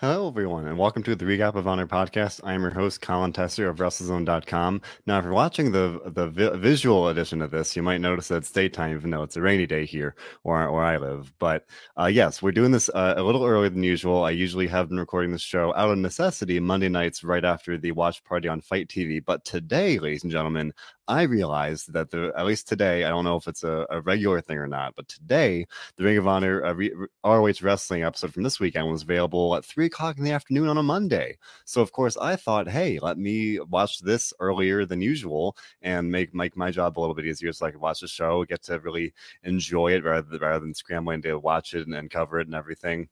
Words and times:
Hello, 0.00 0.28
everyone, 0.28 0.68
and 0.68 0.78
welcome 0.78 1.02
to 1.02 1.16
the 1.16 1.24
Recap 1.24 1.56
of 1.56 1.66
Honor 1.66 1.88
podcast. 1.88 2.40
I 2.44 2.54
am 2.54 2.60
your 2.60 2.70
host, 2.70 3.00
Colin 3.00 3.32
Tessier 3.32 3.68
of 3.68 3.78
WrestleZone.com. 3.78 4.80
Now, 5.06 5.18
if 5.18 5.24
you're 5.24 5.32
watching 5.32 5.72
the 5.72 6.00
the 6.06 6.28
vi- 6.28 6.56
visual 6.56 7.08
edition 7.08 7.42
of 7.42 7.50
this, 7.50 7.74
you 7.74 7.82
might 7.82 8.00
notice 8.00 8.28
that 8.28 8.36
it's 8.36 8.52
daytime, 8.52 8.94
even 8.94 9.10
though 9.10 9.24
it's 9.24 9.36
a 9.36 9.42
rainy 9.42 9.66
day 9.66 9.84
here 9.84 10.14
where, 10.44 10.70
where 10.70 10.84
I 10.84 10.98
live. 10.98 11.32
But 11.40 11.64
uh, 11.98 12.06
yes, 12.06 12.40
we're 12.40 12.52
doing 12.52 12.70
this 12.70 12.88
uh, 12.90 13.14
a 13.16 13.22
little 13.24 13.44
earlier 13.44 13.70
than 13.70 13.82
usual. 13.82 14.22
I 14.22 14.30
usually 14.30 14.68
have 14.68 14.88
been 14.88 15.00
recording 15.00 15.32
this 15.32 15.42
show 15.42 15.74
out 15.74 15.90
of 15.90 15.98
necessity 15.98 16.60
Monday 16.60 16.88
nights 16.88 17.24
right 17.24 17.44
after 17.44 17.76
the 17.76 17.90
watch 17.90 18.22
party 18.22 18.46
on 18.46 18.60
FITE 18.60 18.88
TV. 18.88 19.20
But 19.24 19.44
today, 19.44 19.98
ladies 19.98 20.22
and 20.22 20.30
gentlemen, 20.30 20.72
I 21.08 21.22
realized 21.22 21.92
that 21.94 22.10
the 22.10 22.32
at 22.36 22.44
least 22.46 22.68
today, 22.68 23.04
I 23.04 23.08
don't 23.08 23.24
know 23.24 23.36
if 23.36 23.48
it's 23.48 23.64
a, 23.64 23.86
a 23.90 24.00
regular 24.02 24.40
thing 24.42 24.58
or 24.58 24.66
not, 24.68 24.94
but 24.94 25.08
today 25.08 25.66
the 25.96 26.04
Ring 26.04 26.18
of 26.18 26.28
Honor 26.28 26.64
uh, 26.64 26.72
re- 26.74 26.94
ROH 27.24 27.54
Wrestling 27.62 28.04
episode 28.04 28.32
from 28.34 28.42
this 28.42 28.60
weekend 28.60 28.90
was 28.90 29.02
available 29.02 29.56
at 29.56 29.64
three 29.64 29.86
o'clock 29.86 30.18
in 30.18 30.24
the 30.24 30.32
afternoon 30.32 30.68
on 30.68 30.76
a 30.78 30.82
Monday. 30.82 31.38
So 31.64 31.80
of 31.80 31.92
course 31.92 32.16
I 32.18 32.36
thought, 32.36 32.68
hey, 32.68 32.98
let 33.00 33.18
me 33.18 33.58
watch 33.58 34.00
this 34.00 34.32
earlier 34.38 34.84
than 34.84 35.00
usual 35.00 35.56
and 35.82 36.12
make 36.12 36.34
make 36.34 36.56
my 36.56 36.70
job 36.70 36.98
a 36.98 37.00
little 37.00 37.14
bit 37.14 37.26
easier, 37.26 37.52
so 37.52 37.66
I 37.66 37.70
could 37.70 37.80
watch 37.80 38.00
the 38.00 38.08
show, 38.08 38.44
get 38.44 38.62
to 38.64 38.78
really 38.78 39.14
enjoy 39.44 39.92
it 39.94 40.04
rather 40.04 40.28
than, 40.28 40.40
rather 40.40 40.60
than 40.60 40.74
scrambling 40.74 41.22
to 41.22 41.38
watch 41.38 41.74
it 41.74 41.86
and, 41.86 41.94
and 41.96 42.10
cover 42.10 42.38
it 42.38 42.46
and 42.48 42.54
everything. 42.54 43.08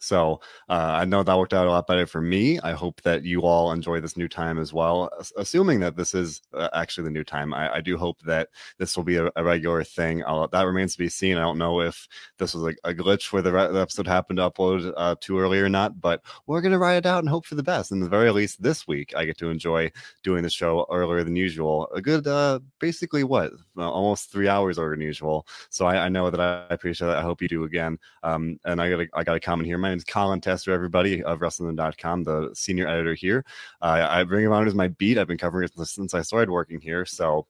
So 0.00 0.40
uh, 0.68 0.96
I 0.98 1.04
know 1.04 1.22
that 1.22 1.38
worked 1.38 1.52
out 1.52 1.66
a 1.66 1.70
lot 1.70 1.86
better 1.86 2.06
for 2.06 2.20
me. 2.22 2.58
I 2.60 2.72
hope 2.72 3.02
that 3.02 3.22
you 3.22 3.42
all 3.42 3.70
enjoy 3.70 4.00
this 4.00 4.16
new 4.16 4.28
time 4.28 4.58
as 4.58 4.72
well. 4.72 5.10
Assuming 5.36 5.78
that 5.80 5.94
this 5.94 6.14
is 6.14 6.40
uh, 6.54 6.68
actually 6.72 7.04
the 7.04 7.10
new 7.10 7.22
time, 7.22 7.52
I, 7.52 7.76
I, 7.76 7.80
do 7.82 7.98
hope 7.98 8.20
that 8.22 8.48
this 8.78 8.96
will 8.96 9.04
be 9.04 9.16
a, 9.16 9.30
a 9.36 9.44
regular 9.44 9.84
thing. 9.84 10.24
I'll, 10.26 10.48
that 10.48 10.66
remains 10.66 10.92
to 10.92 10.98
be 10.98 11.10
seen. 11.10 11.36
I 11.36 11.42
don't 11.42 11.58
know 11.58 11.82
if 11.82 12.08
this 12.38 12.54
was 12.54 12.64
a, 12.64 12.90
a 12.90 12.94
glitch 12.94 13.30
where 13.30 13.42
the, 13.42 13.52
re- 13.52 13.70
the, 13.70 13.80
episode 13.80 14.06
happened 14.06 14.38
to 14.38 14.50
upload 14.50 14.92
uh, 14.96 15.16
too 15.20 15.38
early 15.38 15.60
or 15.60 15.68
not, 15.68 16.00
but 16.00 16.22
we're 16.46 16.62
going 16.62 16.72
to 16.72 16.78
ride 16.78 16.96
it 16.96 17.06
out 17.06 17.20
and 17.20 17.28
hope 17.28 17.44
for 17.44 17.54
the 17.54 17.62
best. 17.62 17.92
And 17.92 18.02
the 18.02 18.08
very 18.08 18.30
least, 18.30 18.62
this 18.62 18.88
week, 18.88 19.12
I 19.14 19.26
get 19.26 19.36
to 19.38 19.50
enjoy 19.50 19.92
doing 20.22 20.42
the 20.42 20.50
show 20.50 20.86
earlier 20.90 21.22
than 21.24 21.36
usual. 21.36 21.88
A 21.94 22.00
good, 22.00 22.26
uh, 22.26 22.60
basically, 22.78 23.24
what 23.24 23.52
almost 23.76 24.32
three 24.32 24.48
hours 24.48 24.78
earlier 24.78 24.96
than 24.96 25.02
usual. 25.02 25.46
So 25.68 25.86
I, 25.86 26.06
I 26.06 26.08
know 26.08 26.30
that 26.30 26.40
I 26.40 26.72
appreciate 26.72 27.08
that. 27.08 27.18
I 27.18 27.22
hope 27.22 27.42
you 27.42 27.48
do 27.48 27.64
again. 27.64 27.98
Um, 28.22 28.58
and 28.64 28.80
I 28.80 28.90
got 28.90 29.06
I 29.14 29.24
got 29.24 29.36
a 29.36 29.40
comment 29.40 29.66
here. 29.66 29.78
My 29.78 29.89
name 29.90 29.98
is 29.98 30.04
Colin 30.04 30.40
Tessier, 30.40 30.72
everybody 30.72 31.22
of 31.22 31.40
WrestleZone.com, 31.40 32.24
the 32.24 32.50
senior 32.54 32.88
editor 32.88 33.14
here. 33.14 33.44
Uh, 33.82 34.06
I 34.08 34.24
bring 34.24 34.46
of 34.46 34.52
Honor 34.52 34.66
is 34.66 34.74
my 34.74 34.88
beat. 34.88 35.18
I've 35.18 35.26
been 35.26 35.38
covering 35.38 35.64
it 35.64 35.86
since 35.86 36.14
I 36.14 36.22
started 36.22 36.50
working 36.50 36.80
here. 36.80 37.04
So 37.04 37.46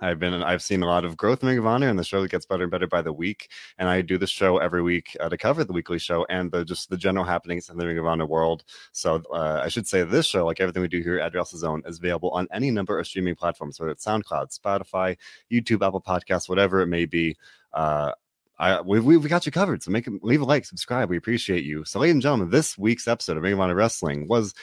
I've 0.00 0.18
been 0.18 0.34
I've 0.34 0.62
seen 0.62 0.82
a 0.82 0.86
lot 0.86 1.04
of 1.04 1.16
growth 1.16 1.42
in 1.42 1.48
Ring 1.48 1.58
of 1.58 1.66
Honor, 1.66 1.88
and 1.88 1.98
the 1.98 2.04
show 2.04 2.20
that 2.20 2.30
gets 2.30 2.46
better 2.46 2.64
and 2.64 2.70
better 2.70 2.86
by 2.86 3.00
the 3.00 3.12
week. 3.12 3.50
And 3.78 3.88
I 3.88 4.00
do 4.00 4.18
the 4.18 4.26
show 4.26 4.58
every 4.58 4.82
week 4.82 5.16
uh, 5.20 5.28
to 5.28 5.36
cover 5.36 5.62
the 5.62 5.72
weekly 5.72 5.98
show 5.98 6.26
and 6.28 6.50
the 6.50 6.64
just 6.64 6.90
the 6.90 6.96
general 6.96 7.24
happenings 7.24 7.68
in 7.68 7.76
the 7.76 7.86
Ring 7.86 7.98
of 7.98 8.06
Honor 8.06 8.26
world. 8.26 8.64
So 8.92 9.22
uh, 9.32 9.60
I 9.62 9.68
should 9.68 9.86
say 9.86 10.02
this 10.02 10.26
show, 10.26 10.46
like 10.46 10.60
everything 10.60 10.82
we 10.82 10.88
do 10.88 11.00
here 11.00 11.18
at 11.18 11.32
WrestleZone, 11.32 11.88
is 11.88 11.98
available 11.98 12.30
on 12.30 12.48
any 12.52 12.70
number 12.70 12.98
of 12.98 13.06
streaming 13.06 13.36
platforms, 13.36 13.78
whether 13.78 13.92
it's 13.92 14.04
SoundCloud, 14.04 14.58
Spotify, 14.58 15.16
YouTube, 15.50 15.86
Apple 15.86 16.02
Podcasts, 16.02 16.48
whatever 16.48 16.80
it 16.80 16.88
may 16.88 17.04
be. 17.04 17.36
Uh, 17.72 18.12
I 18.58 18.80
we, 18.80 19.00
we, 19.00 19.28
got 19.28 19.46
you 19.46 19.52
covered. 19.52 19.82
So 19.82 19.90
make 19.90 20.08
leave 20.22 20.40
a 20.40 20.44
like, 20.44 20.64
subscribe. 20.64 21.10
We 21.10 21.16
appreciate 21.16 21.64
you. 21.64 21.84
So, 21.84 21.98
ladies 21.98 22.14
and 22.14 22.22
gentlemen, 22.22 22.50
this 22.50 22.78
week's 22.78 23.08
episode 23.08 23.36
of 23.36 23.42
Ring 23.42 23.54
of 23.54 23.60
Honor 23.60 23.74
Wrestling 23.74 24.28
was 24.28 24.54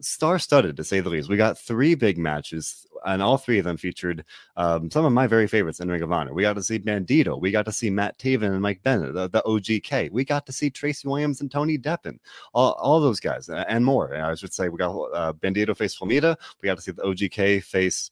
star-studded 0.00 0.76
to 0.76 0.84
say 0.84 1.00
the 1.00 1.08
least. 1.08 1.28
We 1.28 1.36
got 1.36 1.58
three 1.58 1.94
big 1.94 2.16
matches, 2.16 2.86
and 3.04 3.20
all 3.20 3.38
three 3.38 3.58
of 3.58 3.64
them 3.64 3.76
featured 3.76 4.24
um, 4.56 4.90
some 4.90 5.04
of 5.04 5.12
my 5.12 5.26
very 5.26 5.48
favorites 5.48 5.80
in 5.80 5.88
Ring 5.88 6.02
of 6.02 6.12
Honor. 6.12 6.32
We 6.32 6.42
got 6.42 6.54
to 6.54 6.62
see 6.62 6.78
Bandido, 6.78 7.40
we 7.40 7.50
got 7.50 7.64
to 7.66 7.72
see 7.72 7.90
Matt 7.90 8.18
Taven 8.18 8.52
and 8.52 8.62
Mike 8.62 8.82
Bennett, 8.82 9.14
the, 9.14 9.28
the 9.28 9.42
OGK. 9.42 10.10
We 10.10 10.24
got 10.24 10.46
to 10.46 10.52
see 10.52 10.70
Tracy 10.70 11.08
Williams 11.08 11.40
and 11.40 11.50
Tony 11.50 11.76
Deppen, 11.76 12.18
all, 12.54 12.72
all 12.74 13.00
those 13.00 13.20
guys, 13.20 13.48
and 13.48 13.84
more. 13.84 14.14
I 14.14 14.34
should 14.34 14.54
say 14.54 14.68
we 14.68 14.78
got 14.78 14.94
uh, 15.12 15.32
Bandido 15.32 15.76
face 15.76 15.98
Flamita. 15.98 16.36
We 16.62 16.66
got 16.66 16.76
to 16.76 16.82
see 16.82 16.92
the 16.92 17.02
OGK 17.02 17.64
face 17.64 18.10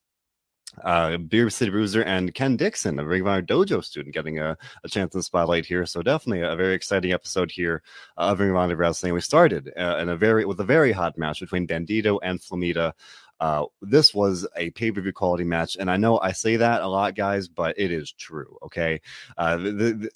uh, 0.84 1.16
Beer 1.18 1.50
City 1.50 1.70
Bruiser 1.70 2.02
and 2.02 2.34
Ken 2.34 2.56
Dixon, 2.56 2.98
a 2.98 3.04
Ring 3.04 3.22
of 3.22 3.26
Honor 3.28 3.42
Dojo 3.42 3.82
student, 3.82 4.14
getting 4.14 4.38
a, 4.38 4.56
a 4.84 4.88
chance 4.88 5.14
in 5.14 5.18
the 5.18 5.22
spotlight 5.22 5.66
here. 5.66 5.86
So 5.86 6.02
definitely 6.02 6.42
a 6.42 6.56
very 6.56 6.74
exciting 6.74 7.12
episode 7.12 7.50
here 7.50 7.82
of 8.16 8.40
Ring 8.40 8.50
of 8.50 8.56
Honor 8.56 8.76
Wrestling. 8.76 9.14
We 9.14 9.20
started 9.20 9.72
uh, 9.78 9.98
in 10.00 10.08
a 10.08 10.16
very 10.16 10.44
with 10.44 10.60
a 10.60 10.64
very 10.64 10.92
hot 10.92 11.18
match 11.18 11.40
between 11.40 11.66
Bandido 11.66 12.18
and 12.22 12.40
Flamita. 12.40 12.92
Uh, 13.40 13.64
this 13.82 14.12
was 14.12 14.46
a 14.56 14.70
pay 14.70 14.90
per 14.90 15.00
view 15.00 15.12
quality 15.12 15.44
match, 15.44 15.76
and 15.78 15.90
I 15.90 15.96
know 15.96 16.18
I 16.18 16.32
say 16.32 16.56
that 16.56 16.82
a 16.82 16.88
lot, 16.88 17.14
guys, 17.14 17.48
but 17.48 17.78
it 17.78 17.92
is 17.92 18.12
true. 18.12 18.58
Okay, 18.64 19.00
uh, 19.36 19.56
the, 19.56 19.70
the, 19.72 20.10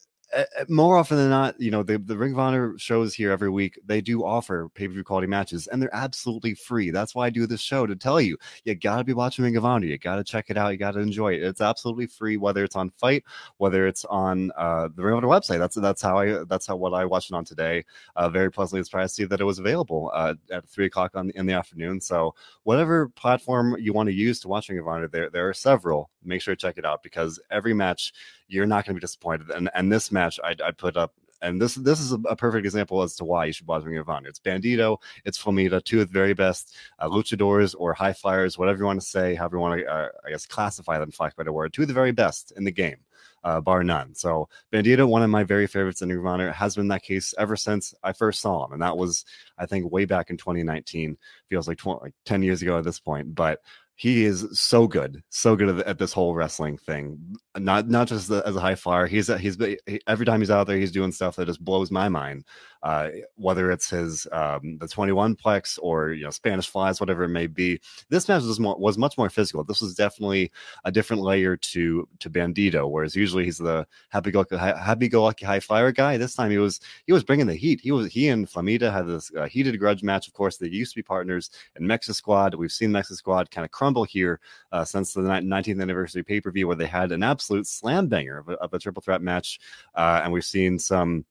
more 0.68 0.96
often 0.96 1.16
than 1.16 1.30
not, 1.30 1.60
you 1.60 1.70
know, 1.70 1.82
the, 1.82 1.98
the 1.98 2.16
Ring 2.16 2.32
of 2.32 2.38
Honor 2.38 2.74
shows 2.78 3.14
here 3.14 3.30
every 3.30 3.50
week, 3.50 3.78
they 3.84 4.00
do 4.00 4.24
offer 4.24 4.68
pay 4.74 4.86
per 4.86 4.92
view 4.94 5.04
quality 5.04 5.26
matches 5.26 5.66
and 5.66 5.80
they're 5.80 5.94
absolutely 5.94 6.54
free. 6.54 6.90
That's 6.90 7.14
why 7.14 7.26
I 7.26 7.30
do 7.30 7.46
this 7.46 7.60
show 7.60 7.86
to 7.86 7.96
tell 7.96 8.20
you, 8.20 8.36
you 8.64 8.74
got 8.74 8.98
to 8.98 9.04
be 9.04 9.12
watching 9.12 9.44
Ring 9.44 9.56
of 9.56 9.64
Honor. 9.64 9.86
You 9.86 9.98
got 9.98 10.16
to 10.16 10.24
check 10.24 10.46
it 10.48 10.56
out. 10.56 10.70
You 10.70 10.78
got 10.78 10.92
to 10.92 11.00
enjoy 11.00 11.34
it. 11.34 11.42
It's 11.42 11.60
absolutely 11.60 12.06
free, 12.06 12.36
whether 12.36 12.64
it's 12.64 12.76
on 12.76 12.90
FITE, 12.90 13.24
whether 13.58 13.86
it's 13.86 14.04
on 14.06 14.50
uh, 14.56 14.88
the 14.94 15.02
Ring 15.02 15.16
of 15.16 15.24
Honor 15.24 15.28
website. 15.28 15.58
That's 15.58 15.76
that's 15.76 16.02
how 16.02 16.18
I 16.18 16.44
that's 16.44 16.66
how 16.66 16.76
what 16.76 16.94
I 16.94 17.04
watched 17.04 17.30
it 17.30 17.34
on 17.34 17.44
today. 17.44 17.84
Uh, 18.16 18.28
very 18.28 18.50
pleasantly 18.50 18.82
surprised 18.84 19.16
to 19.16 19.22
see 19.22 19.26
that 19.26 19.40
it 19.40 19.44
was 19.44 19.58
available 19.58 20.10
uh, 20.14 20.34
at 20.50 20.68
three 20.68 20.86
o'clock 20.86 21.14
on 21.14 21.30
in 21.34 21.46
the 21.46 21.52
afternoon. 21.52 22.00
So 22.00 22.34
whatever 22.62 23.08
platform 23.08 23.76
you 23.78 23.92
want 23.92 24.08
to 24.08 24.14
use 24.14 24.40
to 24.40 24.48
watch 24.48 24.68
Ring 24.68 24.78
of 24.78 24.88
Honor, 24.88 25.08
there 25.08 25.30
there 25.30 25.48
are 25.48 25.54
several. 25.54 26.10
Make 26.24 26.40
sure 26.40 26.54
to 26.54 26.60
check 26.60 26.78
it 26.78 26.84
out 26.84 27.02
because 27.02 27.40
every 27.50 27.74
match 27.74 28.12
you're 28.48 28.66
not 28.66 28.84
going 28.84 28.94
to 28.94 29.00
be 29.00 29.04
disappointed. 29.04 29.50
And 29.50 29.70
and 29.74 29.90
this 29.90 30.12
match, 30.12 30.38
I 30.42 30.54
I 30.64 30.70
put 30.70 30.96
up. 30.96 31.14
And 31.40 31.60
this 31.60 31.74
this 31.74 31.98
is 31.98 32.12
a, 32.12 32.36
perfect 32.36 32.64
example 32.64 33.02
as 33.02 33.16
to 33.16 33.24
why 33.24 33.46
you 33.46 33.52
should 33.52 33.66
watch 33.66 33.82
Ring 33.82 33.98
of 33.98 34.08
Honor. 34.08 34.28
It's 34.28 34.38
Bandido, 34.38 34.98
it's 35.24 35.42
Flamita, 35.42 35.82
two 35.82 36.00
of 36.00 36.06
the 36.06 36.12
very 36.12 36.34
best 36.34 36.76
uh, 37.00 37.08
luchadors 37.08 37.74
or 37.76 37.92
high 37.92 38.12
flyers, 38.12 38.56
whatever 38.56 38.78
you 38.78 38.84
want 38.84 39.00
to 39.00 39.06
say, 39.06 39.34
however 39.34 39.56
you 39.56 39.60
want 39.60 39.80
to, 39.80 39.86
uh, 39.86 40.08
I 40.24 40.30
guess, 40.30 40.46
classify 40.46 41.00
them, 41.00 41.10
for 41.10 41.26
a 41.26 41.32
better 41.36 41.52
word. 41.52 41.72
Two 41.72 41.82
of 41.82 41.88
the 41.88 41.94
very 41.94 42.12
best 42.12 42.52
in 42.56 42.62
the 42.62 42.70
game. 42.70 42.98
Uh, 43.44 43.60
bar 43.60 43.82
none. 43.82 44.14
So 44.14 44.48
Bandido, 44.72 45.08
one 45.08 45.24
of 45.24 45.30
my 45.30 45.42
very 45.42 45.66
favorites 45.66 46.00
in 46.00 46.10
Ring 46.10 46.20
of 46.20 46.26
Honor, 46.26 46.52
has 46.52 46.76
been 46.76 46.86
that 46.88 47.02
case 47.02 47.34
ever 47.38 47.56
since 47.56 47.92
I 48.04 48.12
first 48.12 48.40
saw 48.40 48.66
him, 48.66 48.74
and 48.74 48.82
that 48.82 48.96
was 48.96 49.24
I 49.58 49.66
think 49.66 49.90
way 49.90 50.04
back 50.04 50.30
in 50.30 50.36
2019. 50.36 51.18
Feels 51.48 51.66
like 51.66 51.78
20, 51.78 52.00
like 52.02 52.14
10 52.24 52.44
years 52.44 52.62
ago 52.62 52.78
at 52.78 52.84
this 52.84 53.00
point, 53.00 53.34
but 53.34 53.58
he 53.96 54.24
is 54.24 54.48
so 54.52 54.86
good, 54.86 55.22
so 55.28 55.54
good 55.54 55.80
at, 55.86 55.98
this 55.98 56.12
whole 56.12 56.34
wrestling 56.34 56.76
thing. 56.78 57.18
Not 57.56 57.88
not 57.88 58.08
just 58.08 58.28
the, 58.28 58.42
as 58.46 58.56
a 58.56 58.60
high 58.60 58.74
flyer. 58.74 59.06
He's 59.06 59.28
he's 59.38 59.56
he, 59.56 60.00
every 60.06 60.26
time 60.26 60.40
he's 60.40 60.50
out 60.50 60.66
there, 60.66 60.78
he's 60.78 60.92
doing 60.92 61.12
stuff 61.12 61.36
that 61.36 61.46
just 61.46 61.64
blows 61.64 61.90
my 61.90 62.08
mind. 62.08 62.44
Uh, 62.82 63.10
whether 63.36 63.70
it's 63.70 63.90
his 63.90 64.26
um, 64.32 64.76
the 64.78 64.88
21 64.88 65.36
plex 65.36 65.78
or 65.82 66.10
you 66.10 66.24
know 66.24 66.30
Spanish 66.30 66.68
flies, 66.68 66.98
whatever 66.98 67.24
it 67.24 67.28
may 67.28 67.46
be. 67.46 67.80
This 68.08 68.28
match 68.28 68.42
was 68.42 68.58
more 68.58 68.76
was 68.76 68.98
much 68.98 69.16
more 69.16 69.30
physical. 69.30 69.62
This 69.62 69.80
was 69.80 69.94
definitely 69.94 70.50
a 70.84 70.90
different 70.90 71.22
layer 71.22 71.56
to 71.56 72.08
to 72.18 72.30
Bandido, 72.30 72.90
whereas 72.90 73.14
usually 73.14 73.44
he's 73.44 73.58
the 73.58 73.86
happy 74.08 74.32
go 74.32 74.44
happy 74.50 75.08
go 75.08 75.22
lucky 75.22 75.46
high 75.46 75.60
flyer 75.60 75.92
guy. 75.92 76.16
This 76.16 76.34
time 76.34 76.50
he 76.50 76.58
was 76.58 76.80
he 77.06 77.12
was 77.12 77.22
bringing 77.22 77.46
the 77.46 77.54
heat. 77.54 77.80
He 77.80 77.92
was 77.92 78.08
he 78.12 78.28
and 78.28 78.48
Flamita 78.48 78.92
had 78.92 79.06
this 79.06 79.30
uh, 79.36 79.46
heated 79.46 79.78
grudge 79.78 80.02
match. 80.02 80.26
Of 80.26 80.34
course, 80.34 80.56
they 80.56 80.68
used 80.68 80.92
to 80.92 80.98
be 80.98 81.02
partners 81.02 81.50
in 81.76 81.86
Mexisquad. 81.86 82.56
We've 82.56 82.72
seen 82.72 82.90
Mexisquad 82.90 83.50
kind 83.50 83.64
of 83.64 83.70
crumble 83.70 84.04
here 84.04 84.40
uh, 84.72 84.84
since 84.84 85.12
the 85.12 85.20
19th 85.20 85.80
anniversary 85.80 86.22
pay 86.24 86.40
per 86.40 86.50
view, 86.50 86.66
where 86.66 86.76
they 86.76 86.86
had 86.86 87.12
an 87.12 87.22
absolute 87.22 87.66
slam 87.66 88.08
banger 88.08 88.38
of 88.38 88.48
a, 88.48 88.52
of 88.54 88.74
a 88.74 88.78
triple 88.78 89.02
threat 89.02 89.22
match, 89.22 89.60
uh, 89.94 90.20
and 90.24 90.32
we've 90.32 90.44
seen 90.44 90.78
some 90.78 91.24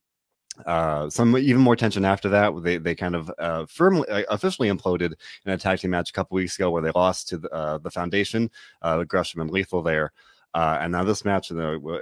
uh, 0.66 1.10
some 1.10 1.36
even 1.38 1.62
more 1.62 1.76
tension 1.76 2.06
after 2.06 2.30
that. 2.30 2.52
They 2.64 2.78
they 2.78 2.96
kind 2.96 3.16
of 3.16 3.32
uh, 3.40 3.66
firmly 3.68 4.08
uh, 4.10 4.24
officially 4.30 4.70
imploded 4.70 5.14
in 5.46 5.52
a 5.52 5.58
tag 5.58 5.80
team 5.80 5.92
match 5.92 6.10
a 6.10 6.14
couple 6.14 6.36
weeks 6.36 6.56
ago 6.56 6.70
where 6.72 6.82
they 6.82 6.92
lost 6.92 7.30
to 7.30 7.38
the, 7.38 7.50
uh, 7.52 7.78
the 7.78 7.92
Foundation, 7.92 8.50
uh, 8.82 9.04
Gresham 9.04 9.42
and 9.42 9.50
Lethal 9.50 9.82
there. 9.82 10.12
Uh, 10.54 10.80
and 10.82 10.92
now 10.92 11.04
this 11.04 11.24
match, 11.24 11.52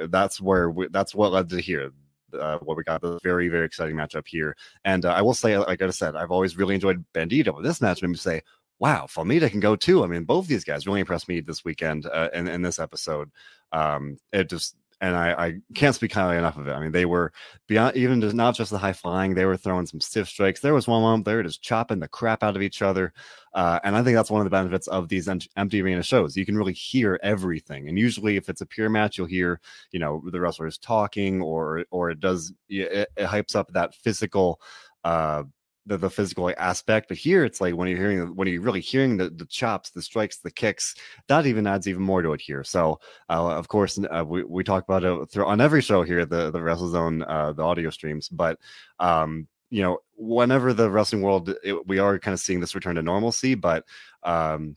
that's 0.10 0.42
where 0.42 0.72
we, 0.72 0.88
that's 0.90 1.14
what 1.14 1.32
led 1.32 1.50
to 1.50 1.62
here. 1.62 1.92
Uh, 2.40 2.60
what 2.60 2.78
we 2.78 2.84
got 2.84 3.02
the 3.02 3.20
very 3.24 3.48
very 3.48 3.66
exciting 3.66 3.96
matchup 3.96 4.28
here, 4.28 4.56
and 4.86 5.04
I 5.06 5.20
will 5.20 5.34
say, 5.34 5.58
like 5.58 5.82
I 5.82 5.90
said, 5.90 6.16
I've 6.16 6.30
always 6.30 6.58
really 6.58 6.76
enjoyed 6.76 7.04
Bandito. 7.12 7.56
But 7.56 7.64
this 7.64 7.82
match 7.82 8.04
made 8.04 8.10
me 8.10 8.18
say, 8.18 8.44
"Wow, 8.78 9.08
Flamita 9.10 9.50
can 9.50 9.60
go 9.60 9.76
too." 9.76 10.04
I 10.04 10.08
mean, 10.08 10.26
both 10.26 10.46
these 10.46 10.64
guys 10.64 10.86
really 10.86 11.00
impressed 11.00 11.28
me 11.28 11.42
this 11.42 11.66
weekend 11.66 12.06
uh, 12.06 12.30
in 12.32 12.48
in 12.48 12.62
this 12.62 12.78
episode. 12.78 13.32
Um, 13.72 14.20
it 14.32 14.48
just 14.48 14.76
and 15.02 15.16
I, 15.16 15.32
I, 15.32 15.54
can't 15.76 15.96
speak 15.96 16.12
highly 16.12 16.38
enough 16.38 16.58
of 16.58 16.68
it. 16.68 16.72
I 16.72 16.80
mean, 16.80 16.92
they 16.92 17.06
were 17.06 17.32
beyond 17.68 17.96
even 17.96 18.20
just 18.20 18.36
not 18.36 18.56
just 18.56 18.72
the 18.72 18.78
high 18.78 18.94
flying; 18.94 19.34
they 19.34 19.46
were 19.46 19.58
throwing 19.58 19.86
some 19.86 20.02
stiff 20.02 20.28
strikes. 20.28 20.60
There 20.60 20.74
was 20.74 20.88
one 20.88 21.02
moment 21.02 21.26
they 21.26 21.36
were 21.36 21.44
just 21.44 21.62
chopping 21.62 22.00
the 22.00 22.08
crap 22.08 22.44
out 22.44 22.56
of 22.56 22.62
each 22.62 22.82
other, 22.82 23.14
uh, 23.54 23.80
and 23.84 23.96
I 23.96 24.04
think 24.04 24.16
that's 24.16 24.32
one 24.32 24.42
of 24.42 24.46
the 24.46 24.50
benefits 24.50 24.88
of 24.88 25.08
these 25.08 25.30
empty 25.56 25.82
arena 25.82 26.04
shows. 26.04 26.36
You 26.36 26.46
can 26.46 26.58
really 26.58 26.74
hear 26.74 27.20
everything, 27.24 27.88
and 27.88 27.98
usually, 27.98 28.36
if 28.36 28.50
it's 28.50 28.62
a 28.62 28.66
pure 28.66 28.90
match, 28.90 29.18
you'll 29.18 29.28
hear 29.28 29.62
you 29.92 30.00
know 30.00 30.22
the 30.32 30.40
wrestlers 30.40 30.78
talking, 30.78 31.42
or 31.42 31.86
or 31.92 32.10
it 32.10 32.20
does 32.20 32.54
it, 32.68 33.10
it 33.16 33.26
hypes 33.26 33.56
up 33.56 33.72
that 33.74 33.96
physical. 33.96 34.60
Uh, 35.04 35.44
the, 35.90 35.98
the 35.98 36.10
physical 36.10 36.52
aspect. 36.58 37.10
But 37.10 37.18
here 37.18 37.44
it's 37.44 37.60
like 37.60 37.76
when 37.76 37.90
you're 37.90 37.98
hearing 37.98 38.36
when 38.36 38.48
you're 38.48 38.62
really 38.62 38.80
hearing 38.82 39.18
the, 39.18 39.30
the 39.30 39.46
chops, 39.46 39.90
the 39.90 40.02
strikes, 40.02 40.38
the 40.38 40.52
kicks, 40.52 40.96
that 41.28 41.46
even 41.46 41.68
adds 41.68 41.88
even 41.88 42.04
more 42.04 42.22
to 42.22 42.34
it 42.34 42.42
here. 42.42 42.64
So 42.64 43.00
uh, 43.30 43.58
of 43.58 43.68
course 43.68 44.00
uh, 44.00 44.24
we, 44.26 44.44
we 44.44 44.64
talk 44.64 44.84
about 44.84 45.04
it 45.04 45.32
through, 45.32 45.46
on 45.46 45.62
every 45.62 45.82
show 45.82 46.04
here, 46.04 46.26
the 46.26 46.52
the 46.52 46.60
WrestleZone, 46.60 47.26
uh, 47.28 47.54
the 47.54 47.64
audio 47.64 47.90
streams, 47.90 48.30
but 48.30 48.58
um 49.00 49.48
you 49.72 49.84
know, 49.84 50.00
whenever 50.18 50.74
the 50.74 50.90
wrestling 50.90 51.22
world, 51.22 51.54
it, 51.64 51.88
we 51.88 52.00
are 52.00 52.18
kind 52.18 52.34
of 52.34 52.40
seeing 52.40 52.60
this 52.60 52.74
return 52.76 52.96
to 52.96 53.04
normalcy, 53.04 53.56
but 53.56 53.86
um, 54.24 54.76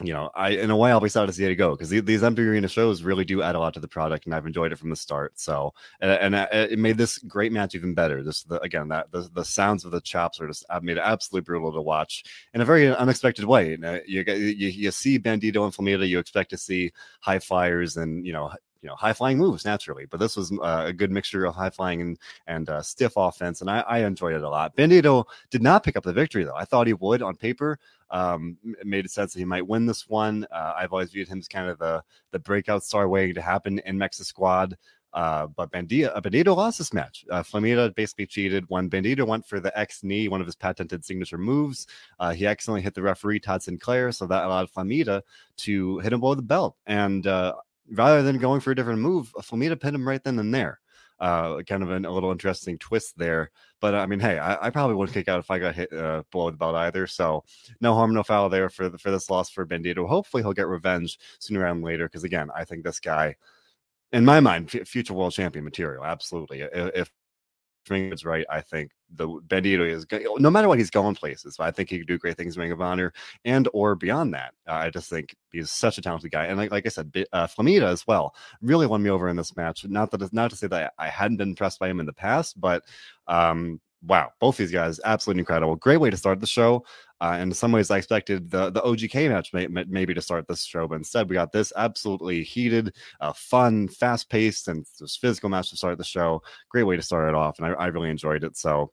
you 0.00 0.12
know, 0.12 0.30
I 0.34 0.50
in 0.50 0.70
a 0.70 0.76
way 0.76 0.90
I'll 0.90 1.00
be 1.00 1.08
sad 1.08 1.26
to 1.26 1.32
see 1.32 1.44
it 1.44 1.54
go 1.56 1.72
because 1.72 1.90
these 1.90 2.22
empty 2.22 2.42
arena 2.42 2.68
shows 2.68 3.02
really 3.02 3.24
do 3.24 3.42
add 3.42 3.54
a 3.54 3.58
lot 3.58 3.74
to 3.74 3.80
the 3.80 3.88
product, 3.88 4.24
and 4.24 4.34
I've 4.34 4.46
enjoyed 4.46 4.72
it 4.72 4.78
from 4.78 4.90
the 4.90 4.96
start. 4.96 5.38
So, 5.38 5.74
and, 6.00 6.10
and 6.10 6.34
uh, 6.34 6.48
it 6.52 6.78
made 6.78 6.96
this 6.96 7.18
great 7.18 7.52
match 7.52 7.74
even 7.74 7.94
better. 7.94 8.22
This 8.22 8.42
the, 8.44 8.60
again 8.62 8.88
that 8.88 9.10
the, 9.12 9.28
the 9.34 9.44
sounds 9.44 9.84
of 9.84 9.90
the 9.90 10.00
chops 10.00 10.40
are 10.40 10.48
just 10.48 10.64
made 10.82 10.96
it 10.96 11.02
absolutely 11.04 11.44
brutal 11.44 11.72
to 11.72 11.80
watch 11.80 12.24
in 12.54 12.60
a 12.60 12.64
very 12.64 12.94
unexpected 12.94 13.44
way. 13.44 13.70
You 13.70 14.02
you, 14.06 14.24
you, 14.26 14.68
you 14.68 14.90
see 14.90 15.18
Bandido 15.18 15.64
and 15.64 15.74
Flamita, 15.74 16.08
you 16.08 16.18
expect 16.18 16.50
to 16.50 16.58
see 16.58 16.92
high 17.20 17.38
flyers 17.38 17.96
and 17.96 18.26
you 18.26 18.32
know 18.32 18.50
you 18.82 18.88
know 18.88 18.96
high 18.96 19.12
flying 19.12 19.38
moves 19.38 19.64
naturally, 19.64 20.06
but 20.06 20.18
this 20.18 20.36
was 20.36 20.52
uh, 20.52 20.84
a 20.86 20.92
good 20.92 21.10
mixture 21.10 21.44
of 21.44 21.54
high 21.54 21.70
flying 21.70 22.00
and 22.00 22.18
and 22.46 22.68
uh, 22.68 22.82
stiff 22.82 23.12
offense, 23.16 23.60
and 23.60 23.70
I, 23.70 23.80
I 23.80 23.98
enjoyed 24.04 24.34
it 24.34 24.42
a 24.42 24.48
lot. 24.48 24.76
Bandido 24.76 25.24
did 25.50 25.62
not 25.62 25.84
pick 25.84 25.96
up 25.96 26.02
the 26.02 26.12
victory 26.12 26.44
though. 26.44 26.56
I 26.56 26.64
thought 26.64 26.88
he 26.88 26.94
would 26.94 27.22
on 27.22 27.36
paper. 27.36 27.78
Um, 28.12 28.56
it 28.64 28.86
made 28.86 29.10
sense 29.10 29.32
that 29.32 29.38
he 29.38 29.44
might 29.44 29.66
win 29.66 29.86
this 29.86 30.08
one. 30.08 30.46
Uh, 30.52 30.74
I've 30.76 30.92
always 30.92 31.10
viewed 31.10 31.28
him 31.28 31.38
as 31.38 31.48
kind 31.48 31.68
of 31.68 31.78
the 31.78 32.02
the 32.30 32.38
breakout 32.38 32.84
star 32.84 33.08
waiting 33.08 33.34
to 33.34 33.42
happen 33.42 33.80
in 33.80 33.98
Mexisquad. 33.98 34.74
Uh, 35.12 35.46
but 35.46 35.70
Bandido, 35.70 36.14
Bandido 36.22 36.56
lost 36.56 36.78
this 36.78 36.94
match. 36.94 37.24
Uh, 37.30 37.42
Flamita 37.42 37.94
basically 37.94 38.26
cheated 38.26 38.64
when 38.68 38.88
Bandido 38.88 39.26
went 39.26 39.46
for 39.46 39.60
the 39.60 39.76
X 39.78 40.02
knee, 40.02 40.28
one 40.28 40.40
of 40.40 40.46
his 40.46 40.56
patented 40.56 41.04
signature 41.04 41.36
moves. 41.36 41.86
Uh, 42.18 42.32
he 42.32 42.46
accidentally 42.46 42.80
hit 42.80 42.94
the 42.94 43.02
referee, 43.02 43.40
Todd 43.40 43.62
Sinclair, 43.62 44.10
so 44.12 44.26
that 44.26 44.44
allowed 44.44 44.72
Flamita 44.72 45.22
to 45.58 45.98
hit 45.98 46.12
him 46.12 46.20
below 46.20 46.34
the 46.34 46.42
belt. 46.42 46.76
And 46.86 47.26
uh, 47.26 47.54
rather 47.90 48.22
than 48.22 48.38
going 48.38 48.60
for 48.60 48.70
a 48.70 48.74
different 48.74 49.00
move, 49.00 49.32
Flamita 49.40 49.78
pinned 49.78 49.96
him 49.96 50.08
right 50.08 50.22
then 50.22 50.38
and 50.38 50.54
there. 50.54 50.80
Uh, 51.20 51.62
kind 51.62 51.84
of 51.84 51.90
an, 51.90 52.04
a 52.04 52.10
little 52.10 52.32
interesting 52.32 52.76
twist 52.78 53.16
there. 53.16 53.50
But 53.80 53.94
I 53.94 54.06
mean, 54.06 54.18
hey, 54.18 54.38
I, 54.38 54.66
I 54.66 54.70
probably 54.70 54.96
wouldn't 54.96 55.14
kick 55.14 55.28
out 55.28 55.38
if 55.38 55.50
I 55.52 55.60
got 55.60 55.74
hit 55.74 55.92
uh, 55.92 56.24
below 56.32 56.50
the 56.50 56.56
belt 56.56 56.74
either. 56.74 57.06
So 57.06 57.44
no 57.80 57.94
harm, 57.94 58.12
no 58.12 58.24
foul 58.24 58.48
there 58.48 58.68
for 58.68 58.90
for 58.98 59.10
this 59.12 59.30
loss 59.30 59.48
for 59.48 59.64
Bandido. 59.64 60.08
Hopefully, 60.08 60.42
he'll 60.42 60.52
get 60.52 60.66
revenge 60.66 61.18
sooner 61.38 61.64
or 61.64 61.74
later. 61.74 62.06
Because 62.06 62.24
again, 62.24 62.50
I 62.54 62.64
think 62.64 62.82
this 62.82 62.98
guy, 62.98 63.36
in 64.12 64.24
my 64.24 64.40
mind, 64.40 64.70
future 64.70 65.14
world 65.14 65.32
champion 65.32 65.64
material. 65.64 66.04
Absolutely. 66.04 66.62
If 66.62 67.10
is 67.90 68.24
right, 68.24 68.46
I 68.50 68.60
think 68.60 68.92
the 69.14 69.28
Bandido 69.28 69.88
is 69.88 70.06
no 70.38 70.50
matter 70.50 70.68
what 70.68 70.78
he's 70.78 70.90
going 70.90 71.14
places. 71.14 71.56
I 71.58 71.70
think 71.70 71.90
he 71.90 71.98
could 71.98 72.06
do 72.06 72.18
great 72.18 72.36
things 72.36 72.56
in 72.56 72.62
Ring 72.62 72.72
of 72.72 72.80
Honor 72.80 73.12
and 73.44 73.68
or 73.72 73.94
beyond 73.94 74.32
that. 74.34 74.54
Uh, 74.66 74.72
I 74.74 74.90
just 74.90 75.10
think 75.10 75.34
he's 75.52 75.70
such 75.70 75.98
a 75.98 76.02
talented 76.02 76.30
guy, 76.30 76.46
and 76.46 76.56
like, 76.56 76.70
like 76.70 76.86
I 76.86 76.88
said, 76.88 77.12
uh, 77.32 77.46
Flamita 77.46 77.84
as 77.84 78.06
well 78.06 78.34
really 78.60 78.86
won 78.86 79.02
me 79.02 79.10
over 79.10 79.28
in 79.28 79.36
this 79.36 79.56
match. 79.56 79.84
Not 79.86 80.10
that 80.12 80.32
not 80.32 80.50
to 80.50 80.56
say 80.56 80.66
that 80.68 80.94
I 80.98 81.08
hadn't 81.08 81.36
been 81.36 81.50
impressed 81.50 81.78
by 81.78 81.88
him 81.88 82.00
in 82.00 82.06
the 82.06 82.12
past, 82.12 82.60
but 82.60 82.84
um, 83.26 83.80
wow, 84.04 84.30
both 84.40 84.56
these 84.56 84.72
guys 84.72 85.00
absolutely 85.04 85.40
incredible. 85.40 85.76
Great 85.76 85.98
way 85.98 86.10
to 86.10 86.16
start 86.16 86.40
the 86.40 86.46
show. 86.46 86.84
Uh, 87.20 87.38
in 87.40 87.52
some 87.52 87.70
ways, 87.70 87.90
I 87.90 87.98
expected 87.98 88.50
the 88.50 88.70
the 88.70 88.80
OGK 88.80 89.28
match 89.28 89.52
may, 89.52 89.68
may, 89.68 89.84
maybe 89.88 90.12
to 90.12 90.20
start 90.20 90.48
this 90.48 90.64
show, 90.64 90.88
but 90.88 90.96
instead 90.96 91.28
we 91.28 91.34
got 91.34 91.52
this 91.52 91.72
absolutely 91.76 92.42
heated, 92.42 92.96
uh, 93.20 93.32
fun, 93.32 93.86
fast 93.86 94.28
paced, 94.28 94.66
and 94.66 94.84
just 94.98 95.20
physical 95.20 95.48
match 95.48 95.70
to 95.70 95.76
start 95.76 95.98
the 95.98 96.04
show. 96.04 96.42
Great 96.68 96.82
way 96.82 96.96
to 96.96 97.02
start 97.02 97.28
it 97.28 97.34
off, 97.36 97.58
and 97.58 97.66
I, 97.66 97.70
I 97.74 97.86
really 97.86 98.10
enjoyed 98.10 98.42
it. 98.42 98.56
So 98.56 98.90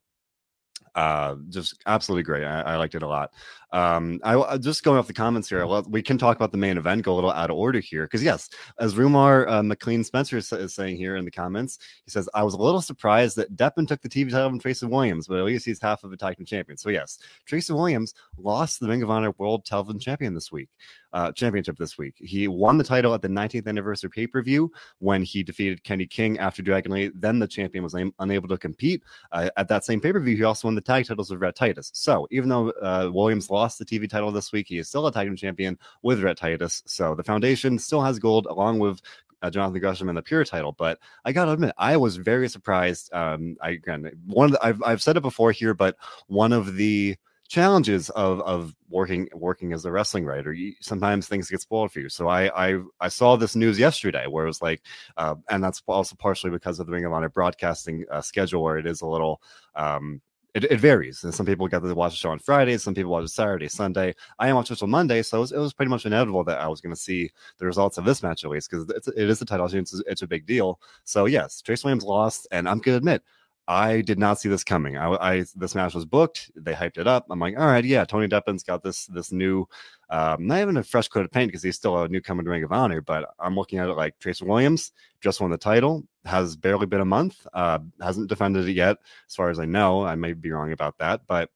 uh, 1.00 1.36
just 1.48 1.82
absolutely 1.86 2.24
great. 2.24 2.44
I, 2.44 2.62
I, 2.62 2.76
liked 2.76 2.94
it 2.94 3.04
a 3.04 3.08
lot. 3.08 3.32
Um, 3.72 4.20
I, 4.22 4.58
just 4.58 4.84
going 4.84 4.98
off 4.98 5.08
the 5.08 5.14
comments 5.14 5.48
here. 5.48 5.66
Well, 5.66 5.86
we 5.88 6.02
can 6.02 6.18
talk 6.18 6.36
about 6.36 6.52
the 6.52 6.58
main 6.58 6.78
event. 6.78 7.04
Go 7.04 7.14
a 7.14 7.16
little 7.16 7.32
out 7.32 7.50
of 7.50 7.56
order 7.56 7.80
here 7.80 8.04
because 8.04 8.22
yes, 8.22 8.50
as 8.80 8.96
Rumar 8.96 9.50
uh, 9.50 9.64
McLean 9.64 10.04
Spencer 10.04 10.36
is, 10.36 10.52
is, 10.52 10.76
saying 10.76 10.98
here 10.98 11.16
in 11.16 11.24
the 11.24 11.32
comments, 11.32 11.80
he 12.04 12.12
says 12.12 12.28
I 12.34 12.44
was 12.44 12.54
a 12.54 12.62
little 12.62 12.82
surprised 12.82 13.38
that 13.38 13.56
Deppen 13.56 13.88
took 13.88 14.02
the 14.02 14.10
TV 14.10 14.30
title 14.30 14.50
from 14.50 14.60
Tracy 14.60 14.88
Williams, 14.88 15.28
but 15.28 15.38
at 15.38 15.46
least 15.46 15.66
he's 15.66 15.82
half 15.82 16.04
of 16.04 16.12
a 16.12 16.18
team 16.18 16.46
champion. 16.46 16.78
So 16.78 16.90
yes, 16.90 17.18
Tracy 17.46 17.72
Williams 17.72 18.14
lost 18.38 18.82
the 18.82 18.88
Ring 18.90 19.02
of 19.02 19.10
Honor 19.10 19.34
World 19.38 19.64
Television 19.64 20.02
Champion 20.02 20.34
this 20.34 20.52
week 20.52 20.68
uh, 21.14 21.32
championship 21.32 21.78
this 21.78 21.98
week. 21.98 22.16
He 22.18 22.48
won 22.48 22.78
the 22.78 22.84
title 22.84 23.14
at 23.14 23.22
the 23.22 23.28
19th 23.28 23.68
anniversary 23.68 24.10
pay 24.10 24.28
per 24.28 24.42
view 24.42 24.72
when 25.00 25.24
he 25.24 25.44
defeated 25.44 25.84
Kenny 25.84 26.06
King 26.06 26.38
after 26.40 26.62
Dragon 26.62 26.92
Lee. 26.92 27.12
Then 27.16 27.40
the 27.40 27.48
champion 27.48 27.84
was 27.84 27.96
un- 27.96 28.14
unable 28.20 28.48
to 28.50 28.58
compete. 28.58 29.04
Uh, 29.32 29.50
at 29.58 29.68
that 29.70 29.86
same 29.86 30.00
pay 30.00 30.12
per 30.12 30.20
view, 30.20 30.38
he 30.38 30.44
also 30.44 30.68
won 30.68 30.76
the 30.76 30.82
tag 30.90 31.06
titles 31.06 31.30
with 31.30 31.42
Rhett 31.42 31.56
Titus. 31.56 31.92
So 31.94 32.28
even 32.32 32.50
though 32.50 32.72
uh, 32.72 33.10
Williams 33.14 33.50
lost 33.50 33.80
the 33.80 33.86
TV 33.86 34.10
title 34.10 34.32
this 34.32 34.52
week, 34.52 34.68
he 34.68 34.80
is 34.80 34.88
still 34.88 35.08
a 35.08 35.12
tag 35.12 35.28
team 35.28 35.36
champion 35.36 35.78
with 36.02 36.22
Rhett 36.22 36.38
Titus. 36.38 36.84
So 36.86 37.16
the 37.16 37.24
foundation 37.24 37.78
still 37.78 38.02
has 38.02 38.18
gold 38.20 38.48
along 38.48 38.80
with 38.80 39.02
uh, 39.42 39.50
Jonathan 39.50 39.80
Gresham 39.80 40.10
and 40.10 40.18
the 40.18 40.22
pure 40.22 40.44
title. 40.44 40.74
But 40.74 41.00
I 41.24 41.32
gotta 41.32 41.52
admit, 41.52 41.74
I 41.78 41.98
was 41.98 42.18
very 42.18 42.50
surprised. 42.50 43.14
Um, 43.14 43.56
I 43.62 43.72
again, 43.72 44.12
one 44.26 44.48
of 44.48 44.52
the, 44.54 44.66
I've 44.66 44.82
I've 44.84 45.02
said 45.02 45.16
it 45.16 45.22
before 45.22 45.52
here, 45.52 45.74
but 45.74 45.96
one 46.28 46.52
of 46.52 46.76
the 46.76 47.16
challenges 47.50 48.12
of 48.12 48.42
of 48.42 48.76
working 48.90 49.28
working 49.34 49.74
as 49.74 49.84
a 49.84 49.92
wrestling 49.92 50.24
writer 50.24 50.54
you, 50.54 50.72
sometimes 50.82 51.28
things 51.28 51.50
get 51.50 51.60
spoiled 51.60 51.92
for 51.92 52.00
you 52.00 52.08
so 52.08 52.28
I, 52.28 52.70
I 52.70 52.80
i 53.00 53.08
saw 53.08 53.36
this 53.36 53.56
news 53.56 53.80
yesterday 53.80 54.28
where 54.28 54.44
it 54.44 54.48
was 54.48 54.62
like 54.62 54.84
uh, 55.18 55.34
and 55.50 55.64
that's 55.64 55.82
also 55.88 56.16
partially 56.16 56.52
because 56.52 56.80
of 56.80 56.86
the 56.86 56.92
ring 56.92 57.06
of 57.06 57.12
honor 57.12 57.28
broadcasting 57.28 58.06
uh, 58.12 58.22
schedule 58.22 58.62
where 58.62 58.78
it 58.78 58.86
is 58.86 59.02
a 59.02 59.08
little 59.08 59.42
um 59.74 60.22
it, 60.54 60.66
it, 60.66 60.80
varies. 60.80 61.24
And 61.24 61.34
some 61.34 61.46
people 61.46 61.68
get 61.68 61.82
to 61.82 61.94
watch 61.94 62.14
the 62.14 62.18
show 62.18 62.32
on 62.32 62.40
Friday, 62.40 62.78
some 62.78 62.96
people 62.96 63.12
watch 63.12 63.26
it 63.26 63.30
Saturday, 63.30 63.68
Sunday. 63.68 64.16
I 64.40 64.52
watched 64.54 64.72
it 64.72 64.82
on 64.82 64.90
Monday, 64.90 65.22
so 65.22 65.38
it 65.38 65.42
was, 65.42 65.52
it 65.52 65.60
was, 65.60 65.74
pretty 65.74 65.90
much 65.90 66.06
inevitable 66.06 66.44
that 66.46 66.60
I 66.60 66.68
was 66.68 66.82
going 66.82 66.94
to 66.94 67.00
see 67.00 67.32
the 67.58 67.66
results 67.66 67.98
of 67.98 68.06
this 68.06 68.24
match 68.24 68.44
at 68.44 68.52
least 68.52 68.70
because 68.70 68.90
it 68.90 69.30
is 69.30 69.42
a 69.42 69.46
title 69.46 69.70
change. 69.70 69.94
It's, 69.94 70.04
it's, 70.08 70.22
a 70.22 70.28
big 70.28 70.46
deal. 70.46 70.80
So 71.04 71.26
yes, 71.26 71.62
Trace 71.62 71.84
Williams 71.84 72.04
lost, 72.04 72.48
and 72.52 72.68
I'm 72.68 72.80
going 72.80 72.94
to 72.94 72.98
admit 72.98 73.24
I 73.70 74.02
did 74.02 74.18
not 74.18 74.40
see 74.40 74.50
this 74.50 74.64
coming. 74.64 74.98
I, 74.98 75.12
I, 75.12 75.46
this 75.56 75.76
match 75.76 75.94
was 75.94 76.04
booked. 76.04 76.50
They 76.56 76.74
hyped 76.74 76.98
it 76.98 77.06
up. 77.06 77.28
I'm 77.30 77.40
like, 77.40 77.56
all 77.56 77.68
right, 77.68 77.86
yeah, 77.86 78.04
Tony 78.04 78.28
Deppen's 78.28 78.64
got 78.64 78.82
this 78.82 79.06
this 79.06 79.32
new, 79.32 79.68
um, 80.10 80.48
not 80.48 80.62
even 80.62 80.78
a 80.78 80.84
fresh 80.84 81.08
coat 81.08 81.24
of 81.24 81.32
paint 81.32 81.50
because 81.50 81.62
he's 81.62 81.76
still 81.76 82.02
a 82.02 82.10
newcomer 82.10 82.42
to 82.42 82.50
Ring 82.50 82.64
of 82.64 82.72
Honor. 82.72 83.00
But 83.00 83.30
I'm 83.40 83.56
looking 83.56 83.78
at 83.78 83.88
it 83.88 83.94
like 83.94 84.18
Tracy 84.18 84.44
Williams 84.44 84.92
just 85.22 85.40
won 85.40 85.52
the 85.52 85.58
title, 85.58 86.04
has 86.26 86.56
barely 86.56 86.88
been 86.88 87.02
a 87.02 87.06
month, 87.06 87.46
uh, 87.54 87.78
hasn't 88.02 88.28
defended 88.28 88.68
it 88.68 88.74
yet, 88.74 88.98
as 89.28 89.36
far 89.36 89.52
as 89.52 89.60
I 89.60 89.66
know. 89.66 90.04
I 90.04 90.16
may 90.16 90.34
be 90.34 90.50
wrong 90.50 90.72
about 90.72 90.98
that, 90.98 91.22
but 91.28 91.52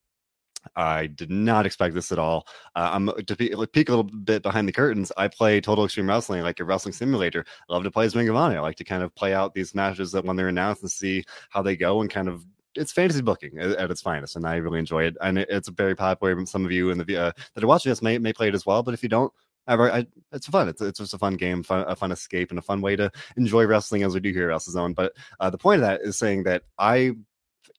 I 0.76 1.08
did 1.08 1.30
not 1.30 1.66
expect 1.66 1.96
this 1.96 2.12
at 2.12 2.20
all. 2.20 2.48
Uh, 2.76 2.90
I'm 2.94 3.08
to 3.26 3.36
peek, 3.36 3.54
a 3.54 3.92
little 3.92 4.04
bit 4.04 4.44
behind 4.44 4.68
the 4.68 4.74
curtains. 4.74 5.12
I 5.18 5.28
play 5.28 5.62
Total 5.62 5.86
Extreme 5.86 6.10
Wrestling, 6.10 6.42
like 6.42 6.60
a 6.60 6.64
wrestling 6.64 6.94
simulator. 6.94 7.46
I 7.70 7.74
love 7.74 7.84
to 7.84 7.92
play 7.92 8.06
as 8.06 8.16
Ring 8.16 8.30
of 8.30 8.36
Honor. 8.36 8.58
I 8.58 8.62
like 8.62 8.78
to 8.78 8.84
kind 8.84 9.04
of 9.04 9.14
play 9.16 9.34
out 9.34 9.54
these 9.54 9.76
matches 9.76 10.12
that 10.12 10.26
when 10.26 10.36
they're 10.36 10.48
announced 10.48 10.82
and 10.82 10.92
see 10.92 11.24
how 11.50 11.62
they 11.62 11.76
go 11.76 12.02
and 12.02 12.10
kind 12.10 12.28
of 12.28 12.46
it's 12.76 12.92
fantasy 12.92 13.22
booking 13.22 13.60
at, 13.60 13.92
its 13.92 14.02
finest, 14.02 14.36
and 14.36 14.48
I 14.48 14.56
really 14.56 14.80
enjoy 14.80 15.04
it. 15.04 15.16
And 15.22 15.38
it, 15.38 15.48
it's 15.50 15.70
very 15.70 15.96
popular. 15.96 16.44
Some 16.46 16.66
of 16.66 16.72
you 16.72 16.90
in 16.90 16.98
the 16.98 17.18
uh, 17.18 17.32
that 17.54 17.64
are 17.64 17.68
watching 17.68 17.92
this 17.92 18.02
may 18.02 18.18
may 18.18 18.34
play 18.34 18.48
it 18.48 18.56
as 18.56 18.66
well. 18.66 18.84
But 18.84 18.94
if 18.94 19.04
you 19.04 19.10
don't, 19.10 19.32
ever, 19.68 19.92
I, 19.92 20.08
it's 20.32 20.48
fun. 20.48 20.70
It's 20.70 20.82
it's 20.82 21.00
just 21.00 21.14
a 21.14 21.18
fun 21.18 21.36
game, 21.36 21.64
fun, 21.64 21.86
a 21.88 21.96
fun 21.96 22.12
escape, 22.12 22.50
and 22.50 22.60
a 22.60 22.64
fun 22.64 22.82
way 22.82 22.96
to 22.96 23.12
enjoy 23.38 23.66
wrestling 23.66 24.04
as 24.04 24.14
we 24.14 24.20
do 24.20 24.32
here 24.32 24.50
at 24.50 24.58
WrestleZone. 24.58 24.96
But 24.96 25.14
uh, 25.40 25.50
the 25.50 25.58
point 25.58 25.82
of 25.82 25.88
that 25.88 26.02
is 26.02 26.18
saying 26.18 26.44
that 26.44 26.64
I 26.78 27.14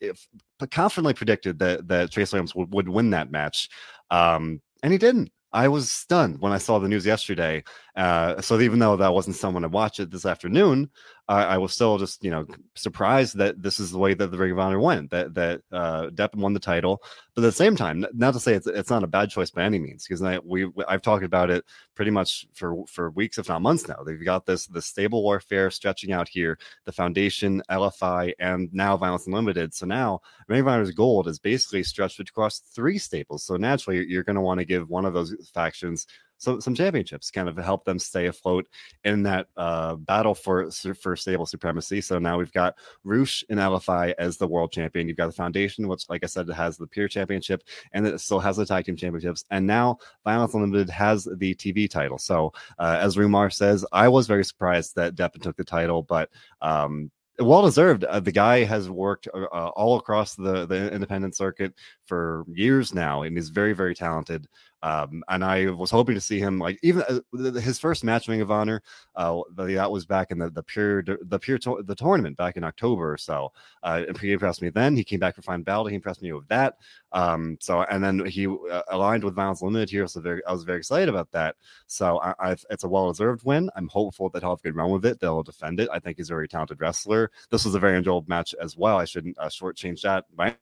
if, 0.00 0.26
confidently 0.70 1.14
predicted 1.14 1.58
that 1.58 1.88
that 1.88 2.10
Trace 2.10 2.32
Williams 2.32 2.54
would, 2.54 2.72
would 2.72 2.88
win 2.88 3.10
that 3.10 3.30
match, 3.30 3.68
um, 4.10 4.60
and 4.82 4.92
he 4.92 4.98
didn't. 4.98 5.30
I 5.52 5.68
was 5.68 5.90
stunned 5.90 6.40
when 6.40 6.52
I 6.52 6.58
saw 6.58 6.80
the 6.80 6.88
news 6.88 7.06
yesterday. 7.06 7.62
Uh, 7.94 8.40
so 8.40 8.60
even 8.60 8.80
though 8.80 8.96
that 8.96 9.14
wasn't 9.14 9.36
someone 9.36 9.62
to 9.62 9.68
watch 9.68 10.00
it 10.00 10.10
this 10.10 10.26
afternoon, 10.26 10.90
I 11.26 11.58
was 11.58 11.72
still 11.72 11.96
just 11.96 12.22
you 12.22 12.30
know 12.30 12.46
surprised 12.74 13.38
that 13.38 13.62
this 13.62 13.80
is 13.80 13.90
the 13.90 13.98
way 13.98 14.12
that 14.12 14.30
the 14.30 14.36
Ring 14.36 14.52
of 14.52 14.58
Honor 14.58 14.78
went. 14.78 15.10
That 15.10 15.32
that 15.34 15.62
uh, 15.72 16.10
Depp 16.10 16.34
won 16.34 16.52
the 16.52 16.60
title, 16.60 17.02
but 17.34 17.42
at 17.42 17.46
the 17.46 17.52
same 17.52 17.76
time, 17.76 18.04
not 18.12 18.34
to 18.34 18.40
say 18.40 18.54
it's 18.54 18.66
it's 18.66 18.90
not 18.90 19.04
a 19.04 19.06
bad 19.06 19.30
choice 19.30 19.50
by 19.50 19.62
any 19.62 19.78
means, 19.78 20.06
because 20.06 20.22
we 20.44 20.70
I've 20.86 21.00
talked 21.00 21.24
about 21.24 21.48
it 21.48 21.64
pretty 21.94 22.10
much 22.10 22.46
for 22.52 22.84
for 22.86 23.10
weeks, 23.10 23.38
if 23.38 23.48
not 23.48 23.62
months 23.62 23.88
now. 23.88 24.02
They've 24.04 24.22
got 24.22 24.44
this 24.44 24.66
the 24.66 24.82
stable 24.82 25.22
warfare 25.22 25.70
stretching 25.70 26.12
out 26.12 26.28
here, 26.28 26.58
the 26.84 26.92
Foundation, 26.92 27.62
LFI, 27.70 28.34
and 28.38 28.68
now 28.74 28.96
Violence 28.98 29.26
Unlimited. 29.26 29.72
So 29.72 29.86
now 29.86 30.20
Ring 30.46 30.60
of 30.60 30.68
Honor's 30.68 30.90
gold 30.90 31.26
is 31.26 31.38
basically 31.38 31.84
stretched 31.84 32.20
across 32.20 32.58
three 32.58 32.98
staples. 32.98 33.44
So 33.44 33.56
naturally, 33.56 34.04
you're 34.06 34.24
going 34.24 34.36
to 34.36 34.42
want 34.42 34.60
to 34.60 34.66
give 34.66 34.90
one 34.90 35.06
of 35.06 35.14
those 35.14 35.34
factions 35.54 36.06
some 36.38 36.60
some 36.60 36.74
championships, 36.74 37.30
kind 37.30 37.48
of 37.48 37.56
help 37.56 37.84
them 37.84 37.98
stay 37.98 38.26
afloat 38.26 38.66
in 39.04 39.22
that 39.24 39.46
uh, 39.56 39.96
battle 39.96 40.34
for 40.34 40.70
for 40.70 41.16
stable 41.16 41.46
supremacy. 41.46 42.00
So 42.00 42.18
now 42.18 42.38
we've 42.38 42.52
got 42.52 42.74
Rush 43.04 43.44
and 43.48 43.58
LFI 43.58 44.14
as 44.18 44.36
the 44.36 44.48
world 44.48 44.72
champion. 44.72 45.08
You've 45.08 45.16
got 45.16 45.26
the 45.26 45.32
Foundation, 45.32 45.88
which, 45.88 46.08
like 46.08 46.24
I 46.24 46.26
said, 46.26 46.48
has 46.50 46.76
the 46.76 46.86
Pure 46.86 47.08
Championship 47.08 47.62
and 47.92 48.06
it 48.06 48.20
still 48.20 48.40
has 48.40 48.56
the 48.56 48.66
Tag 48.66 48.84
Team 48.84 48.96
Championships. 48.96 49.44
And 49.50 49.66
now 49.66 49.98
Violence 50.24 50.54
Unlimited 50.54 50.90
has 50.90 51.24
the 51.24 51.54
TV 51.54 51.88
title. 51.88 52.18
So 52.18 52.52
uh, 52.78 52.98
as 53.00 53.16
Rumar 53.16 53.52
says, 53.52 53.84
I 53.92 54.08
was 54.08 54.26
very 54.26 54.44
surprised 54.44 54.94
that 54.96 55.14
Deppen 55.14 55.42
took 55.42 55.56
the 55.56 55.64
title, 55.64 56.02
but 56.02 56.30
um, 56.60 57.10
well 57.38 57.62
deserved. 57.62 58.04
Uh, 58.04 58.20
the 58.20 58.32
guy 58.32 58.64
has 58.64 58.88
worked 58.88 59.28
uh, 59.34 59.44
uh, 59.44 59.70
all 59.74 59.96
across 59.96 60.34
the 60.34 60.66
the 60.66 60.92
independent 60.92 61.36
circuit 61.36 61.74
for 62.06 62.44
years 62.49 62.94
now, 62.94 63.23
and 63.23 63.37
he's 63.37 63.50
very 63.50 63.73
very 63.73 63.94
talented. 63.94 64.46
Um, 64.84 65.25
and 65.28 65.42
I 65.42 65.70
was 65.70 65.90
hoping 65.90 66.14
to 66.14 66.20
see 66.20 66.38
him 66.38 66.58
like 66.58 66.78
even 66.82 67.02
uh, 67.08 67.52
his 67.58 67.78
first 67.78 68.04
match 68.04 68.28
Ring 68.28 68.42
of 68.42 68.50
Honor. 68.50 68.82
Uh, 69.16 69.40
that 69.56 69.90
was 69.90 70.04
back 70.04 70.30
in 70.30 70.38
the 70.38 70.50
the 70.50 70.62
pure 70.62 71.02
the 71.02 71.38
pure 71.38 71.56
to- 71.58 71.82
the 71.87 71.94
tournament 71.94 72.37
back 72.37 72.58
in 72.58 72.64
October 72.64 73.11
or 73.12 73.16
so. 73.16 73.50
Uh, 73.82 74.02
he 74.20 74.32
impressed 74.32 74.61
me 74.61 74.68
then. 74.68 74.94
He 74.94 75.02
came 75.02 75.20
back 75.20 75.37
for 75.37 75.42
Final 75.42 75.64
Battle. 75.64 75.87
He 75.87 75.94
impressed 75.94 76.20
me 76.20 76.32
with 76.34 76.46
that. 76.49 76.75
Um, 77.12 77.56
so 77.61 77.82
and 77.84 78.04
then 78.04 78.26
he 78.26 78.46
uh, 78.46 78.82
aligned 78.88 79.25
with 79.25 79.34
Violence 79.34 79.62
Limited 79.62 79.88
here. 79.88 80.06
So 80.06 80.20
very, 80.20 80.44
I 80.44 80.52
was 80.52 80.64
very 80.64 80.78
excited 80.78 81.08
about 81.08 81.30
that. 81.32 81.56
So 81.87 82.20
I, 82.20 82.34
I, 82.38 82.56
it's 82.68 82.84
a 82.84 82.88
well 82.88 83.08
deserved 83.08 83.42
win. 83.44 83.70
I'm 83.76 83.88
hopeful 83.88 84.28
that 84.30 84.42
he'll 84.42 84.50
have 84.50 84.62
good 84.62 84.76
run 84.76 84.90
with 84.90 85.06
it. 85.06 85.18
They'll 85.18 85.42
defend 85.42 85.80
it. 85.80 85.88
I 85.90 85.99
think 85.99 86.18
he's 86.18 86.28
a 86.28 86.34
very 86.34 86.49
talented 86.49 86.80
wrestler. 86.80 87.30
This 87.50 87.64
was 87.64 87.75
a 87.75 87.80
very 87.80 87.96
enjoyable 87.96 88.26
match 88.28 88.54
as 88.61 88.76
well. 88.76 88.99
I 88.99 89.06
shouldn't 89.06 89.38
uh, 89.38 89.46
shortchange 89.49 90.02
that. 90.02 90.25
By 90.37 90.56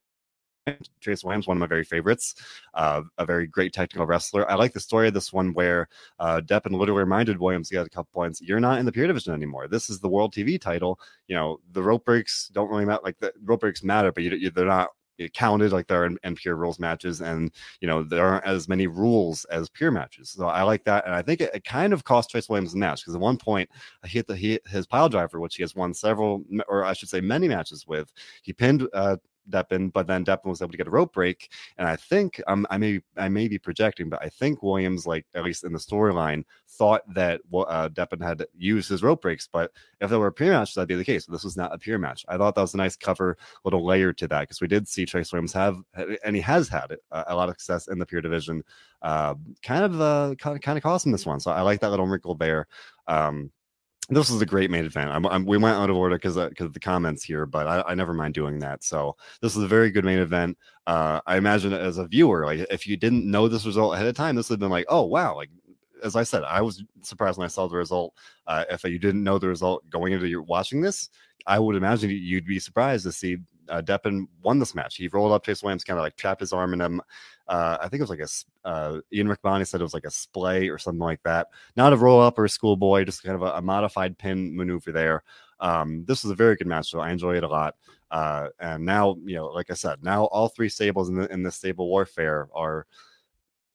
Trace 1.00 1.24
Williams, 1.24 1.46
one 1.46 1.56
of 1.56 1.60
my 1.60 1.66
very 1.66 1.84
favorites, 1.84 2.34
uh, 2.74 3.02
a 3.18 3.26
very 3.26 3.46
great 3.46 3.72
technical 3.72 4.06
wrestler. 4.06 4.48
I 4.50 4.54
like 4.54 4.72
the 4.72 4.80
story 4.80 5.08
of 5.08 5.14
this 5.14 5.32
one 5.32 5.52
where 5.54 5.88
uh, 6.18 6.40
Deppen 6.44 6.72
literally 6.72 7.00
reminded 7.00 7.38
Williams, 7.38 7.68
he 7.68 7.76
had 7.76 7.86
a 7.86 7.90
couple 7.90 8.10
points, 8.12 8.40
you're 8.40 8.60
not 8.60 8.78
in 8.78 8.86
the 8.86 8.92
pure 8.92 9.06
division 9.06 9.34
anymore. 9.34 9.68
This 9.68 9.90
is 9.90 10.00
the 10.00 10.08
world 10.08 10.34
TV 10.34 10.60
title. 10.60 11.00
You 11.26 11.36
know, 11.36 11.60
the 11.72 11.82
rope 11.82 12.04
breaks 12.04 12.48
don't 12.48 12.70
really 12.70 12.84
matter. 12.84 13.02
Like 13.02 13.18
the 13.18 13.32
rope 13.44 13.60
breaks 13.60 13.82
matter, 13.82 14.12
but 14.12 14.22
you, 14.22 14.30
you, 14.30 14.50
they're 14.50 14.66
not 14.66 14.90
counted 15.34 15.70
like 15.72 15.86
there 15.86 16.02
are 16.02 16.06
in, 16.06 16.18
in, 16.24 16.34
pure 16.34 16.56
rules 16.56 16.80
matches 16.80 17.20
and 17.20 17.52
you 17.80 17.86
know 17.86 18.02
there 18.02 18.26
aren't 18.26 18.46
as 18.46 18.68
many 18.68 18.86
rules 18.86 19.44
as 19.46 19.68
pure 19.68 19.90
matches 19.90 20.30
so 20.30 20.46
i 20.46 20.62
like 20.62 20.82
that 20.82 21.04
and 21.06 21.14
i 21.14 21.22
think 21.22 21.40
it, 21.40 21.54
it 21.54 21.64
kind 21.64 21.92
of 21.92 22.02
cost 22.02 22.30
trace 22.30 22.48
williams 22.48 22.72
the 22.72 22.78
match 22.78 23.02
because 23.02 23.14
at 23.14 23.20
one 23.20 23.36
point 23.36 23.68
he 24.04 24.18
hit 24.18 24.26
the 24.26 24.34
he 24.34 24.58
his 24.66 24.86
pile 24.86 25.08
driver 25.08 25.38
which 25.38 25.54
he 25.54 25.62
has 25.62 25.76
won 25.76 25.94
several 25.94 26.42
or 26.66 26.84
i 26.84 26.92
should 26.92 27.08
say 27.08 27.20
many 27.20 27.46
matches 27.46 27.86
with 27.86 28.12
he 28.42 28.52
pinned 28.52 28.88
uh 28.94 29.16
Deppen, 29.50 29.92
but 29.92 30.06
then 30.06 30.24
Deppen 30.24 30.46
was 30.46 30.62
able 30.62 30.72
to 30.72 30.78
get 30.78 30.86
a 30.86 30.90
rope 30.90 31.12
break. 31.12 31.50
And 31.78 31.88
I 31.88 31.96
think 31.96 32.40
um, 32.46 32.66
I 32.70 32.78
may 32.78 33.00
I 33.16 33.28
may 33.28 33.48
be 33.48 33.58
projecting, 33.58 34.08
but 34.08 34.22
I 34.22 34.28
think 34.28 34.62
Williams, 34.62 35.06
like 35.06 35.26
at 35.34 35.44
least 35.44 35.64
in 35.64 35.72
the 35.72 35.78
storyline, 35.78 36.44
thought 36.68 37.02
that 37.14 37.40
uh, 37.54 37.88
Deppen 37.90 38.22
had 38.22 38.44
used 38.56 38.88
his 38.88 39.02
rope 39.02 39.22
breaks. 39.22 39.48
But 39.50 39.72
if 40.00 40.10
there 40.10 40.18
were 40.18 40.28
a 40.28 40.32
peer 40.32 40.52
match, 40.52 40.74
that'd 40.74 40.88
be 40.88 40.94
the 40.94 41.04
case. 41.04 41.26
But 41.26 41.32
this 41.32 41.44
was 41.44 41.56
not 41.56 41.74
a 41.74 41.78
peer 41.78 41.98
match. 41.98 42.24
I 42.28 42.36
thought 42.36 42.54
that 42.54 42.60
was 42.60 42.74
a 42.74 42.78
nice 42.78 42.96
cover, 42.96 43.36
little 43.64 43.84
layer 43.84 44.12
to 44.14 44.28
that 44.28 44.40
because 44.40 44.60
we 44.60 44.68
did 44.68 44.88
see 44.88 45.06
Trace 45.06 45.32
Williams 45.32 45.52
have, 45.52 45.76
and 46.24 46.36
he 46.36 46.42
has 46.42 46.68
had 46.68 46.90
it, 46.90 47.00
a 47.10 47.34
lot 47.34 47.48
of 47.48 47.54
success 47.54 47.88
in 47.88 47.98
the 47.98 48.06
peer 48.06 48.20
division. 48.20 48.62
Uh, 49.02 49.34
kind 49.62 49.84
of 49.84 50.00
uh, 50.00 50.34
kind 50.38 50.56
of 50.56 50.62
kind 50.62 50.78
of 50.78 50.82
cost 50.82 51.06
him 51.06 51.12
this 51.12 51.26
one. 51.26 51.40
So 51.40 51.50
I 51.50 51.62
like 51.62 51.80
that 51.80 51.90
little 51.90 52.06
wrinkle 52.06 52.34
there. 52.34 52.66
Um, 53.08 53.50
this 54.16 54.30
was 54.30 54.40
a 54.42 54.46
great 54.46 54.70
main 54.70 54.84
event. 54.84 55.10
I'm, 55.10 55.26
I'm, 55.26 55.44
we 55.44 55.58
went 55.58 55.76
out 55.76 55.90
of 55.90 55.96
order 55.96 56.16
because 56.16 56.36
because 56.36 56.66
of 56.66 56.74
the 56.74 56.80
comments 56.80 57.22
here, 57.22 57.46
but 57.46 57.66
I, 57.66 57.82
I, 57.88 57.94
never 57.94 58.14
mind 58.14 58.34
doing 58.34 58.58
that. 58.60 58.82
So 58.82 59.16
this 59.40 59.56
is 59.56 59.62
a 59.62 59.68
very 59.68 59.90
good 59.90 60.04
main 60.04 60.18
event. 60.18 60.58
Uh, 60.86 61.20
I 61.26 61.36
imagine 61.36 61.72
as 61.72 61.98
a 61.98 62.06
viewer, 62.06 62.44
like 62.46 62.66
if 62.70 62.86
you 62.86 62.96
didn't 62.96 63.30
know 63.30 63.48
this 63.48 63.66
result 63.66 63.94
ahead 63.94 64.06
of 64.06 64.16
time, 64.16 64.36
this 64.36 64.48
would 64.48 64.54
have 64.54 64.60
been 64.60 64.70
like, 64.70 64.86
oh 64.88 65.02
wow, 65.02 65.36
like 65.36 65.50
as 66.02 66.16
I 66.16 66.24
said, 66.24 66.42
I 66.44 66.60
was 66.60 66.82
surprised 67.02 67.38
when 67.38 67.44
I 67.44 67.48
saw 67.48 67.68
the 67.68 67.76
result. 67.76 68.14
Uh, 68.46 68.64
if 68.70 68.84
you 68.84 68.98
didn't 68.98 69.22
know 69.22 69.38
the 69.38 69.48
result 69.48 69.88
going 69.90 70.12
into 70.12 70.26
your 70.26 70.42
watching 70.42 70.80
this, 70.80 71.08
I 71.46 71.58
would 71.58 71.76
imagine 71.76 72.10
you'd 72.10 72.46
be 72.46 72.58
surprised 72.58 73.04
to 73.04 73.12
see 73.12 73.38
uh, 73.68 73.80
Deppen 73.80 74.26
won 74.42 74.58
this 74.58 74.74
match. 74.74 74.96
He 74.96 75.08
rolled 75.08 75.32
up 75.32 75.44
Chase 75.44 75.62
Williams, 75.62 75.84
kind 75.84 75.98
of 75.98 76.02
like 76.02 76.16
trapped 76.16 76.40
his 76.40 76.52
arm 76.52 76.72
in 76.72 76.80
him. 76.80 77.00
Uh, 77.48 77.78
I 77.80 77.88
think 77.88 78.00
it 78.00 78.08
was 78.08 78.10
like 78.10 78.20
a 78.20 78.68
uh, 78.68 79.00
Ian 79.12 79.28
Riccaboni 79.28 79.66
said 79.66 79.80
it 79.80 79.84
was 79.84 79.94
like 79.94 80.04
a 80.04 80.10
splay 80.10 80.68
or 80.68 80.78
something 80.78 81.00
like 81.00 81.22
that. 81.24 81.48
Not 81.76 81.92
a 81.92 81.96
roll 81.96 82.20
up 82.20 82.38
or 82.38 82.44
a 82.44 82.48
schoolboy, 82.48 83.04
just 83.04 83.22
kind 83.22 83.36
of 83.36 83.42
a, 83.42 83.52
a 83.56 83.62
modified 83.62 84.18
pin 84.18 84.56
maneuver 84.56 84.92
there. 84.92 85.22
Um, 85.60 86.04
this 86.06 86.24
was 86.24 86.30
a 86.32 86.36
very 86.36 86.56
good 86.56 86.66
match, 86.66 86.90
so 86.90 87.00
I 87.00 87.10
enjoy 87.10 87.36
it 87.36 87.44
a 87.44 87.48
lot. 87.48 87.76
Uh, 88.10 88.48
and 88.60 88.84
now, 88.84 89.16
you 89.24 89.36
know, 89.36 89.46
like 89.46 89.70
I 89.70 89.74
said, 89.74 90.02
now 90.02 90.24
all 90.26 90.48
three 90.48 90.68
stables 90.68 91.08
in 91.08 91.14
the 91.14 91.32
in 91.32 91.42
the 91.42 91.50
stable 91.50 91.88
warfare 91.88 92.48
are 92.54 92.86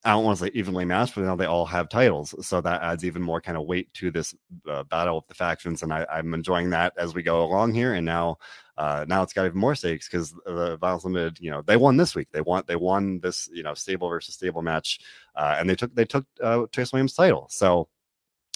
I 0.08 0.12
don't 0.12 0.24
want 0.24 0.40
to 0.40 0.46
say 0.46 0.52
evenly 0.54 0.86
matched, 0.86 1.16
but 1.16 1.26
now 1.26 1.36
they 1.36 1.48
all 1.48 1.66
have 1.66 1.90
titles, 1.90 2.34
so 2.40 2.62
that 2.62 2.82
adds 2.82 3.04
even 3.04 3.22
more 3.22 3.42
kind 3.42 3.58
of 3.58 3.66
weight 3.66 3.94
to 3.96 4.10
this 4.10 4.34
uh, 4.66 4.84
battle 4.84 5.18
of 5.18 5.28
the 5.28 5.34
factions, 5.34 5.84
and 5.84 5.92
I, 5.92 6.06
am 6.10 6.34
enjoying 6.34 6.70
that 6.70 6.94
as 6.98 7.14
we 7.14 7.22
go 7.24 7.44
along 7.44 7.74
here. 7.74 7.94
And 7.94 8.06
now, 8.06 8.38
uh, 8.78 9.04
now 9.10 9.22
it's 9.22 9.34
got 9.34 9.48
even 9.48 9.60
more 9.60 9.76
stakes 9.76 10.08
because 10.08 10.32
the 10.46 10.78
Violence 10.78 11.04
Limited, 11.04 11.40
you 11.42 11.52
know, 11.52 11.62
they 11.62 11.76
won 11.76 11.98
this 11.98 12.16
week. 12.16 12.30
They 12.32 12.40
won, 12.40 12.64
they 12.68 12.78
won 12.78 13.20
this, 13.20 13.50
you 13.52 13.64
know, 13.64 13.74
stable 13.74 14.08
versus 14.08 14.36
stable 14.36 14.62
match, 14.62 15.02
uh, 15.36 15.58
and 15.60 15.70
they 15.70 15.76
took 15.76 15.94
they 15.94 16.06
took 16.06 16.26
uh, 16.42 16.68
Trace 16.72 16.94
Williams' 16.94 17.14
title. 17.14 17.48
So 17.50 17.90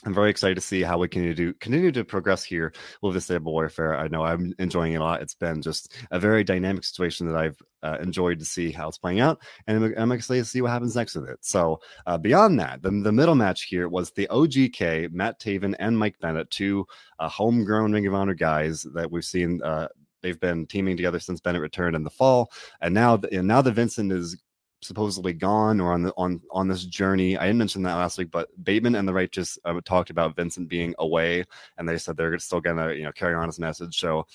I'm 0.03 0.13
very 0.13 0.31
excited 0.31 0.55
to 0.55 0.61
see 0.61 0.81
how 0.81 0.97
we 0.97 1.07
continue 1.07 1.35
to 1.35 1.53
continue 1.59 1.91
to 1.91 2.03
progress 2.03 2.43
here 2.43 2.73
with 3.01 3.13
the 3.13 3.21
stable 3.21 3.51
warfare. 3.51 3.97
I 3.97 4.07
know 4.07 4.23
I'm 4.23 4.53
enjoying 4.57 4.93
it 4.93 5.01
a 5.01 5.03
lot. 5.03 5.21
It's 5.21 5.35
been 5.35 5.61
just 5.61 5.93
a 6.09 6.19
very 6.19 6.43
dynamic 6.43 6.83
situation 6.83 7.27
that 7.27 7.35
I've 7.35 7.57
uh, 7.83 7.97
enjoyed 8.01 8.39
to 8.39 8.45
see 8.45 8.71
how 8.71 8.87
it's 8.87 8.97
playing 8.97 9.19
out, 9.19 9.41
and 9.67 9.83
I'm, 9.83 9.93
I'm, 9.97 10.11
excited 10.11 10.43
to 10.43 10.49
see 10.49 10.61
what 10.61 10.71
happens 10.71 10.95
next 10.95 11.15
with 11.15 11.29
it. 11.29 11.39
So 11.41 11.79
uh, 12.07 12.17
beyond 12.17 12.59
that, 12.59 12.81
the, 12.81 12.89
the 12.89 13.11
middle 13.11 13.35
match 13.35 13.63
here 13.63 13.89
was 13.89 14.11
the 14.11 14.27
OGK, 14.31 15.11
Matt 15.11 15.39
Taven 15.39 15.75
and 15.79 15.97
Mike 15.97 16.17
Bennett, 16.19 16.49
two 16.49 16.85
uh, 17.19 17.29
homegrown 17.29 17.91
Ring 17.91 18.07
of 18.07 18.13
Honor 18.13 18.33
guys 18.33 18.85
that 18.93 19.11
we've 19.11 19.25
seen. 19.25 19.61
Uh, 19.63 19.87
they've 20.21 20.39
been 20.39 20.65
teaming 20.65 20.97
together 20.97 21.19
since 21.19 21.41
Bennett 21.41 21.61
returned 21.61 21.95
in 21.95 22.03
the 22.03 22.09
fall, 22.09 22.51
and 22.81 22.93
now 22.93 23.19
and 23.31 23.47
now 23.47 23.61
that 23.61 23.73
Vincent 23.73 24.11
is 24.11 24.41
supposedly 24.81 25.33
gone 25.33 25.79
or 25.79 25.93
on 25.93 26.03
the 26.03 26.13
on 26.17 26.41
on 26.51 26.67
this 26.67 26.85
journey. 26.85 27.37
I 27.37 27.45
didn't 27.45 27.59
mention 27.59 27.83
that 27.83 27.95
last 27.95 28.17
week, 28.17 28.31
but 28.31 28.49
Bateman 28.63 28.95
and 28.95 29.07
the 29.07 29.13
Righteous 29.13 29.57
uh, 29.65 29.79
talked 29.85 30.09
about 30.09 30.35
Vincent 30.35 30.67
being 30.67 30.93
away, 30.99 31.43
and 31.77 31.87
they 31.87 31.97
said 31.97 32.17
they're 32.17 32.37
still 32.39 32.61
gonna 32.61 32.93
you 32.93 33.03
know 33.03 33.11
carry 33.11 33.35
on 33.35 33.47
his 33.47 33.59
message. 33.59 33.99
So, 33.99 34.25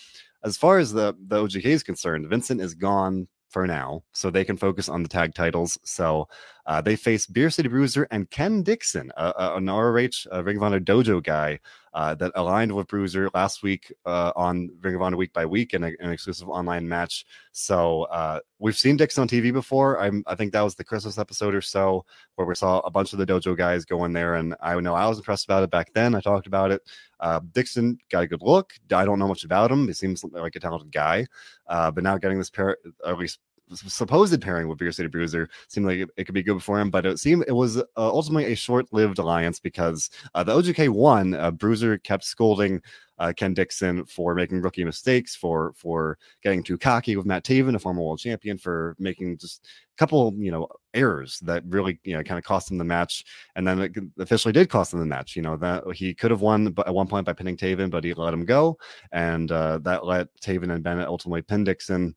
as 0.44 0.56
far 0.56 0.78
as 0.78 0.92
the 0.92 1.14
the 1.28 1.42
OGK 1.42 1.64
is 1.64 1.82
concerned, 1.82 2.28
Vincent 2.28 2.60
is 2.60 2.74
gone 2.74 3.28
for 3.48 3.66
now, 3.66 4.02
so 4.12 4.30
they 4.30 4.44
can 4.44 4.56
focus 4.56 4.88
on 4.88 5.02
the 5.02 5.08
tag 5.08 5.34
titles. 5.34 5.78
So 5.84 6.28
uh, 6.66 6.80
they 6.80 6.96
face 6.96 7.26
Beer 7.26 7.50
City 7.50 7.68
Bruiser 7.68 8.06
and 8.10 8.28
Ken 8.30 8.62
Dixon, 8.62 9.12
a, 9.16 9.56
an 9.56 9.66
ROH 9.66 10.26
a 10.30 10.42
Ring 10.42 10.56
of 10.56 10.62
Honor 10.62 10.80
Dojo 10.80 11.22
guy 11.22 11.60
uh, 11.94 12.14
that 12.14 12.32
aligned 12.34 12.70
with 12.72 12.88
Bruiser 12.88 13.30
last 13.32 13.62
week 13.62 13.92
uh, 14.04 14.32
on 14.36 14.68
Ring 14.82 14.94
of 14.94 15.02
Honor 15.02 15.16
Week 15.16 15.32
by 15.32 15.46
Week 15.46 15.72
in 15.72 15.84
a, 15.84 15.92
an 16.00 16.10
exclusive 16.10 16.48
online 16.48 16.86
match. 16.86 17.24
So 17.52 18.02
uh, 18.04 18.40
we've 18.58 18.76
seen 18.76 18.96
Dixon 18.96 19.22
on 19.22 19.28
TV 19.28 19.52
before. 19.52 19.98
I'm, 19.98 20.22
I 20.26 20.34
think 20.34 20.52
that 20.52 20.60
was 20.60 20.74
the 20.74 20.84
Christmas 20.84 21.18
episode 21.18 21.54
or 21.54 21.62
so 21.62 22.04
where 22.34 22.46
we 22.46 22.54
saw 22.54 22.80
a 22.80 22.90
bunch 22.90 23.12
of 23.12 23.18
the 23.18 23.26
Dojo 23.26 23.56
guys 23.56 23.84
go 23.84 24.04
in 24.04 24.12
there, 24.12 24.34
and 24.34 24.54
I 24.60 24.78
know 24.80 24.94
I 24.94 25.08
was 25.08 25.18
impressed 25.18 25.46
about 25.46 25.62
it 25.62 25.70
back 25.70 25.92
then. 25.94 26.14
I 26.14 26.20
talked 26.20 26.46
about 26.46 26.70
it. 26.70 26.82
Uh, 27.18 27.40
Dixon 27.52 27.96
got 28.10 28.24
a 28.24 28.26
good 28.26 28.42
look. 28.42 28.74
I 28.92 29.04
don't 29.06 29.18
know 29.18 29.28
much 29.28 29.44
about 29.44 29.70
him. 29.70 29.86
He 29.86 29.94
seems 29.94 30.22
like 30.22 30.56
a 30.56 30.60
talented 30.60 30.92
guy, 30.92 31.26
uh, 31.66 31.90
but 31.90 32.04
now 32.04 32.18
getting 32.18 32.38
this 32.38 32.50
pair, 32.50 32.76
at 33.06 33.18
least 33.18 33.38
supposed 33.74 34.40
pairing 34.40 34.68
with 34.68 34.78
Beer 34.78 34.92
City 34.92 35.08
Bruiser 35.08 35.48
seemed 35.68 35.86
like 35.86 35.98
it, 35.98 36.10
it, 36.16 36.24
could 36.24 36.34
be 36.34 36.42
good 36.42 36.62
for 36.62 36.78
him, 36.78 36.90
but 36.90 37.06
it 37.06 37.18
seemed 37.18 37.44
it 37.48 37.52
was 37.52 37.78
uh, 37.78 37.82
ultimately 37.96 38.52
a 38.52 38.56
short-lived 38.56 39.18
alliance 39.18 39.58
because 39.58 40.10
uh, 40.34 40.44
the 40.44 40.52
OGK 40.52 40.88
won. 40.88 41.34
Uh, 41.34 41.50
Bruiser 41.50 41.98
kept 41.98 42.24
scolding 42.24 42.80
uh, 43.18 43.32
Ken 43.34 43.54
Dixon 43.54 44.04
for 44.04 44.34
making 44.34 44.60
rookie 44.60 44.84
mistakes, 44.84 45.34
for 45.34 45.72
for 45.76 46.18
getting 46.42 46.62
too 46.62 46.76
cocky 46.76 47.16
with 47.16 47.26
Matt 47.26 47.44
Taven, 47.44 47.74
a 47.74 47.78
former 47.78 48.02
world 48.02 48.18
champion, 48.18 48.58
for 48.58 48.94
making 48.98 49.38
just 49.38 49.66
a 49.94 49.96
couple 49.96 50.34
you 50.36 50.50
know 50.50 50.68
errors 50.94 51.40
that 51.40 51.62
really 51.66 51.98
you 52.04 52.16
know 52.16 52.22
kind 52.22 52.38
of 52.38 52.44
cost 52.44 52.70
him 52.70 52.78
the 52.78 52.84
match, 52.84 53.24
and 53.56 53.66
then 53.66 53.80
it 53.80 53.96
officially 54.18 54.52
did 54.52 54.68
cost 54.68 54.92
him 54.92 55.00
the 55.00 55.06
match. 55.06 55.34
You 55.34 55.42
know 55.42 55.56
that 55.56 55.84
he 55.94 56.14
could 56.14 56.30
have 56.30 56.42
won 56.42 56.74
at 56.86 56.94
one 56.94 57.08
point 57.08 57.26
by 57.26 57.32
pinning 57.32 57.56
Taven, 57.56 57.90
but 57.90 58.04
he 58.04 58.12
let 58.14 58.34
him 58.34 58.44
go, 58.44 58.78
and 59.12 59.50
uh, 59.50 59.78
that 59.78 60.04
let 60.04 60.28
Taven 60.42 60.72
and 60.72 60.84
Bennett 60.84 61.08
ultimately 61.08 61.42
pin 61.42 61.64
Dixon 61.64 62.14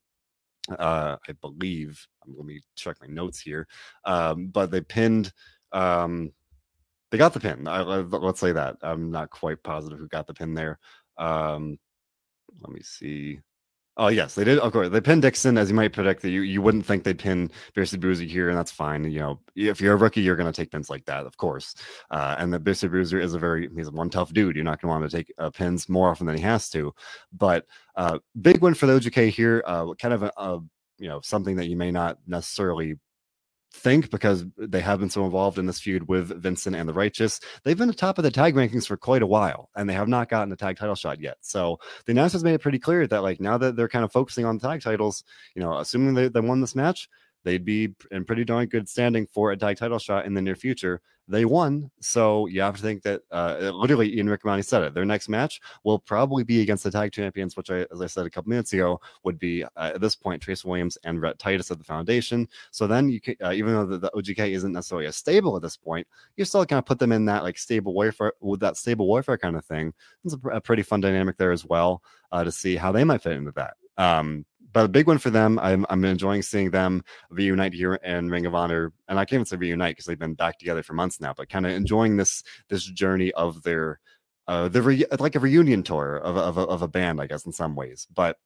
uh, 0.77 1.17
I 1.27 1.31
believe. 1.41 2.05
Um, 2.25 2.35
let 2.37 2.45
me 2.45 2.61
check 2.75 2.97
my 3.01 3.07
notes 3.07 3.39
here. 3.39 3.67
Um, 4.05 4.47
but 4.47 4.71
they 4.71 4.81
pinned. 4.81 5.31
Um, 5.71 6.31
they 7.11 7.17
got 7.17 7.33
the 7.33 7.39
pin. 7.39 7.67
I, 7.67 7.81
let's 7.81 8.39
say 8.39 8.51
that. 8.51 8.77
I'm 8.81 9.11
not 9.11 9.31
quite 9.31 9.63
positive 9.63 9.97
who 9.97 10.07
got 10.07 10.27
the 10.27 10.33
pin 10.33 10.53
there. 10.53 10.77
Um, 11.17 11.77
let 12.61 12.71
me 12.71 12.81
see. 12.83 13.39
Oh 13.99 14.07
yes, 14.07 14.33
they 14.33 14.45
did. 14.45 14.59
Of 14.59 14.71
course, 14.71 14.87
they 14.87 15.01
pinned 15.01 15.23
Dixon, 15.23 15.57
as 15.57 15.67
you 15.67 15.75
might 15.75 15.91
predict. 15.91 16.21
That 16.21 16.29
you 16.29 16.39
you 16.39 16.61
wouldn't 16.61 16.85
think 16.85 17.03
they'd 17.03 17.19
pin 17.19 17.51
Beercy 17.75 17.99
Bruiser 17.99 18.23
here, 18.23 18.47
and 18.47 18.57
that's 18.57 18.71
fine. 18.71 19.03
You 19.03 19.19
know, 19.19 19.39
if 19.57 19.81
you're 19.81 19.93
a 19.93 19.97
rookie, 19.97 20.21
you're 20.21 20.37
going 20.37 20.49
to 20.49 20.55
take 20.55 20.71
pins 20.71 20.89
like 20.89 21.03
that, 21.03 21.25
of 21.25 21.35
course. 21.35 21.75
Uh, 22.09 22.33
and 22.39 22.53
the 22.53 22.61
Beercy 22.61 22.89
Bruiser 22.89 23.19
is 23.19 23.33
a 23.33 23.37
very 23.37 23.69
he's 23.75 23.91
one 23.91 24.09
tough 24.09 24.31
dude. 24.31 24.55
You're 24.55 24.63
not 24.63 24.81
going 24.81 24.89
to 24.89 24.99
want 24.99 25.11
to 25.11 25.17
take 25.17 25.33
uh, 25.37 25.49
pins 25.49 25.89
more 25.89 26.09
often 26.09 26.27
than 26.27 26.37
he 26.37 26.41
has 26.43 26.69
to. 26.69 26.93
But 27.33 27.65
uh, 27.97 28.19
big 28.41 28.61
win 28.61 28.73
for 28.73 28.85
the 28.85 28.93
OGK 28.97 29.31
here. 29.31 29.61
Uh, 29.67 29.93
kind 29.95 30.13
of 30.13 30.23
a, 30.23 30.31
a 30.37 30.61
you 30.97 31.09
know 31.09 31.19
something 31.19 31.57
that 31.57 31.67
you 31.67 31.75
may 31.75 31.91
not 31.91 32.19
necessarily 32.25 32.95
think 33.71 34.09
because 34.09 34.45
they 34.57 34.81
have 34.81 34.99
been 34.99 35.09
so 35.09 35.25
involved 35.25 35.59
in 35.59 35.65
this 35.65 35.79
feud 35.79 36.07
with 36.07 36.41
Vincent 36.41 36.75
and 36.75 36.89
the 36.89 36.93
Righteous. 36.93 37.39
They've 37.63 37.77
been 37.77 37.89
at 37.89 37.95
the 37.95 37.99
top 37.99 38.17
of 38.17 38.23
the 38.23 38.31
tag 38.31 38.55
rankings 38.55 38.87
for 38.87 38.97
quite 38.97 39.21
a 39.21 39.27
while, 39.27 39.69
and 39.75 39.89
they 39.89 39.93
have 39.93 40.07
not 40.07 40.29
gotten 40.29 40.51
a 40.51 40.55
tag 40.55 40.77
title 40.77 40.95
shot 40.95 41.19
yet. 41.19 41.37
So 41.41 41.79
the 42.05 42.11
announcement 42.11 42.43
made 42.43 42.53
it 42.55 42.61
pretty 42.61 42.79
clear 42.79 43.05
that 43.07 43.23
like 43.23 43.39
now 43.39 43.57
that 43.57 43.75
they're 43.75 43.87
kind 43.87 44.05
of 44.05 44.11
focusing 44.11 44.45
on 44.45 44.57
the 44.57 44.67
tag 44.67 44.81
titles, 44.81 45.23
you 45.55 45.61
know, 45.61 45.77
assuming 45.77 46.15
they, 46.15 46.29
they 46.29 46.39
won 46.39 46.61
this 46.61 46.75
match, 46.75 47.07
they'd 47.43 47.65
be 47.65 47.95
in 48.11 48.25
pretty 48.25 48.43
darn 48.43 48.67
good 48.67 48.89
standing 48.89 49.27
for 49.27 49.51
a 49.51 49.57
tag 49.57 49.77
title 49.77 49.99
shot 49.99 50.25
in 50.25 50.33
the 50.33 50.41
near 50.41 50.55
future. 50.55 51.01
They 51.29 51.45
won, 51.45 51.91
so 51.99 52.47
you 52.47 52.61
have 52.61 52.75
to 52.77 52.81
think 52.81 53.03
that 53.03 53.21
uh, 53.31 53.71
literally 53.71 54.17
Ian 54.17 54.27
Riccaboni 54.27 54.65
said 54.65 54.81
it. 54.81 54.95
Their 54.95 55.05
next 55.05 55.29
match 55.29 55.61
will 55.83 55.99
probably 55.99 56.43
be 56.43 56.61
against 56.61 56.83
the 56.83 56.89
tag 56.89 57.11
champions, 57.11 57.55
which 57.55 57.69
I, 57.69 57.85
as 57.91 58.01
I 58.01 58.07
said 58.07 58.25
a 58.25 58.31
couple 58.31 58.49
minutes 58.49 58.73
ago, 58.73 58.99
would 59.23 59.37
be 59.37 59.63
uh, 59.63 59.91
at 59.93 60.01
this 60.01 60.15
point 60.15 60.41
Trace 60.41 60.65
Williams 60.65 60.97
and 61.03 61.21
Rhett 61.21 61.37
Titus 61.37 61.69
at 61.69 61.77
the 61.77 61.83
Foundation. 61.83 62.47
So 62.71 62.87
then 62.87 63.09
you 63.09 63.21
can, 63.21 63.35
uh, 63.43 63.51
even 63.51 63.73
though 63.73 63.85
the, 63.85 63.99
the 63.99 64.11
OGK 64.15 64.49
isn't 64.53 64.73
necessarily 64.73 65.05
a 65.05 65.11
stable 65.11 65.55
at 65.55 65.61
this 65.61 65.77
point, 65.77 66.07
you 66.35 66.45
still 66.45 66.65
kind 66.65 66.79
of 66.79 66.85
put 66.85 66.97
them 66.97 67.11
in 67.11 67.25
that 67.25 67.43
like 67.43 67.59
stable 67.59 67.93
warfare 67.93 68.33
with 68.41 68.59
that 68.61 68.75
stable 68.75 69.05
warfare 69.05 69.37
kind 69.37 69.55
of 69.55 69.63
thing. 69.65 69.93
It's 70.25 70.33
a, 70.33 70.47
a 70.49 70.61
pretty 70.61 70.81
fun 70.81 70.99
dynamic 70.99 71.37
there 71.37 71.51
as 71.51 71.63
well 71.63 72.01
uh, 72.31 72.43
to 72.43 72.51
see 72.51 72.75
how 72.75 72.91
they 72.91 73.03
might 73.03 73.21
fit 73.21 73.33
into 73.33 73.51
that. 73.51 73.75
Um, 73.99 74.45
but 74.71 74.85
a 74.85 74.87
big 74.87 75.07
one 75.07 75.17
for 75.17 75.29
them. 75.29 75.59
I'm, 75.59 75.85
I'm 75.89 76.05
enjoying 76.05 76.41
seeing 76.41 76.71
them 76.71 77.03
reunite 77.29 77.73
here 77.73 77.95
in 77.95 78.29
Ring 78.29 78.45
of 78.45 78.55
Honor, 78.55 78.93
and 79.07 79.19
I 79.19 79.25
can't 79.25 79.37
even 79.37 79.45
say 79.45 79.57
reunite 79.57 79.95
because 79.95 80.05
they've 80.05 80.19
been 80.19 80.35
back 80.35 80.59
together 80.59 80.83
for 80.83 80.93
months 80.93 81.19
now. 81.19 81.33
But 81.35 81.49
kind 81.49 81.65
of 81.65 81.71
enjoying 81.71 82.17
this 82.17 82.43
this 82.69 82.83
journey 82.83 83.31
of 83.33 83.63
their 83.63 83.99
uh, 84.47 84.67
the 84.67 84.81
re- 84.81 85.05
like 85.19 85.35
a 85.35 85.39
reunion 85.39 85.83
tour 85.83 86.17
of 86.17 86.37
of 86.37 86.57
of 86.57 86.81
a 86.81 86.87
band, 86.87 87.21
I 87.21 87.27
guess, 87.27 87.45
in 87.45 87.51
some 87.51 87.75
ways. 87.75 88.07
But 88.13 88.37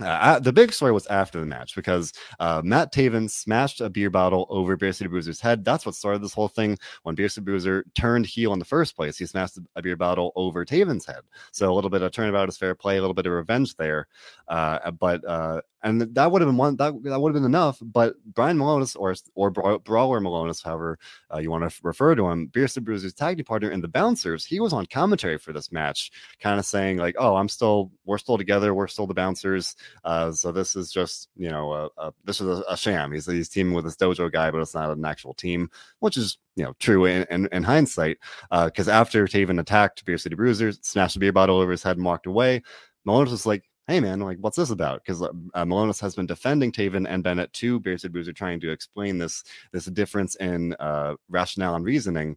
uh, 0.00 0.38
the 0.38 0.52
big 0.52 0.72
story 0.72 0.92
was 0.92 1.06
after 1.08 1.40
the 1.40 1.46
match 1.46 1.74
because 1.74 2.12
uh, 2.38 2.62
Matt 2.64 2.92
Taven 2.92 3.28
smashed 3.28 3.80
a 3.80 3.90
beer 3.90 4.08
bottle 4.08 4.46
over 4.48 4.76
Beer 4.76 4.92
City 4.92 5.08
Bruiser's 5.08 5.40
head. 5.40 5.64
That's 5.64 5.84
what 5.84 5.94
started 5.96 6.22
this 6.22 6.32
whole 6.32 6.48
thing. 6.48 6.78
When 7.02 7.16
Beer 7.16 7.28
City 7.28 7.44
Bruiser 7.44 7.84
turned 7.94 8.26
heel 8.26 8.52
in 8.52 8.60
the 8.60 8.64
first 8.64 8.94
place, 8.94 9.18
he 9.18 9.26
smashed 9.26 9.58
a 9.74 9.82
beer 9.82 9.96
bottle 9.96 10.32
over 10.36 10.64
Taven's 10.64 11.06
head. 11.06 11.22
So 11.50 11.70
a 11.70 11.74
little 11.74 11.90
bit 11.90 12.02
of 12.02 12.12
turnabout 12.12 12.48
is 12.48 12.56
fair 12.56 12.74
play, 12.74 12.98
a 12.98 13.00
little 13.00 13.14
bit 13.14 13.26
of 13.26 13.32
revenge 13.32 13.74
there. 13.76 14.06
Uh, 14.48 14.90
but 14.92 15.24
uh, 15.24 15.60
and 15.82 16.02
that 16.14 16.30
would 16.30 16.42
have 16.42 16.48
been 16.48 16.56
one 16.56 16.76
that, 16.76 17.02
that 17.04 17.20
would 17.20 17.34
have 17.34 17.42
been 17.42 17.48
enough. 17.48 17.78
But 17.82 18.14
Brian 18.34 18.58
Milonas 18.58 18.96
or 18.98 19.14
or 19.34 19.50
Brawler 19.50 20.20
Milonas, 20.20 20.62
however 20.62 20.98
uh, 21.32 21.38
you 21.38 21.50
want 21.50 21.68
to 21.68 21.80
refer 21.82 22.14
to 22.14 22.28
him, 22.28 22.46
Beer 22.46 22.68
City 22.68 22.84
Bruiser's 22.84 23.14
tag 23.14 23.36
team 23.36 23.44
partner 23.44 23.70
in 23.70 23.80
the 23.80 23.88
Bouncers, 23.88 24.44
he 24.44 24.60
was 24.60 24.72
on 24.72 24.86
commentary 24.86 25.38
for 25.38 25.52
this 25.52 25.72
match, 25.72 26.10
kind 26.40 26.58
of 26.58 26.66
saying 26.66 26.98
like, 26.98 27.14
"Oh, 27.18 27.36
I'm 27.36 27.48
still, 27.48 27.90
we're 28.04 28.18
still 28.18 28.38
together, 28.38 28.74
we're 28.74 28.88
still 28.88 29.06
the 29.06 29.14
Bouncers." 29.14 29.74
Uh, 30.04 30.32
so 30.32 30.52
this 30.52 30.76
is 30.76 30.90
just 30.90 31.28
you 31.36 31.50
know, 31.50 31.72
a, 31.72 31.88
a, 31.98 32.12
this 32.24 32.40
is 32.40 32.46
a, 32.46 32.64
a, 32.68 32.76
sham. 32.76 33.12
He's 33.12 33.26
he's 33.26 33.48
teaming 33.48 33.74
with 33.74 33.84
this 33.84 33.96
dojo 33.96 34.30
guy, 34.30 34.50
but 34.50 34.60
it's 34.60 34.74
not 34.74 34.90
an 34.90 35.04
actual 35.04 35.34
team, 35.34 35.70
which 36.00 36.16
is 36.16 36.38
you 36.56 36.64
know 36.64 36.74
true 36.78 37.04
in, 37.04 37.26
in, 37.30 37.48
in 37.52 37.62
hindsight. 37.62 38.18
Because 38.50 38.88
uh, 38.88 38.92
after 38.92 39.26
Taven 39.26 39.60
attacked 39.60 40.04
Beer 40.04 40.18
City 40.18 40.34
Bruisers, 40.34 40.78
smashed 40.82 41.16
a 41.16 41.18
beer 41.18 41.32
bottle 41.32 41.58
over 41.58 41.70
his 41.70 41.82
head 41.82 41.96
and 41.96 42.06
walked 42.06 42.26
away, 42.26 42.62
Milonas 43.06 43.30
was 43.30 43.46
like, 43.46 43.64
hey 43.86 44.00
man, 44.00 44.20
like 44.20 44.38
what's 44.38 44.56
this 44.56 44.70
about? 44.70 45.02
Because 45.04 45.22
uh, 45.22 45.30
uh 45.54 45.64
Milonas 45.64 46.00
has 46.00 46.14
been 46.14 46.26
defending 46.26 46.72
Taven 46.72 47.06
and 47.08 47.24
Bennett 47.24 47.52
to 47.54 47.80
Beer 47.80 47.98
City 47.98 48.12
Bruiser, 48.12 48.32
trying 48.32 48.60
to 48.60 48.70
explain 48.70 49.18
this 49.18 49.44
this 49.72 49.86
difference 49.86 50.36
in 50.36 50.74
uh, 50.78 51.14
rationale 51.28 51.74
and 51.74 51.84
reasoning, 51.84 52.36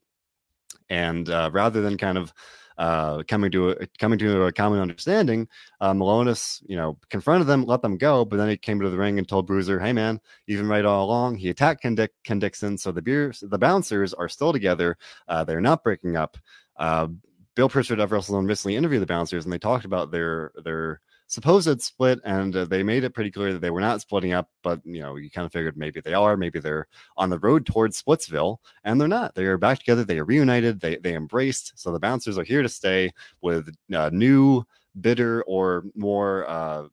and 0.90 1.30
uh, 1.30 1.50
rather 1.54 1.82
than 1.82 1.98
kind 1.98 2.18
of 2.18 2.34
uh, 2.78 3.24
coming 3.28 3.52
to 3.52 3.70
a, 3.72 3.88
coming 4.00 4.20
to 4.20 4.44
a 4.44 4.52
common 4.52 4.80
understanding, 4.80 5.48
uh, 5.82 5.94
Milonas, 5.94 6.62
you 6.68 6.76
know, 6.76 6.98
confronted 7.10 7.48
them, 7.48 7.66
let 7.66 7.82
them 7.82 7.98
go, 7.98 8.26
but 8.26 8.38
then 8.38 8.50
he 8.50 8.58
came 8.58 8.80
to 8.80 8.90
the 8.90 8.98
ring 8.98 9.18
and 9.18 9.28
told 9.28 9.48
Bruiser, 9.48 9.80
"Hey, 9.80 9.94
man, 9.94 10.20
been 10.48 10.68
right 10.68 10.86
all 10.86 11.06
along." 11.06 11.38
He 11.38 11.50
attacked 11.50 11.82
Ken, 11.82 11.96
Dick, 11.96 12.12
Ken 12.24 12.40
Dixon, 12.40 12.78
so 12.78 12.92
the 12.92 13.02
the 13.42 13.58
bouncers 13.58 14.14
are 14.14 14.30
still 14.30 14.54
together. 14.54 14.98
Uh, 15.28 15.44
they're 15.44 15.62
not 15.62 15.84
breaking 15.84 16.16
up. 16.16 16.38
Uh, 16.78 17.08
Bill 17.56 17.70
Pritchard 17.70 18.00
of 18.00 18.10
WrestleZone 18.10 18.48
recently 18.48 18.76
interviewed 18.76 19.02
the 19.02 19.08
bouncers, 19.08 19.44
and 19.44 19.54
they 19.54 19.60
talked 19.60 19.86
about 19.86 20.12
their 20.12 20.52
their 20.64 21.02
supposed 21.34 21.82
split, 21.82 22.20
and 22.24 22.56
uh, 22.56 22.66
they 22.66 22.84
made 22.84 23.04
it 23.04 23.14
pretty 23.14 23.32
clear 23.32 23.54
that 23.54 23.60
they 23.60 23.72
were 23.72 23.82
not 23.82 24.02
splitting 24.02 24.34
up. 24.34 24.50
But 24.62 24.82
you 24.86 25.02
know, 25.02 25.16
you 25.16 25.30
kind 25.30 25.46
of 25.46 25.52
figured 25.52 25.78
maybe 25.78 26.00
they 26.00 26.14
are, 26.14 26.38
maybe 26.38 26.60
they're 26.60 26.88
on 27.18 27.30
the 27.30 27.40
road 27.40 27.66
towards 27.66 28.02
Splitsville, 28.02 28.58
and 28.84 29.00
they're 29.00 29.08
not. 29.08 29.36
They 29.36 29.46
are 29.46 29.58
back 29.58 29.80
together. 29.80 30.04
They 30.04 30.20
are 30.20 30.26
reunited. 30.26 30.80
They 30.80 30.98
they 30.98 31.16
embraced. 31.16 31.74
So 31.76 31.92
the 31.92 32.00
bouncers 32.00 32.38
are 32.38 32.44
here 32.44 32.62
to 32.62 32.70
stay 32.70 33.12
with 33.42 33.70
uh, 33.94 34.10
new, 34.14 34.64
bitter, 35.02 35.44
or 35.44 35.86
more 35.96 36.48
uh, 36.48 36.88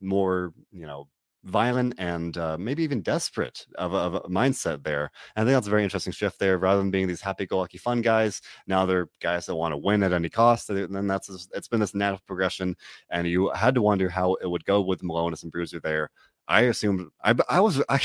more 0.00 0.52
you 0.72 0.86
know 0.86 1.08
violent 1.44 1.94
and 1.98 2.36
uh, 2.38 2.56
maybe 2.58 2.82
even 2.82 3.02
desperate 3.02 3.66
of, 3.76 3.94
of, 3.94 4.14
a 4.14 4.20
mindset 4.22 4.82
there. 4.82 5.10
And 5.36 5.42
I 5.42 5.44
think 5.44 5.56
that's 5.56 5.66
a 5.66 5.70
very 5.70 5.84
interesting 5.84 6.12
shift 6.12 6.38
there. 6.38 6.58
Rather 6.58 6.78
than 6.78 6.90
being 6.90 7.06
these 7.06 7.20
happy-go-lucky 7.20 7.78
fun 7.78 8.00
guys, 8.00 8.40
now 8.66 8.86
they're 8.86 9.08
guys 9.20 9.46
that 9.46 9.54
want 9.54 9.72
to 9.72 9.78
win 9.78 10.02
at 10.02 10.12
any 10.12 10.28
cost. 10.28 10.70
And 10.70 10.94
then 10.94 11.06
that's 11.06 11.48
it's 11.52 11.68
been 11.68 11.80
this 11.80 11.94
natural 11.94 12.22
progression. 12.26 12.76
And 13.10 13.28
you 13.28 13.50
had 13.50 13.74
to 13.74 13.82
wonder 13.82 14.08
how 14.08 14.34
it 14.34 14.50
would 14.50 14.64
go 14.64 14.80
with 14.80 15.02
Milonas 15.02 15.42
and 15.42 15.52
Bruiser 15.52 15.80
there. 15.80 16.10
I 16.46 16.62
assumed 16.62 17.08
I, 17.22 17.34
I 17.48 17.60
was 17.60 17.82
I, 17.88 17.98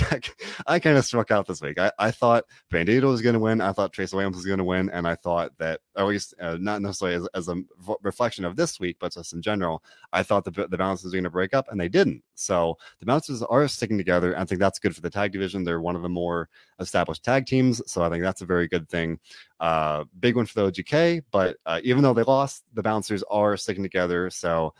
I 0.65 0.79
kind 0.79 0.97
of 0.97 1.05
struck 1.05 1.31
out 1.31 1.47
this 1.47 1.61
week. 1.61 1.77
I, 1.77 1.91
I 1.99 2.11
thought 2.11 2.45
Bandido 2.71 3.03
was 3.03 3.21
going 3.21 3.33
to 3.33 3.39
win. 3.39 3.61
I 3.61 3.73
thought 3.73 3.93
Trace 3.93 4.13
Williams 4.13 4.37
was 4.37 4.45
going 4.45 4.59
to 4.59 4.63
win, 4.63 4.89
and 4.91 5.07
I 5.07 5.15
thought 5.15 5.51
that 5.57 5.81
at 5.97 6.05
least 6.05 6.33
uh, 6.39 6.57
not 6.59 6.81
necessarily 6.81 7.17
as, 7.17 7.27
as, 7.33 7.49
a 7.49 7.61
reflection 8.01 8.45
of 8.45 8.55
this 8.55 8.79
week, 8.79 8.97
but 8.99 9.13
just 9.13 9.33
in 9.33 9.41
general, 9.41 9.83
I 10.13 10.23
thought 10.23 10.45
the 10.45 10.51
the 10.51 10.77
balances 10.77 11.05
were 11.05 11.17
going 11.17 11.23
to 11.25 11.29
break 11.29 11.53
up, 11.53 11.67
and 11.69 11.79
they 11.79 11.89
didn't. 11.89 12.23
So 12.35 12.77
the 12.99 13.05
balances 13.05 13.43
are 13.43 13.67
sticking 13.67 13.97
together. 13.97 14.37
I 14.37 14.45
think 14.45 14.59
that's 14.59 14.79
good 14.79 14.95
for 14.95 15.01
the 15.01 15.09
tag 15.09 15.31
division. 15.33 15.63
They're 15.63 15.81
one 15.81 15.95
of 15.95 16.01
the 16.01 16.09
more 16.09 16.49
established 16.79 17.23
tag 17.23 17.45
teams, 17.45 17.81
so 17.91 18.03
I 18.03 18.09
think 18.09 18.23
that's 18.23 18.41
a 18.41 18.45
very 18.45 18.67
good 18.67 18.87
thing. 18.89 19.19
Uh, 19.59 20.05
big 20.19 20.37
one 20.37 20.45
for 20.45 20.61
the 20.61 20.71
OGK, 20.71 21.23
but 21.31 21.57
uh, 21.65 21.81
even 21.83 22.01
though 22.01 22.13
they 22.13 22.23
lost, 22.23 22.63
the 22.73 22.83
bouncers 22.83 23.23
are 23.29 23.57
sticking 23.57 23.83
together. 23.83 24.29
So 24.29 24.73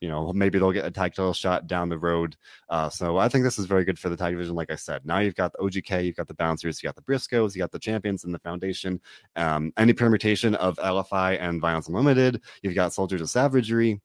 you 0.00 0.08
know, 0.08 0.32
maybe 0.32 0.58
they'll 0.58 0.72
get 0.72 0.84
a 0.84 0.90
tag 0.90 1.14
title 1.14 1.32
shot 1.32 1.66
down 1.66 1.88
the 1.88 1.98
road. 1.98 2.36
Uh, 2.68 2.88
so 2.88 3.16
I 3.16 3.28
think 3.28 3.44
this 3.44 3.58
is 3.58 3.66
very 3.66 3.84
good 3.84 3.98
for 3.98 4.08
the 4.08 4.16
tag 4.16 4.32
division. 4.32 4.54
Like 4.54 4.70
I 4.70 4.76
said, 4.76 5.04
now 5.06 5.20
you've 5.20 5.34
got 5.34 5.52
the 5.52 5.58
OGK, 5.58 6.04
you've 6.04 6.16
got 6.16 6.28
the 6.28 6.34
Bouncers, 6.34 6.82
you 6.82 6.86
got 6.86 6.96
the 6.96 7.02
Briscoes, 7.02 7.54
you 7.54 7.60
got 7.60 7.72
the 7.72 7.78
champions 7.78 8.24
and 8.24 8.34
the 8.34 8.38
Foundation. 8.40 9.00
Um, 9.36 9.72
any 9.76 9.92
permutation 9.92 10.54
of 10.56 10.76
LFI 10.76 11.40
and 11.40 11.60
Violence 11.60 11.88
Unlimited, 11.88 12.42
you've 12.62 12.74
got 12.74 12.92
Soldiers 12.92 13.20
of 13.20 13.30
Savagery 13.30 14.00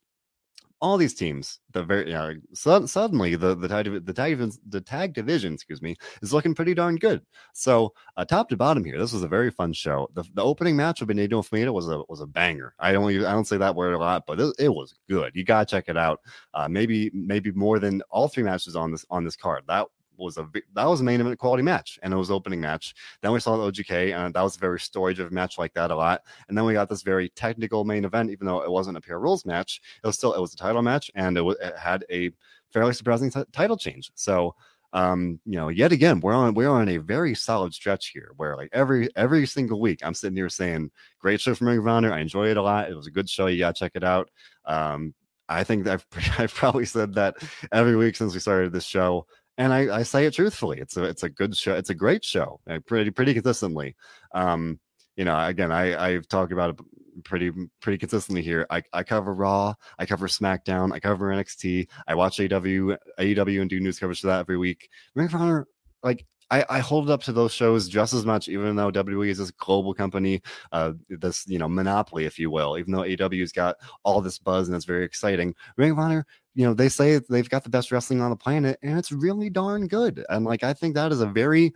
all 0.81 0.97
these 0.97 1.13
teams, 1.13 1.59
the 1.73 1.83
very 1.83 2.07
you 2.07 2.13
know, 2.13 2.33
so, 2.53 2.85
suddenly 2.87 3.35
the 3.35 3.55
the 3.55 3.67
tag 3.67 4.05
the 4.05 4.13
tag 4.13 4.51
the 4.67 4.81
tag 4.81 5.13
division, 5.13 5.53
excuse 5.53 5.81
me, 5.81 5.95
is 6.21 6.33
looking 6.33 6.55
pretty 6.55 6.73
darn 6.73 6.95
good. 6.95 7.21
So 7.53 7.93
uh, 8.17 8.25
top 8.25 8.49
to 8.49 8.57
bottom 8.57 8.83
here, 8.83 8.97
this 8.97 9.13
was 9.13 9.23
a 9.23 9.27
very 9.27 9.51
fun 9.51 9.73
show. 9.73 10.09
The, 10.13 10.23
the 10.33 10.43
opening 10.43 10.75
match 10.75 11.01
of 11.01 11.07
Benito 11.07 11.41
Famita 11.41 11.71
was 11.71 11.87
a 11.87 12.01
was 12.09 12.21
a 12.21 12.27
banger. 12.27 12.73
I 12.79 12.91
don't 12.91 13.09
I 13.09 13.31
don't 13.31 13.45
say 13.47 13.57
that 13.57 13.75
word 13.75 13.93
a 13.93 13.99
lot, 13.99 14.23
but 14.25 14.39
it, 14.39 14.55
it 14.57 14.69
was 14.69 14.95
good. 15.07 15.31
You 15.35 15.43
gotta 15.43 15.65
check 15.65 15.85
it 15.87 15.97
out. 15.97 16.19
Uh, 16.53 16.67
maybe 16.67 17.11
maybe 17.13 17.51
more 17.51 17.79
than 17.79 18.01
all 18.09 18.27
three 18.27 18.43
matches 18.43 18.75
on 18.75 18.91
this 18.91 19.05
on 19.09 19.23
this 19.23 19.35
card. 19.35 19.63
That 19.67 19.87
was 20.21 20.37
a 20.37 20.47
that 20.73 20.85
was 20.85 21.01
a 21.01 21.03
main 21.03 21.21
event 21.21 21.39
quality 21.39 21.63
match, 21.63 21.99
and 22.01 22.13
it 22.13 22.17
was 22.17 22.31
opening 22.31 22.61
match. 22.61 22.93
Then 23.21 23.31
we 23.31 23.39
saw 23.39 23.57
the 23.57 23.71
OGK, 23.71 24.15
and 24.15 24.33
that 24.33 24.41
was 24.41 24.55
a 24.55 24.59
very 24.59 24.79
storage 24.79 25.19
of 25.19 25.31
match 25.31 25.57
like 25.57 25.73
that 25.73 25.91
a 25.91 25.95
lot. 25.95 26.21
And 26.47 26.57
then 26.57 26.65
we 26.65 26.73
got 26.73 26.89
this 26.89 27.01
very 27.01 27.29
technical 27.29 27.83
main 27.83 28.05
event, 28.05 28.29
even 28.29 28.47
though 28.47 28.61
it 28.61 28.71
wasn't 28.71 28.97
a 28.97 29.01
pure 29.01 29.19
rules 29.19 29.45
match. 29.45 29.81
It 30.03 30.07
was 30.07 30.15
still 30.15 30.33
it 30.33 30.41
was 30.41 30.53
a 30.53 30.57
title 30.57 30.81
match, 30.81 31.11
and 31.15 31.37
it, 31.37 31.43
it 31.61 31.77
had 31.77 32.05
a 32.11 32.31
fairly 32.71 32.93
surprising 32.93 33.29
t- 33.29 33.43
title 33.51 33.77
change. 33.77 34.11
So 34.15 34.55
um, 34.93 35.39
you 35.45 35.57
know, 35.57 35.69
yet 35.69 35.91
again, 35.91 36.19
we're 36.19 36.33
on 36.33 36.53
we're 36.53 36.69
on 36.69 36.89
a 36.89 36.97
very 36.97 37.33
solid 37.33 37.73
stretch 37.73 38.07
here 38.09 38.31
where 38.35 38.57
like 38.57 38.69
every 38.73 39.09
every 39.15 39.47
single 39.47 39.79
week 39.79 39.99
I'm 40.03 40.13
sitting 40.13 40.35
here 40.35 40.49
saying, 40.49 40.91
Great 41.19 41.39
show 41.39 41.55
from 41.55 41.67
Ring 41.67 41.79
of 41.79 41.87
Honor. 41.87 42.11
I 42.11 42.19
enjoy 42.19 42.49
it 42.49 42.57
a 42.57 42.61
lot. 42.61 42.89
It 42.89 42.95
was 42.95 43.07
a 43.07 43.11
good 43.11 43.29
show. 43.29 43.47
You 43.47 43.59
gotta 43.59 43.73
check 43.79 43.93
it 43.95 44.03
out. 44.03 44.29
Um, 44.65 45.13
I 45.47 45.63
think 45.63 45.87
I've 45.87 46.05
I've 46.37 46.53
probably 46.53 46.85
said 46.85 47.13
that 47.15 47.35
every 47.71 47.95
week 47.95 48.15
since 48.17 48.33
we 48.33 48.41
started 48.41 48.73
this 48.73 48.85
show 48.85 49.27
and 49.61 49.73
I, 49.73 49.99
I, 49.99 50.03
say 50.03 50.25
it 50.25 50.33
truthfully. 50.33 50.79
It's 50.79 50.97
a 50.97 51.03
it's 51.03 51.21
a 51.21 51.29
good 51.29 51.55
show. 51.55 51.75
It's 51.75 51.91
a 51.91 51.95
great 51.95 52.25
show, 52.25 52.59
uh, 52.67 52.79
pretty 52.79 53.11
pretty 53.11 53.35
consistently. 53.35 53.95
Um, 54.33 54.79
you 55.15 55.23
know, 55.23 55.37
again, 55.45 55.71
I 55.71 55.95
I've 56.03 56.27
talked 56.27 56.51
about 56.51 56.71
it 56.71 57.23
pretty 57.23 57.51
pretty 57.79 57.99
consistently 57.99 58.41
here. 58.41 58.65
I, 58.71 58.81
I 58.91 59.03
cover 59.03 59.35
Raw, 59.35 59.75
I 59.99 60.07
cover 60.07 60.27
SmackDown, 60.27 60.91
I 60.91 60.99
cover 60.99 61.27
NXT, 61.27 61.87
I 62.07 62.15
watch 62.15 62.39
AW 62.39 62.97
AEW 63.19 63.61
and 63.61 63.69
do 63.69 63.79
news 63.79 63.99
coverage 63.99 64.21
for 64.21 64.27
that 64.27 64.39
every 64.39 64.57
week. 64.57 64.89
Ring 65.13 65.27
of 65.27 65.35
Honor, 65.35 65.67
like 66.01 66.25
I, 66.49 66.65
I 66.69 66.79
hold 66.79 67.09
up 67.09 67.23
to 67.23 67.31
those 67.31 67.53
shows 67.53 67.87
just 67.87 68.13
as 68.13 68.25
much, 68.25 68.49
even 68.49 68.75
though 68.75 68.91
WWE 68.91 69.29
is 69.29 69.37
this 69.37 69.51
global 69.51 69.93
company, 69.93 70.41
uh, 70.71 70.93
this 71.07 71.45
you 71.47 71.59
know 71.59 71.69
monopoly, 71.69 72.25
if 72.25 72.37
you 72.39 72.49
will. 72.49 72.77
Even 72.77 72.93
though 72.93 73.03
AEW's 73.03 73.53
got 73.53 73.77
all 74.03 74.21
this 74.21 74.37
buzz 74.37 74.67
and 74.67 74.75
it's 74.75 74.85
very 74.85 75.05
exciting, 75.05 75.53
Ring 75.77 75.91
of 75.91 75.99
Honor, 75.99 76.25
you 76.53 76.65
know, 76.65 76.73
they 76.73 76.89
say 76.89 77.19
they've 77.29 77.49
got 77.49 77.63
the 77.63 77.69
best 77.69 77.91
wrestling 77.91 78.21
on 78.21 78.29
the 78.29 78.35
planet, 78.35 78.77
and 78.83 78.97
it's 78.97 79.11
really 79.11 79.49
darn 79.49 79.87
good. 79.87 80.25
And 80.29 80.45
like, 80.45 80.63
I 80.63 80.73
think 80.73 80.95
that 80.95 81.11
is 81.11 81.21
a 81.21 81.25
very 81.25 81.73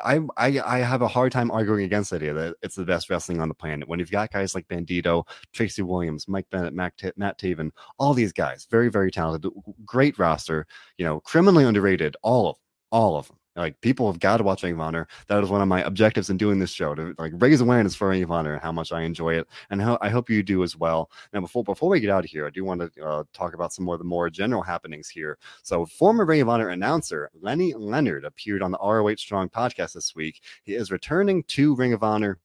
I, 0.00 0.20
I 0.36 0.60
I 0.64 0.78
have 0.78 1.02
a 1.02 1.08
hard 1.08 1.32
time 1.32 1.50
arguing 1.50 1.84
against 1.84 2.10
the 2.10 2.16
idea 2.16 2.32
that 2.34 2.56
it's 2.62 2.76
the 2.76 2.84
best 2.84 3.10
wrestling 3.10 3.40
on 3.40 3.48
the 3.48 3.54
planet. 3.54 3.88
When 3.88 3.98
you've 3.98 4.10
got 4.10 4.32
guys 4.32 4.54
like 4.54 4.68
Bandido, 4.68 5.26
Tracy 5.52 5.82
Williams, 5.82 6.28
Mike 6.28 6.46
Bennett, 6.50 6.72
Matt, 6.72 6.96
T- 6.96 7.12
Matt 7.16 7.38
Taven, 7.38 7.70
all 7.98 8.14
these 8.14 8.32
guys, 8.32 8.66
very 8.70 8.88
very 8.90 9.10
talented, 9.10 9.52
great 9.84 10.18
roster. 10.18 10.66
You 10.98 11.04
know, 11.04 11.20
criminally 11.20 11.64
underrated, 11.64 12.16
all 12.22 12.50
of 12.50 12.56
all 12.92 13.16
of 13.16 13.28
them. 13.28 13.38
Like 13.58 13.80
people 13.80 14.10
have 14.10 14.20
got 14.20 14.38
to 14.38 14.44
watch 14.44 14.62
Ring 14.62 14.74
of 14.74 14.80
Honor. 14.80 15.08
That 15.26 15.42
is 15.42 15.50
one 15.50 15.60
of 15.60 15.68
my 15.68 15.82
objectives 15.82 16.30
in 16.30 16.36
doing 16.36 16.58
this 16.58 16.70
show 16.70 16.94
to 16.94 17.14
like 17.18 17.32
raise 17.36 17.60
awareness 17.60 17.94
for 17.94 18.08
Ring 18.08 18.22
of 18.22 18.30
Honor 18.30 18.54
and 18.54 18.62
how 18.62 18.72
much 18.72 18.92
I 18.92 19.02
enjoy 19.02 19.34
it, 19.34 19.48
and 19.70 19.82
how 19.82 19.98
I 20.00 20.08
hope 20.08 20.30
you 20.30 20.42
do 20.42 20.62
as 20.62 20.76
well. 20.76 21.10
Now, 21.32 21.40
before 21.40 21.64
before 21.64 21.90
we 21.90 22.00
get 22.00 22.10
out 22.10 22.24
of 22.24 22.30
here, 22.30 22.46
I 22.46 22.50
do 22.50 22.64
want 22.64 22.80
to 22.80 23.04
uh, 23.04 23.24
talk 23.32 23.54
about 23.54 23.72
some 23.72 23.84
more 23.84 23.96
of 23.96 24.00
the 24.00 24.04
more 24.04 24.30
general 24.30 24.62
happenings 24.62 25.08
here. 25.08 25.38
So, 25.62 25.84
former 25.84 26.24
Ring 26.24 26.40
of 26.40 26.48
Honor 26.48 26.70
announcer 26.70 27.30
Lenny 27.40 27.74
Leonard 27.74 28.24
appeared 28.24 28.62
on 28.62 28.70
the 28.70 28.78
ROH 28.78 29.16
Strong 29.16 29.50
podcast 29.50 29.94
this 29.94 30.14
week. 30.14 30.40
He 30.62 30.74
is 30.74 30.90
returning 30.90 31.42
to 31.44 31.74
Ring 31.74 31.92
of 31.92 32.02
Honor 32.02 32.38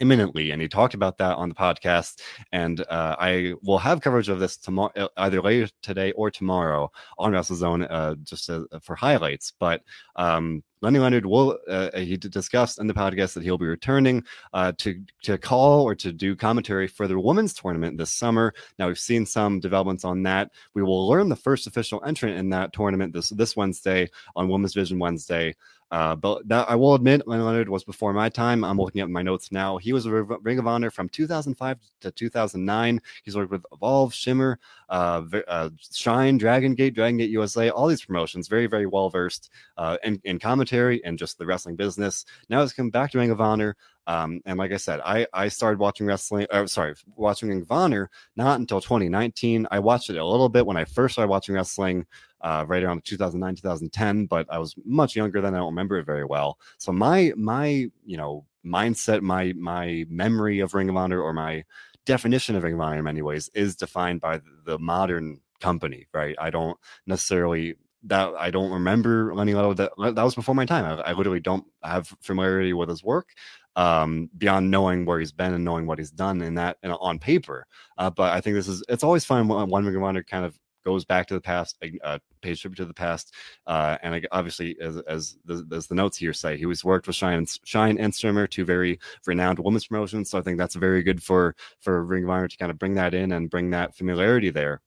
imminently 0.00 0.50
and 0.50 0.60
he 0.60 0.68
talked 0.68 0.94
about 0.94 1.18
that 1.18 1.36
on 1.36 1.48
the 1.48 1.54
podcast 1.54 2.20
and 2.52 2.80
uh, 2.82 3.16
i 3.18 3.54
will 3.62 3.78
have 3.78 4.00
coverage 4.00 4.28
of 4.28 4.40
this 4.40 4.56
tomorrow 4.56 4.92
uh, 4.96 5.08
either 5.18 5.40
later 5.40 5.68
today 5.82 6.12
or 6.12 6.30
tomorrow 6.30 6.90
on 7.18 7.32
wrestlezone 7.32 7.86
uh, 7.90 8.14
just 8.22 8.48
uh, 8.50 8.62
for 8.80 8.94
highlights 8.94 9.52
but 9.58 9.82
um, 10.16 10.62
Lenny 10.84 10.98
Leonard 10.98 11.24
will 11.24 11.58
uh, 11.66 11.90
he 11.96 12.18
discussed 12.18 12.78
in 12.78 12.86
the 12.86 12.92
podcast 12.92 13.32
that 13.32 13.42
he'll 13.42 13.56
be 13.56 13.64
returning 13.64 14.22
uh, 14.52 14.72
to 14.76 15.02
to 15.22 15.38
call 15.38 15.82
or 15.82 15.94
to 15.94 16.12
do 16.12 16.36
commentary 16.36 16.86
for 16.86 17.08
the 17.08 17.18
women's 17.18 17.54
tournament 17.54 17.96
this 17.96 18.12
summer. 18.12 18.52
Now 18.78 18.88
we've 18.88 18.98
seen 18.98 19.24
some 19.24 19.60
developments 19.60 20.04
on 20.04 20.22
that. 20.24 20.50
We 20.74 20.82
will 20.82 21.08
learn 21.08 21.30
the 21.30 21.36
first 21.36 21.66
official 21.66 22.02
entrant 22.04 22.36
in 22.36 22.50
that 22.50 22.74
tournament 22.74 23.14
this 23.14 23.30
this 23.30 23.56
Wednesday 23.56 24.10
on 24.36 24.50
Women's 24.50 24.74
Vision 24.74 24.98
Wednesday. 24.98 25.54
Uh, 25.94 26.16
but 26.16 26.46
that, 26.48 26.68
I 26.68 26.74
will 26.74 26.96
admit, 26.96 27.22
Leonard 27.28 27.68
was 27.68 27.84
before 27.84 28.12
my 28.12 28.28
time. 28.28 28.64
I'm 28.64 28.78
looking 28.78 29.00
at 29.00 29.08
my 29.08 29.22
notes 29.22 29.52
now. 29.52 29.76
He 29.76 29.92
was 29.92 30.06
a 30.06 30.10
Ring 30.10 30.58
of 30.58 30.66
Honor 30.66 30.90
from 30.90 31.08
2005 31.08 31.78
to 32.00 32.10
2009. 32.10 33.00
He's 33.22 33.36
worked 33.36 33.52
with 33.52 33.64
Evolve, 33.72 34.12
Shimmer, 34.12 34.58
uh, 34.88 35.22
uh, 35.46 35.70
Shine, 35.92 36.36
Dragon 36.36 36.74
Gate, 36.74 36.96
Dragon 36.96 37.18
Gate 37.18 37.30
USA, 37.30 37.70
all 37.70 37.86
these 37.86 38.04
promotions. 38.04 38.48
Very, 38.48 38.66
very 38.66 38.86
well 38.86 39.08
versed 39.08 39.50
uh, 39.76 39.96
in, 40.02 40.20
in 40.24 40.40
commentary 40.40 41.00
and 41.04 41.16
just 41.16 41.38
the 41.38 41.46
wrestling 41.46 41.76
business. 41.76 42.24
Now 42.48 42.62
he's 42.62 42.72
come 42.72 42.90
back 42.90 43.12
to 43.12 43.18
Ring 43.18 43.30
of 43.30 43.40
Honor. 43.40 43.76
Um, 44.06 44.40
and 44.44 44.58
like 44.58 44.72
I 44.72 44.76
said, 44.76 45.00
I, 45.04 45.26
I 45.32 45.48
started 45.48 45.78
watching 45.78 46.06
wrestling, 46.06 46.46
uh, 46.50 46.66
sorry, 46.66 46.94
watching 47.16 47.48
Ring 47.48 47.62
of 47.62 47.70
Honor 47.70 48.10
not 48.36 48.60
until 48.60 48.80
2019. 48.80 49.66
I 49.70 49.78
watched 49.78 50.10
it 50.10 50.16
a 50.16 50.24
little 50.24 50.48
bit 50.48 50.66
when 50.66 50.76
I 50.76 50.84
first 50.84 51.14
started 51.14 51.30
watching 51.30 51.54
wrestling 51.54 52.06
uh, 52.42 52.64
right 52.68 52.82
around 52.82 53.04
2009, 53.04 53.56
2010, 53.56 54.26
but 54.26 54.46
I 54.50 54.58
was 54.58 54.74
much 54.84 55.16
younger 55.16 55.40
then. 55.40 55.54
I 55.54 55.58
don't 55.58 55.66
remember 55.66 55.98
it 55.98 56.04
very 56.04 56.24
well. 56.24 56.58
So 56.78 56.92
my, 56.92 57.32
my, 57.36 57.88
you 58.04 58.16
know, 58.16 58.44
mindset, 58.64 59.22
my, 59.22 59.54
my 59.56 60.04
memory 60.08 60.60
of 60.60 60.74
Ring 60.74 60.90
of 60.90 60.96
Honor 60.96 61.20
or 61.20 61.32
my 61.32 61.64
definition 62.04 62.56
of 62.56 62.62
Ring 62.62 62.74
of 62.74 62.80
Honor 62.80 62.98
in 62.98 63.04
many 63.04 63.22
ways 63.22 63.48
is 63.54 63.76
defined 63.76 64.20
by 64.20 64.40
the 64.66 64.78
modern 64.78 65.40
company, 65.60 66.06
right? 66.12 66.36
I 66.38 66.50
don't 66.50 66.78
necessarily 67.06 67.76
that 68.06 68.34
I 68.38 68.50
don't 68.50 68.70
remember 68.70 69.34
Lenny 69.34 69.54
Lotto. 69.54 69.74
That 69.74 69.92
that 70.14 70.22
was 70.22 70.34
before 70.34 70.54
my 70.54 70.66
time. 70.66 70.84
I, 70.84 71.10
I 71.10 71.12
literally 71.12 71.40
don't 71.40 71.64
have 71.82 72.14
familiarity 72.20 72.74
with 72.74 72.88
his 72.88 73.02
work 73.02 73.28
um, 73.76 74.30
beyond 74.38 74.70
knowing 74.70 75.04
where 75.04 75.18
he's 75.18 75.32
been 75.32 75.54
and 75.54 75.64
knowing 75.64 75.86
what 75.86 75.98
he's 75.98 76.10
done 76.10 76.40
in 76.42 76.54
that 76.54 76.78
in, 76.82 76.90
on 76.92 77.18
paper. 77.18 77.66
Uh, 77.98 78.10
but 78.10 78.32
I 78.32 78.40
think 78.40 78.54
this 78.54 78.68
is 78.68 78.82
it's 78.88 79.04
always 79.04 79.24
fun 79.24 79.48
when 79.48 79.68
one 79.68 80.04
Honor 80.04 80.22
kind 80.22 80.44
of 80.44 80.58
goes 80.84 81.04
back 81.04 81.26
to 81.26 81.34
the 81.34 81.40
past, 81.40 81.82
uh, 82.02 82.18
pays 82.42 82.60
tribute 82.60 82.76
to 82.76 82.84
the 82.84 82.92
past, 82.92 83.32
uh, 83.66 83.96
and 84.02 84.26
obviously, 84.32 84.76
as 84.80 84.98
as 85.08 85.36
the, 85.44 85.66
as 85.72 85.86
the 85.86 85.94
notes 85.94 86.18
here 86.18 86.34
say, 86.34 86.56
he 86.56 86.66
was 86.66 86.84
worked 86.84 87.06
with 87.06 87.16
Shine 87.16 87.38
and 87.38 87.58
Shine 87.64 87.98
and 87.98 88.14
two 88.50 88.64
very 88.64 88.98
renowned 89.26 89.58
women's 89.58 89.86
promotions. 89.86 90.30
So 90.30 90.38
I 90.38 90.42
think 90.42 90.58
that's 90.58 90.74
very 90.74 91.02
good 91.02 91.22
for 91.22 91.56
for 91.80 92.04
Ring 92.04 92.24
of 92.24 92.30
Honor 92.30 92.48
to 92.48 92.56
kind 92.56 92.70
of 92.70 92.78
bring 92.78 92.94
that 92.94 93.14
in 93.14 93.32
and 93.32 93.50
bring 93.50 93.70
that 93.70 93.96
familiarity 93.96 94.50
there 94.50 94.82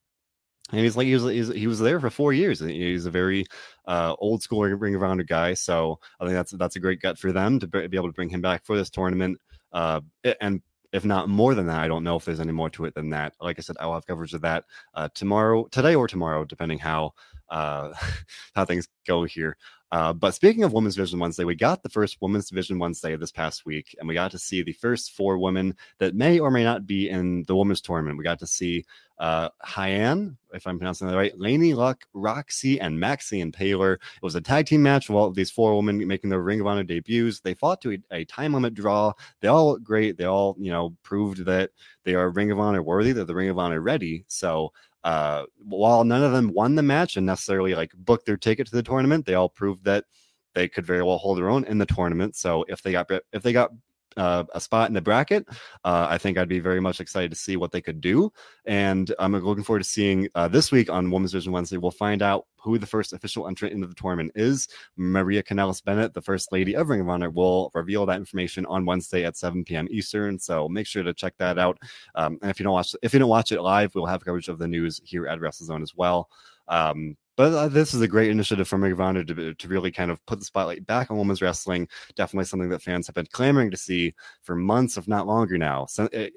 and 0.72 0.82
he's 0.82 0.98
like 0.98 1.08
he 1.08 1.16
was 1.16 1.54
he 1.54 1.68
was 1.68 1.80
there 1.80 2.00
for 2.00 2.10
four 2.10 2.34
years. 2.34 2.60
He's 2.60 3.06
a 3.06 3.12
very 3.12 3.46
uh, 3.88 4.16
old 4.20 4.44
school 4.44 4.64
Ring 4.64 5.02
Honor 5.02 5.24
guy, 5.24 5.54
so 5.54 6.00
I 6.20 6.26
think 6.26 6.36
that's 6.36 6.52
that's 6.52 6.76
a 6.76 6.80
great 6.80 7.02
gut 7.02 7.18
for 7.18 7.32
them 7.32 7.60
to 7.60 7.68
be 7.68 7.98
able 7.98 8.10
to 8.10 8.14
bring 8.14 8.30
him 8.30 8.42
back 8.42 8.66
for 8.66 8.78
this 8.78 8.90
tournament. 8.90 9.40
Uh, 9.72 10.02
and 10.42 10.62
if 10.94 11.06
not 11.06 11.30
more 11.30 11.54
than 11.54 11.68
that, 11.68 11.82
I 11.82 11.88
don't 11.88 12.04
know 12.04 12.16
if 12.16 12.26
there's 12.26 12.40
any 12.40 12.52
more 12.52 12.70
to 12.72 12.86
it 12.86 12.96
than 12.96 13.10
that. 13.10 13.34
Like 13.42 13.60
I 13.60 13.62
said, 13.62 13.76
I'll 13.80 13.94
have 13.94 14.06
coverage 14.08 14.34
of 14.34 14.42
that 14.42 14.66
uh, 14.94 15.10
tomorrow, 15.14 15.66
today 15.66 15.96
or 15.96 16.08
tomorrow, 16.08 16.46
depending 16.46 16.80
how 16.80 17.14
uh, 17.50 17.94
how 18.56 18.66
things 18.66 18.88
go 19.06 19.24
here. 19.24 19.58
Uh, 19.92 20.12
but 20.14 20.34
speaking 20.34 20.64
of 20.64 20.74
Women's 20.74 20.96
Division 20.96 21.20
Wednesday, 21.20 21.46
we 21.46 21.56
got 21.56 21.82
the 21.82 21.90
first 21.90 22.18
Women's 22.22 22.50
Division 22.50 22.78
Wednesday 22.78 23.16
this 23.16 23.32
past 23.32 23.66
week, 23.66 23.96
and 24.00 24.08
we 24.08 24.14
got 24.14 24.32
to 24.32 24.40
see 24.40 24.62
the 24.62 24.74
first 24.74 25.12
four 25.12 25.38
women 25.38 25.76
that 26.00 26.16
may 26.16 26.40
or 26.40 26.52
may 26.52 26.64
not 26.64 26.86
be 26.86 27.10
in 27.10 27.44
the 27.44 27.56
women's 27.56 27.82
tournament. 27.82 28.18
We 28.18 28.24
got 28.24 28.40
to 28.40 28.48
see 28.48 28.86
uh, 29.20 29.50
Hyan, 29.66 30.36
if 30.54 30.68
I'm 30.68 30.78
pronouncing 30.78 31.08
that 31.08 31.16
right, 31.16 31.38
Laney 31.40 31.74
Luck, 31.74 32.06
Roxy, 32.14 32.80
and 32.80 33.00
Maxie 33.00 33.42
and 33.42 33.54
Taylor. 33.54 33.94
It 33.94 34.22
was 34.22 34.36
a 34.36 34.42
tag 34.42 34.68
team 34.68 34.84
match 34.84 35.10
of 35.10 35.16
all 35.16 35.28
of 35.28 35.36
these 35.36 35.50
four 35.50 35.76
women 35.76 36.06
making 36.06 36.30
their 36.30 36.42
Ring 36.42 36.62
of 36.62 36.68
Honor 36.68 36.84
debuts. 36.84 37.40
They 37.40 37.54
fought 37.54 37.82
to 37.82 37.94
a, 37.94 37.98
a 38.12 38.26
time 38.26 38.54
limit 38.54 38.74
draw. 38.74 39.14
They 39.42 39.48
all 39.48 39.72
look 39.72 39.84
great. 39.84 40.18
They 40.18 40.26
all, 40.26 40.56
you 40.60 40.72
know, 40.72 40.96
proved 41.02 41.46
that 41.46 41.72
they 42.04 42.14
are 42.14 42.30
Ring 42.30 42.52
of 42.52 42.60
Honor 42.60 42.84
worthy. 42.84 43.12
They're 43.12 43.26
the 43.26 43.36
Ring 43.36 43.50
of 43.50 43.58
Honor 43.58 43.82
ready. 43.82 44.26
So 44.28 44.72
uh, 45.04 45.46
while 45.58 46.04
none 46.04 46.24
of 46.24 46.32
them 46.32 46.54
won 46.54 46.76
the 46.76 46.84
match 46.84 47.18
and 47.18 47.26
necessarily 47.26 47.76
like 47.76 47.92
booked 47.96 48.26
their 48.26 48.38
ticket 48.38 48.68
to 48.68 48.76
the 48.76 48.84
tournament, 48.84 49.26
they 49.26 49.36
all 49.36 49.50
proved 49.50 49.84
that 49.86 50.06
they 50.54 50.68
could 50.68 50.86
very 50.86 51.04
well 51.04 51.18
hold 51.18 51.38
their 51.38 51.50
own 51.50 51.64
in 51.66 51.78
the 51.78 51.86
tournament. 51.86 52.36
So 52.36 52.66
if 52.68 52.82
they 52.82 52.92
got 52.92 53.10
if 53.32 53.44
they 53.44 53.54
got 53.54 53.72
uh, 54.18 54.44
a 54.54 54.60
spot 54.60 54.90
in 54.90 54.94
the 54.94 55.02
bracket. 55.02 55.46
Uh, 55.84 56.08
I 56.10 56.18
think 56.18 56.38
I'd 56.38 56.50
be 56.50 56.60
very 56.60 56.80
much 56.80 57.00
excited 57.00 57.32
to 57.32 57.38
see 57.38 57.56
what 57.56 57.72
they 57.72 57.82
could 57.82 58.02
do. 58.02 58.32
And 58.66 59.14
I'm 59.20 59.34
looking 59.34 59.64
forward 59.64 59.84
to 59.84 59.90
seeing 59.90 60.28
uh, 60.36 60.48
this 60.48 60.72
week 60.72 60.90
on 60.90 61.12
Women's 61.12 61.32
Division 61.32 61.52
Wednesday. 61.52 61.78
We'll 61.78 61.92
find 61.92 62.22
out 62.22 62.46
who 62.60 62.78
the 62.78 62.86
first 62.86 63.14
official 63.14 63.48
entrant 63.48 63.74
into 63.74 63.88
the 63.88 63.94
tournament 63.94 64.32
is. 64.36 64.68
Maria 64.98 65.42
Kanellis 65.42 65.84
Bennett, 65.84 66.14
the 66.14 66.22
first 66.22 66.52
lady 66.52 66.76
of 66.76 66.90
Ring 66.90 67.02
of 67.02 67.10
Honor, 67.10 67.30
will 67.30 67.72
reveal 67.74 68.06
that 68.06 68.18
information 68.18 68.66
on 68.66 68.86
Wednesday 68.86 69.24
at 69.24 69.38
7 69.38 69.64
p.m. 69.64 69.88
Eastern. 69.90 70.38
So 70.40 70.68
make 70.68 70.88
sure 70.88 71.04
to 71.04 71.14
check 71.14 71.34
that 71.38 71.58
out. 71.58 71.78
Um, 72.16 72.38
and 72.42 72.52
if 72.52 72.60
you 72.60 72.64
don't 72.64 72.74
watch, 72.74 72.96
if 73.02 73.14
you 73.14 73.20
don't 73.20 73.30
watch 73.30 73.52
it 73.52 73.62
live, 73.62 73.94
we'll 73.96 74.06
have 74.06 74.26
coverage 74.26 74.50
of 74.50 74.60
the 74.60 74.68
news 74.68 75.00
here 75.04 75.28
at 75.28 75.40
WrestleZone 75.40 75.82
as 75.82 75.96
well. 75.96 76.30
Um, 76.68 77.16
but 77.38 77.54
uh, 77.54 77.68
this 77.68 77.94
is 77.94 78.02
a 78.02 78.08
great 78.08 78.32
initiative 78.32 78.68
from 78.68 78.84
Ring 78.84 78.96
to, 78.98 79.54
to 79.54 79.68
really 79.68 79.92
kind 79.92 80.10
of 80.10 80.24
put 80.26 80.40
the 80.40 80.46
spotlight 80.46 80.86
back 80.88 81.12
on 81.12 81.18
women's 81.18 81.42
wrestling. 81.42 81.88
Definitely 82.16 82.46
something 82.46 82.70
that 82.70 82.82
fans 82.82 83.06
have 83.08 83.16
been 83.16 83.28
clamoring 83.32 83.70
to 83.72 83.78
see 83.78 84.14
for 84.42 84.56
months, 84.56 84.98
if 84.98 85.08
not 85.08 85.28
longer 85.28 85.58
now, 85.58 85.86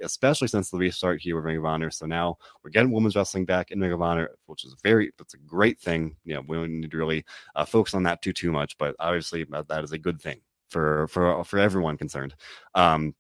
especially 0.03 0.49
since 0.49 0.71
the 0.71 0.77
restart 0.77 1.21
here 1.21 1.37
with 1.37 1.47
Ring 1.47 1.57
of 1.57 1.65
Honor. 1.65 1.91
So 1.91 2.05
now 2.05 2.37
we're 2.63 2.71
getting 2.71 2.93
women's 2.93 3.17
wrestling 3.17 3.47
back 3.47 3.71
in 3.71 3.81
Ring 3.81 3.93
of 3.93 4.03
Honor, 4.03 4.29
which 4.47 4.65
is 4.65 4.77
very, 4.83 5.11
it's 5.19 5.35
a 5.35 5.39
great 5.39 5.81
thing. 5.81 6.17
You 6.25 6.35
know, 6.35 6.43
we 6.47 6.59
don't 6.59 6.81
need 6.81 6.91
to 6.91 6.99
really 6.99 7.25
uh, 7.57 7.65
focus 7.65 7.95
on 7.95 8.03
that 8.03 8.21
too, 8.21 8.35
too 8.35 8.53
much, 8.53 8.77
but 8.77 8.95
obviously 9.01 9.45
that, 9.45 9.69
that 9.69 9.83
is 9.83 9.93
a 9.93 9.99
good 9.99 10.21
thing 10.21 10.43
for, 10.69 11.09
for, 11.09 11.43
for 11.45 11.59
everyone 11.59 11.97
concerned. 11.97 12.35
Um, 12.75 13.15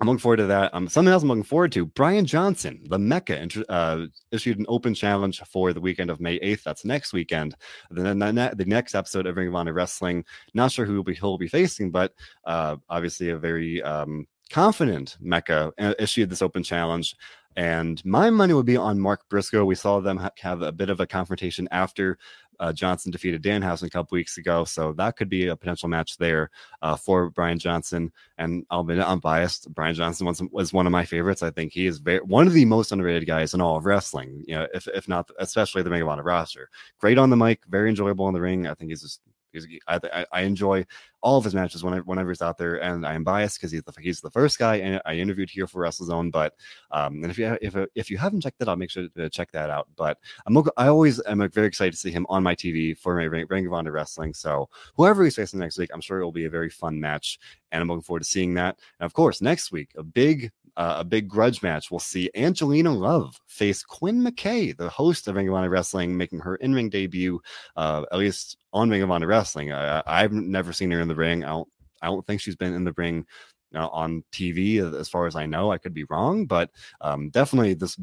I'm 0.00 0.06
looking 0.06 0.20
forward 0.20 0.36
to 0.36 0.46
that. 0.46 0.72
Um, 0.74 0.88
something 0.88 1.12
else 1.12 1.22
I'm 1.22 1.28
looking 1.28 1.42
forward 1.42 1.72
to. 1.72 1.86
Brian 1.86 2.24
Johnson, 2.24 2.84
the 2.88 2.98
Mecca, 2.98 3.48
uh, 3.68 4.06
issued 4.30 4.58
an 4.58 4.66
open 4.68 4.94
challenge 4.94 5.40
for 5.40 5.72
the 5.72 5.80
weekend 5.80 6.08
of 6.10 6.20
May 6.20 6.38
8th. 6.38 6.62
That's 6.62 6.84
next 6.84 7.12
weekend. 7.12 7.56
Then 7.90 8.18
the, 8.18 8.64
next 8.66 8.94
episode 8.94 9.26
of 9.26 9.36
Ring 9.36 9.48
of 9.48 9.56
Honor 9.56 9.72
Wrestling. 9.72 10.24
Not 10.54 10.70
sure 10.70 10.86
who 10.86 10.94
he'll 10.94 11.02
be, 11.02 11.14
he'll 11.14 11.38
be 11.38 11.48
facing, 11.48 11.90
but 11.90 12.12
uh, 12.44 12.76
obviously 12.88 13.30
a 13.30 13.38
very 13.38 13.82
um, 13.82 14.26
confident 14.50 15.16
Mecca 15.20 15.72
uh, 15.78 15.94
issued 15.98 16.30
this 16.30 16.42
open 16.42 16.62
challenge. 16.62 17.16
And 17.58 18.04
my 18.04 18.30
money 18.30 18.54
would 18.54 18.66
be 18.66 18.76
on 18.76 19.00
Mark 19.00 19.28
Briscoe. 19.28 19.64
We 19.64 19.74
saw 19.74 19.98
them 19.98 20.16
ha- 20.16 20.30
have 20.38 20.62
a 20.62 20.70
bit 20.70 20.90
of 20.90 21.00
a 21.00 21.08
confrontation 21.08 21.66
after 21.72 22.16
uh, 22.60 22.72
Johnson 22.72 23.10
defeated 23.10 23.42
Danhausen 23.42 23.88
a 23.88 23.90
couple 23.90 24.14
weeks 24.14 24.38
ago, 24.38 24.64
so 24.64 24.92
that 24.92 25.16
could 25.16 25.28
be 25.28 25.48
a 25.48 25.56
potential 25.56 25.88
match 25.88 26.18
there 26.18 26.50
uh, 26.82 26.94
for 26.94 27.30
Brian 27.30 27.58
Johnson. 27.58 28.12
And 28.38 28.64
I'll 28.70 28.84
be 28.84 29.00
unbiased. 29.00 29.74
Brian 29.74 29.96
Johnson 29.96 30.24
was, 30.24 30.40
was 30.52 30.72
one 30.72 30.86
of 30.86 30.92
my 30.92 31.04
favorites. 31.04 31.42
I 31.42 31.50
think 31.50 31.72
he 31.72 31.88
is 31.88 31.98
very, 31.98 32.20
one 32.20 32.46
of 32.46 32.52
the 32.52 32.64
most 32.64 32.92
underrated 32.92 33.26
guys 33.26 33.54
in 33.54 33.60
all 33.60 33.76
of 33.76 33.86
wrestling. 33.86 34.44
You 34.46 34.54
know, 34.54 34.68
if 34.72 34.86
if 34.94 35.08
not, 35.08 35.28
especially 35.40 35.82
the 35.82 35.92
of 35.92 36.08
Honor 36.08 36.22
roster. 36.22 36.70
Great 37.00 37.18
on 37.18 37.28
the 37.28 37.36
mic, 37.36 37.62
very 37.68 37.88
enjoyable 37.88 38.28
in 38.28 38.34
the 38.34 38.40
ring. 38.40 38.68
I 38.68 38.74
think 38.74 38.90
he's 38.90 39.02
just 39.02 39.20
He's, 39.52 39.66
I, 39.86 40.26
I 40.32 40.42
enjoy 40.42 40.84
all 41.20 41.38
of 41.38 41.44
his 41.44 41.54
matches 41.54 41.82
whenever, 41.82 42.04
whenever 42.04 42.30
he's 42.30 42.42
out 42.42 42.58
there, 42.58 42.76
and 42.76 43.06
I 43.06 43.14
am 43.14 43.24
biased 43.24 43.58
because 43.58 43.72
he's 43.72 43.82
the 43.82 43.92
he's 44.00 44.20
the 44.20 44.30
first 44.30 44.58
guy 44.58 44.76
and 44.76 45.00
I 45.04 45.14
interviewed 45.14 45.50
here 45.50 45.66
for 45.66 45.82
WrestleZone. 45.82 46.30
But 46.30 46.54
um, 46.90 47.22
and 47.22 47.30
if 47.30 47.38
you 47.38 47.56
if 47.60 47.74
if 47.94 48.10
you 48.10 48.18
haven't 48.18 48.42
checked 48.42 48.58
that 48.58 48.68
out, 48.68 48.78
make 48.78 48.90
sure 48.90 49.08
to 49.08 49.30
check 49.30 49.50
that 49.52 49.70
out. 49.70 49.88
But 49.96 50.18
I'm 50.46 50.56
I 50.76 50.88
always 50.88 51.20
am 51.26 51.48
very 51.50 51.66
excited 51.66 51.92
to 51.92 51.98
see 51.98 52.10
him 52.10 52.26
on 52.28 52.42
my 52.42 52.54
TV 52.54 52.96
for 52.96 53.16
my 53.16 53.24
Ring, 53.24 53.46
Ring 53.48 53.66
of 53.66 53.72
Honor 53.72 53.92
Wrestling. 53.92 54.34
So 54.34 54.68
whoever 54.96 55.24
he's 55.24 55.36
facing 55.36 55.60
next 55.60 55.78
week, 55.78 55.90
I'm 55.92 56.00
sure 56.00 56.20
it 56.20 56.24
will 56.24 56.32
be 56.32 56.44
a 56.44 56.50
very 56.50 56.70
fun 56.70 57.00
match, 57.00 57.38
and 57.72 57.82
I'm 57.82 57.88
looking 57.88 58.02
forward 58.02 58.20
to 58.20 58.28
seeing 58.28 58.54
that. 58.54 58.78
And 59.00 59.06
of 59.06 59.12
course, 59.12 59.40
next 59.40 59.72
week 59.72 59.90
a 59.96 60.02
big 60.02 60.52
uh, 60.78 60.96
a 60.98 61.04
big 61.04 61.28
grudge 61.28 61.60
match. 61.60 61.90
We'll 61.90 61.98
see 61.98 62.30
Angelina 62.36 62.94
Love 62.94 63.38
face 63.48 63.82
Quinn 63.82 64.22
McKay, 64.22 64.74
the 64.76 64.88
host 64.88 65.26
of 65.26 65.34
Ring 65.34 65.48
of 65.48 65.54
Honor 65.54 65.68
Wrestling, 65.68 66.16
making 66.16 66.38
her 66.38 66.54
in 66.56 66.72
ring 66.72 66.88
debut, 66.88 67.40
uh, 67.76 68.04
at 68.12 68.18
least 68.18 68.56
on 68.72 68.88
Ring 68.88 69.02
of 69.02 69.10
Honor 69.10 69.26
Wrestling. 69.26 69.72
I, 69.72 70.02
have 70.06 70.32
never 70.32 70.72
seen 70.72 70.92
her 70.92 71.00
in 71.00 71.08
the 71.08 71.16
ring. 71.16 71.44
I 71.44 71.48
don't, 71.48 71.68
I 72.00 72.06
don't 72.06 72.24
think 72.26 72.40
she's 72.40 72.56
been 72.56 72.74
in 72.74 72.84
the 72.84 72.94
ring 72.96 73.26
uh, 73.74 73.88
on 73.88 74.22
TV 74.32 74.78
as 74.94 75.08
far 75.08 75.26
as 75.26 75.34
I 75.34 75.46
know. 75.46 75.72
I 75.72 75.78
could 75.78 75.94
be 75.94 76.04
wrong, 76.04 76.46
but 76.46 76.70
um, 77.00 77.30
definitely 77.30 77.74
this 77.74 77.98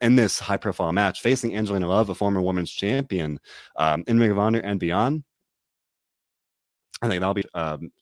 in 0.00 0.16
this 0.16 0.38
high 0.38 0.56
profile 0.56 0.92
match 0.92 1.20
facing 1.20 1.54
Angelina 1.54 1.86
Love, 1.86 2.08
a 2.08 2.14
former 2.14 2.40
women's 2.40 2.70
champion 2.72 3.38
um, 3.76 4.02
in 4.06 4.18
Ring 4.18 4.30
of 4.30 4.38
Honor 4.38 4.60
and 4.60 4.80
beyond. 4.80 5.24
I 7.04 7.08
think 7.08 7.20
that'll 7.20 7.34
be 7.34 7.44
um, 7.52 7.92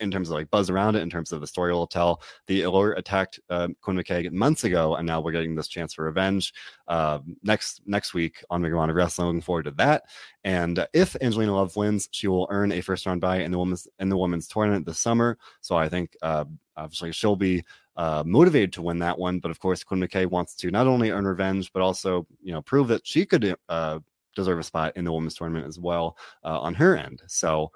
in 0.00 0.10
terms 0.10 0.30
of 0.30 0.34
like 0.34 0.50
buzz 0.50 0.70
around 0.70 0.96
it, 0.96 1.02
in 1.02 1.10
terms 1.10 1.32
of 1.32 1.42
the 1.42 1.46
story 1.46 1.70
we'll 1.72 1.86
tell. 1.86 2.22
The 2.46 2.62
Allure 2.62 2.92
attacked 2.92 3.38
uh, 3.50 3.68
Quinn 3.82 3.98
McKay 3.98 4.32
months 4.32 4.64
ago, 4.64 4.94
and 4.94 5.06
now 5.06 5.20
we're 5.20 5.32
getting 5.32 5.54
this 5.54 5.68
chance 5.68 5.92
for 5.92 6.06
revenge 6.06 6.54
uh, 6.88 7.18
next 7.42 7.82
next 7.84 8.14
week 8.14 8.42
on 8.48 8.64
Honor 8.64 8.94
Wrestling. 8.94 9.26
Looking 9.26 9.42
forward 9.42 9.64
to 9.64 9.72
that. 9.72 10.04
And 10.44 10.86
if 10.94 11.14
Angelina 11.20 11.54
Love 11.54 11.76
wins, 11.76 12.08
she 12.10 12.26
will 12.26 12.46
earn 12.48 12.72
a 12.72 12.80
first 12.80 13.04
round 13.04 13.20
bye 13.20 13.40
in 13.40 13.50
the 13.50 13.58
women's 13.58 13.86
in 13.98 14.08
the 14.08 14.16
women's 14.16 14.48
tournament 14.48 14.86
this 14.86 14.98
summer. 14.98 15.36
So 15.60 15.76
I 15.76 15.90
think 15.90 16.16
uh, 16.22 16.46
obviously 16.74 17.12
she'll 17.12 17.36
be 17.36 17.64
uh, 17.96 18.22
motivated 18.24 18.72
to 18.72 18.82
win 18.82 18.98
that 19.00 19.18
one. 19.18 19.40
But 19.40 19.50
of 19.50 19.60
course, 19.60 19.84
Quinn 19.84 20.00
McKay 20.00 20.26
wants 20.26 20.54
to 20.56 20.70
not 20.70 20.86
only 20.86 21.10
earn 21.10 21.26
revenge, 21.26 21.70
but 21.74 21.82
also 21.82 22.26
you 22.42 22.52
know 22.52 22.62
prove 22.62 22.88
that 22.88 23.06
she 23.06 23.26
could 23.26 23.54
uh, 23.68 23.98
deserve 24.34 24.58
a 24.58 24.62
spot 24.62 24.96
in 24.96 25.04
the 25.04 25.12
women's 25.12 25.34
tournament 25.34 25.66
as 25.66 25.78
well 25.78 26.16
uh, 26.44 26.58
on 26.60 26.74
her 26.74 26.96
end. 26.96 27.22
So 27.26 27.72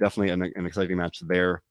definitely 0.00 0.32
an, 0.32 0.52
an 0.56 0.66
exciting 0.66 0.96
match 0.96 1.20
there 1.20 1.62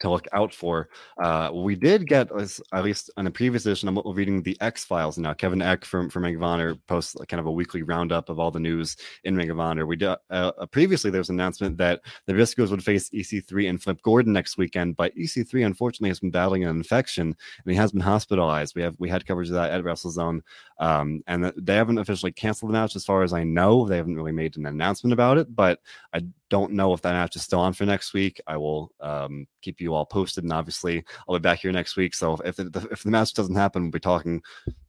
to 0.00 0.10
look 0.10 0.26
out 0.32 0.54
for. 0.54 0.88
Uh, 1.22 1.50
we 1.52 1.74
did 1.74 2.06
get, 2.06 2.30
at 2.72 2.84
least 2.84 3.10
on 3.16 3.26
a 3.26 3.30
previous 3.30 3.66
edition, 3.66 3.88
I'm 3.88 3.98
reading 4.14 4.42
the 4.42 4.56
Eck's 4.60 4.84
Files 4.84 5.18
now. 5.18 5.34
Kevin 5.34 5.62
Eck 5.62 5.84
from, 5.84 6.08
from 6.08 6.24
Ring 6.24 6.36
of 6.36 6.42
Honor 6.42 6.74
posts 6.86 7.16
kind 7.28 7.40
of 7.40 7.46
a 7.46 7.52
weekly 7.52 7.82
roundup 7.82 8.28
of 8.28 8.38
all 8.38 8.50
the 8.50 8.60
news 8.60 8.96
in 9.24 9.36
Ring 9.36 9.50
of 9.50 9.60
Honor. 9.60 9.86
We 9.86 9.96
did, 9.96 10.08
uh, 10.08 10.16
uh, 10.30 10.66
previously 10.66 11.10
there 11.10 11.20
was 11.20 11.28
an 11.28 11.38
announcement 11.38 11.76
that 11.78 12.00
the 12.26 12.32
Briscoes 12.32 12.70
would 12.70 12.84
face 12.84 13.10
EC3 13.10 13.68
and 13.68 13.82
Flip 13.82 14.00
Gordon 14.02 14.32
next 14.32 14.56
weekend, 14.56 14.96
but 14.96 15.14
EC3 15.16 15.66
unfortunately 15.66 16.10
has 16.10 16.20
been 16.20 16.30
battling 16.30 16.64
an 16.64 16.70
infection 16.70 17.28
and 17.28 17.70
he 17.70 17.76
has 17.76 17.92
been 17.92 18.00
hospitalized. 18.00 18.74
We 18.74 18.82
have 18.82 18.96
we 18.98 19.08
had 19.08 19.26
coverage 19.26 19.48
of 19.48 19.54
that 19.54 19.70
at 19.70 19.84
WrestleZone, 19.84 20.40
um, 20.78 21.22
and 21.26 21.52
they 21.56 21.74
haven't 21.74 21.98
officially 21.98 22.32
canceled 22.32 22.70
the 22.70 22.74
match 22.74 22.96
as 22.96 23.04
far 23.04 23.22
as 23.22 23.32
I 23.32 23.44
know. 23.44 23.86
They 23.86 23.96
haven't 23.96 24.16
really 24.16 24.32
made 24.32 24.56
an 24.56 24.66
announcement 24.66 25.12
about 25.12 25.38
it, 25.38 25.54
but 25.54 25.80
I 26.12 26.22
don't 26.54 26.70
know 26.70 26.92
if 26.92 27.02
that 27.02 27.14
match 27.14 27.34
is 27.34 27.42
still 27.42 27.58
on 27.58 27.72
for 27.72 27.84
next 27.84 28.14
week. 28.14 28.40
I 28.46 28.56
will 28.56 28.92
um, 29.00 29.48
keep 29.60 29.80
you 29.80 29.92
all 29.92 30.06
posted, 30.06 30.44
and 30.44 30.52
obviously 30.52 31.04
I'll 31.28 31.34
be 31.34 31.40
back 31.40 31.58
here 31.58 31.72
next 31.72 31.96
week. 31.96 32.14
So 32.14 32.36
if 32.44 32.54
the, 32.54 32.86
if 32.92 33.02
the 33.02 33.10
match 33.10 33.34
doesn't 33.34 33.56
happen, 33.56 33.82
we'll 33.82 33.90
be 33.90 33.98
talking 33.98 34.40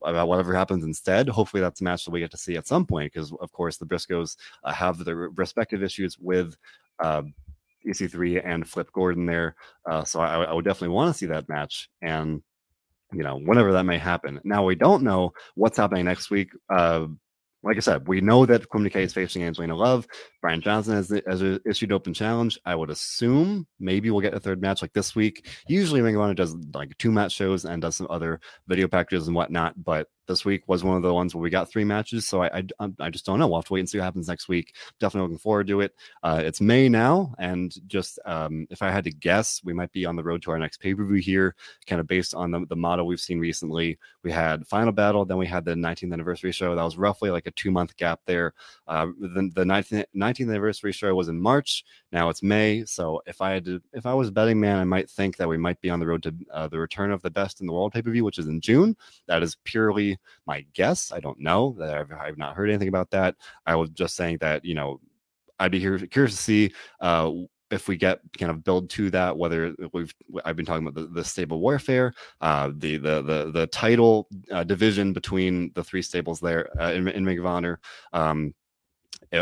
about 0.03 0.27
whatever 0.27 0.53
happens 0.53 0.83
instead. 0.83 1.27
Hopefully 1.27 1.61
that's 1.61 1.81
a 1.81 1.83
match 1.83 2.05
that 2.05 2.11
we 2.11 2.19
get 2.19 2.29
to 2.29 2.37
see 2.37 2.55
at 2.55 2.67
some 2.67 2.85
point, 2.85 3.11
because 3.11 3.33
of 3.41 3.51
course 3.51 3.77
the 3.77 3.85
Briscoes 3.87 4.37
uh, 4.63 4.73
have 4.73 5.03
their 5.03 5.15
respective 5.15 5.81
issues 5.81 6.19
with. 6.19 6.55
Uh, 7.03 7.23
EC3 7.87 8.41
and 8.43 8.67
Flip 8.67 8.91
Gordon 8.93 9.27
there, 9.27 9.55
uh, 9.87 10.03
so 10.03 10.19
I, 10.19 10.43
I 10.43 10.53
would 10.53 10.65
definitely 10.65 10.95
want 10.95 11.13
to 11.13 11.17
see 11.17 11.27
that 11.27 11.47
match, 11.47 11.87
and 12.01 12.41
you 13.13 13.21
know 13.21 13.37
whenever 13.37 13.73
that 13.73 13.83
may 13.83 13.99
happen. 13.99 14.41
Now 14.43 14.63
we 14.65 14.73
don't 14.73 15.03
know 15.03 15.33
what's 15.53 15.77
happening 15.77 16.05
next 16.05 16.31
week. 16.31 16.49
Uh, 16.67 17.05
like 17.65 17.77
I 17.77 17.79
said, 17.79 18.07
we 18.07 18.21
know 18.21 18.45
that 18.45 18.69
Quinn 18.69 18.85
is 18.85 19.13
facing 19.13 19.43
Angelina 19.43 19.75
Love. 19.75 20.07
Brian 20.39 20.61
Johnson 20.61 20.95
has, 20.95 21.09
has 21.27 21.59
issued 21.65 21.91
open 21.91 22.13
challenge. 22.13 22.59
I 22.63 22.75
would 22.75 22.91
assume 22.91 23.65
maybe 23.79 24.11
we'll 24.11 24.21
get 24.21 24.35
a 24.35 24.39
third 24.39 24.61
match 24.61 24.83
like 24.83 24.93
this 24.93 25.15
week. 25.15 25.47
Usually 25.67 26.01
Ring 26.01 26.15
of 26.15 26.21
Honor 26.21 26.35
does 26.35 26.55
like 26.75 26.95
two 26.99 27.11
match 27.11 27.31
shows 27.31 27.65
and 27.65 27.81
does 27.81 27.95
some 27.95 28.07
other 28.11 28.39
video 28.67 28.87
packages 28.87 29.27
and 29.27 29.35
whatnot, 29.35 29.83
but 29.83 30.07
this 30.27 30.45
week 30.45 30.63
was 30.67 30.83
one 30.83 30.97
of 30.97 31.03
the 31.03 31.13
ones 31.13 31.33
where 31.33 31.41
we 31.41 31.49
got 31.49 31.69
three 31.69 31.83
matches. 31.83 32.27
So 32.27 32.43
I, 32.43 32.63
I, 32.79 32.89
I 32.99 33.09
just 33.09 33.25
don't 33.25 33.39
know. 33.39 33.47
We'll 33.47 33.59
have 33.59 33.65
to 33.65 33.73
wait 33.73 33.81
and 33.81 33.89
see 33.89 33.97
what 33.97 34.05
happens 34.05 34.27
next 34.27 34.47
week. 34.47 34.75
Definitely 34.99 35.27
looking 35.27 35.39
forward 35.39 35.67
to 35.67 35.81
it. 35.81 35.93
Uh, 36.23 36.41
it's 36.43 36.61
May 36.61 36.89
now, 36.89 37.33
and 37.37 37.73
just 37.87 38.19
um, 38.25 38.67
if 38.69 38.81
I 38.81 38.91
had 38.91 39.03
to 39.05 39.11
guess, 39.11 39.61
we 39.63 39.73
might 39.73 39.91
be 39.91 40.05
on 40.05 40.15
the 40.15 40.23
road 40.23 40.41
to 40.43 40.51
our 40.51 40.59
next 40.59 40.79
pay 40.79 40.93
per 40.93 41.05
view 41.05 41.21
here, 41.21 41.55
kind 41.87 41.99
of 41.99 42.07
based 42.07 42.33
on 42.33 42.51
the, 42.51 42.65
the 42.67 42.75
model 42.75 43.05
we've 43.05 43.19
seen 43.19 43.39
recently. 43.39 43.97
We 44.23 44.31
had 44.31 44.67
Final 44.67 44.91
Battle, 44.91 45.25
then 45.25 45.37
we 45.37 45.47
had 45.47 45.65
the 45.65 45.73
19th 45.73 46.13
anniversary 46.13 46.51
show. 46.51 46.75
That 46.75 46.83
was 46.83 46.97
roughly 46.97 47.29
like 47.29 47.47
a 47.47 47.51
two 47.51 47.71
month 47.71 47.95
gap 47.97 48.21
there. 48.25 48.53
Uh, 48.87 49.07
the, 49.19 49.51
the 49.53 49.63
19th, 49.63 50.05
19th 50.15 50.49
anniversary 50.49 50.91
show 50.91 51.13
was 51.13 51.27
in 51.27 51.39
March. 51.39 51.83
Now 52.11 52.29
it's 52.29 52.43
May. 52.43 52.85
So 52.85 53.21
if 53.25 53.41
I 53.41 53.51
had 53.51 53.65
to, 53.65 53.81
if 53.93 54.05
I 54.05 54.13
was 54.13 54.31
betting 54.31 54.59
man, 54.59 54.77
I 54.77 54.83
might 54.83 55.09
think 55.09 55.37
that 55.37 55.49
we 55.49 55.57
might 55.57 55.81
be 55.81 55.89
on 55.89 55.99
the 55.99 56.07
road 56.07 56.23
to 56.23 56.33
uh, 56.53 56.67
the 56.67 56.79
return 56.79 57.11
of 57.11 57.21
the 57.21 57.29
best 57.29 57.61
in 57.61 57.67
the 57.67 57.73
world 57.73 57.93
pay 57.93 58.01
per 58.01 58.11
view, 58.11 58.23
which 58.23 58.39
is 58.39 58.47
in 58.47 58.61
June. 58.61 58.95
That 59.27 59.43
is 59.43 59.57
purely 59.63 60.14
my 60.45 60.65
guess. 60.73 61.11
I 61.11 61.19
don't 61.19 61.39
know 61.39 61.75
that 61.79 61.97
I've, 61.97 62.11
I've 62.11 62.37
not 62.37 62.55
heard 62.55 62.69
anything 62.69 62.87
about 62.87 63.11
that. 63.11 63.35
I 63.65 63.75
was 63.75 63.89
just 63.89 64.15
saying 64.15 64.37
that, 64.41 64.65
you 64.65 64.75
know, 64.75 64.99
I'd 65.59 65.71
be 65.71 65.79
here, 65.79 65.97
curious 65.99 66.35
to 66.35 66.41
see 66.41 66.73
uh, 66.99 67.31
if 67.71 67.87
we 67.87 67.97
get 67.97 68.19
kind 68.37 68.51
of 68.51 68.63
build 68.63 68.89
to 68.91 69.09
that, 69.11 69.37
whether 69.37 69.75
we've 69.93 70.13
I've 70.43 70.55
been 70.55 70.65
talking 70.65 70.87
about 70.87 70.99
the, 71.01 71.07
the 71.13 71.23
stable 71.23 71.59
warfare, 71.59 72.13
uh, 72.41 72.71
the 72.75 72.97
the 72.97 73.21
the 73.21 73.51
the 73.51 73.67
title 73.67 74.27
uh, 74.51 74.63
division 74.63 75.13
between 75.13 75.71
the 75.73 75.83
three 75.83 76.01
stables 76.01 76.39
there 76.39 76.69
uh, 76.79 76.91
in, 76.91 77.07
in 77.07 77.25
Ring 77.25 77.39
of 77.39 77.45
Honor. 77.45 77.79
Um, 78.13 78.53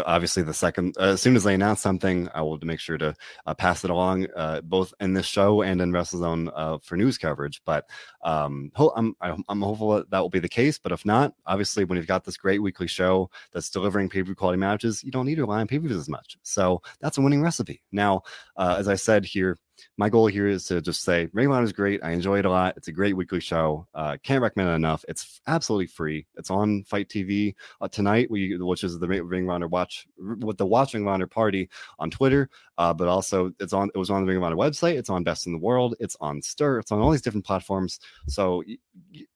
obviously 0.06 0.44
the 0.44 0.54
second 0.54 0.96
uh, 1.00 1.14
as 1.14 1.22
soon 1.22 1.36
as 1.36 1.44
they 1.44 1.54
announce 1.54 1.82
something 1.82 2.30
i 2.34 2.42
will 2.42 2.58
make 2.64 2.80
sure 2.80 2.98
to 2.98 3.14
uh, 3.46 3.54
pass 3.54 3.84
it 3.84 3.90
along 3.90 4.28
uh, 4.36 4.62
both 4.62 4.94
in 5.00 5.14
this 5.14 5.26
show 5.26 5.62
and 5.62 5.82
in 5.82 5.92
wrestlezone 5.92 6.52
uh, 6.56 6.78
for 6.80 6.98
news 6.98 7.18
coverage. 7.18 7.62
But 7.66 7.90
um, 8.24 8.72
I'm, 8.96 9.16
I'm 9.22 9.62
hopeful 9.62 9.96
that, 9.96 10.10
that 10.12 10.20
will 10.20 10.30
be 10.30 10.40
the 10.40 10.50
case. 10.50 10.78
But 10.78 10.92
if 10.92 11.06
not 11.06 11.34
obviously 11.46 11.86
when 11.86 11.98
you've 11.98 12.08
got 12.08 12.24
this 12.24 12.38
great 12.38 12.62
weekly 12.62 12.88
show 12.88 13.30
that's 13.52 13.70
delivering 13.70 14.10
pay-per-view 14.10 14.36
quality 14.36 14.60
matches 14.60 15.04
you 15.04 15.12
don't 15.12 15.26
need 15.26 15.36
to 15.36 15.42
rely 15.42 15.62
on 15.62 15.68
pay-per-views 15.68 15.98
as 15.98 16.10
much. 16.10 16.38
So 16.44 16.82
that's 17.00 17.18
a 17.18 17.22
winning 17.22 17.42
recipe. 17.42 17.82
Now 17.92 18.24
uh, 18.58 18.76
as 18.78 18.88
i 18.88 18.96
said 18.96 19.26
here 19.26 19.58
my 19.98 20.10
goal 20.10 20.28
here 20.28 20.48
is 20.48 20.66
to 20.66 20.82
just 20.82 21.04
say 21.04 21.30
Ring 21.34 21.48
of 21.48 21.54
Honor 21.54 21.64
is 21.64 21.74
great. 21.74 22.04
I 22.04 22.12
enjoy 22.12 22.40
it 22.40 22.46
a 22.46 22.50
lot. 22.50 22.76
It's 22.78 22.88
a 22.88 22.92
great 22.92 23.16
weekly 23.16 23.40
show. 23.40 23.88
Uh, 23.94 24.18
can't 24.24 24.42
recommend 24.42 24.70
it 24.70 24.74
enough. 24.74 25.04
It's 25.08 25.42
absolutely 25.48 25.88
free. 25.88 26.26
It's 26.36 26.50
on 26.50 26.84
FITE 26.84 27.10
TV 27.10 27.56
uh, 27.82 27.88
tonight, 27.88 28.30
we, 28.30 28.58
which 28.58 28.84
is 28.84 29.00
the 29.00 29.08
Ring 29.08 29.44
of 29.44 29.50
Honor 29.50 29.68
watch 29.68 30.08
with 30.18 30.58
the 30.58 30.66
Watch 30.66 30.96
Honor 30.96 31.28
party 31.28 31.70
on 32.00 32.10
Twitter. 32.10 32.50
Uh, 32.78 32.94
but 32.94 33.08
also 33.08 33.52
it's 33.60 33.74
on. 33.74 33.90
It 33.94 33.98
was 33.98 34.10
on 34.10 34.22
the 34.22 34.28
Ring 34.28 34.38
of 34.38 34.44
Honor 34.44 34.56
website. 34.56 34.96
It's 34.96 35.10
on 35.10 35.24
Best 35.24 35.46
in 35.46 35.54
the 35.54 35.60
World. 35.60 35.96
It's 36.00 36.18
on 36.20 36.42
Stirr. 36.42 36.80
It's 36.80 36.92
on 36.92 37.00
all 37.00 37.12
these 37.12 37.22
different 37.22 37.46
platforms. 37.46 38.00
So 38.28 38.64
y- 38.68 38.78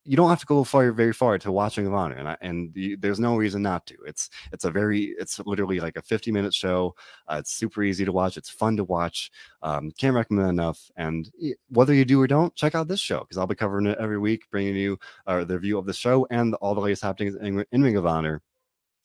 you 0.04 0.16
don't 0.16 0.28
have 0.28 0.40
to 0.40 0.46
go 0.46 0.64
far, 0.64 0.90
very 0.90 1.12
far 1.12 1.38
to 1.38 1.52
watch 1.52 1.76
Ring 1.76 1.86
of 1.86 1.94
Honor, 1.94 2.16
and 2.16 2.28
I, 2.28 2.36
and 2.40 2.72
the, 2.74 2.96
there's 2.96 3.20
no 3.20 3.36
reason 3.36 3.62
not 3.62 3.86
to. 3.86 3.96
It's 4.06 4.28
it's 4.52 4.64
a 4.64 4.70
very 4.70 5.14
it's 5.18 5.38
literally 5.46 5.78
like 5.78 5.96
a 5.96 6.02
50 6.02 6.32
minute 6.32 6.52
show. 6.52 6.96
Uh, 7.28 7.36
it's 7.38 7.52
super 7.52 7.82
easy 7.84 8.04
to 8.04 8.12
watch. 8.12 8.36
It's 8.36 8.50
fun 8.50 8.76
to 8.76 8.84
watch. 8.84 9.30
Um, 9.62 9.92
can't 9.92 10.14
recommend 10.16 10.27
enough. 10.30 10.90
And 10.96 11.30
whether 11.68 11.94
you 11.94 12.04
do 12.04 12.20
or 12.20 12.26
don't, 12.26 12.54
check 12.54 12.74
out 12.74 12.88
this 12.88 13.00
show 13.00 13.20
because 13.20 13.38
I'll 13.38 13.46
be 13.46 13.54
covering 13.54 13.86
it 13.86 13.98
every 13.98 14.18
week, 14.18 14.44
bringing 14.50 14.76
you 14.76 14.98
uh, 15.26 15.44
the 15.44 15.54
review 15.54 15.78
of 15.78 15.86
the 15.86 15.92
show 15.92 16.26
and 16.30 16.54
all 16.56 16.74
the 16.74 16.80
latest 16.80 17.02
happenings 17.02 17.36
in, 17.36 17.64
in 17.72 17.82
Ring 17.82 17.96
of 17.96 18.06
Honor 18.06 18.42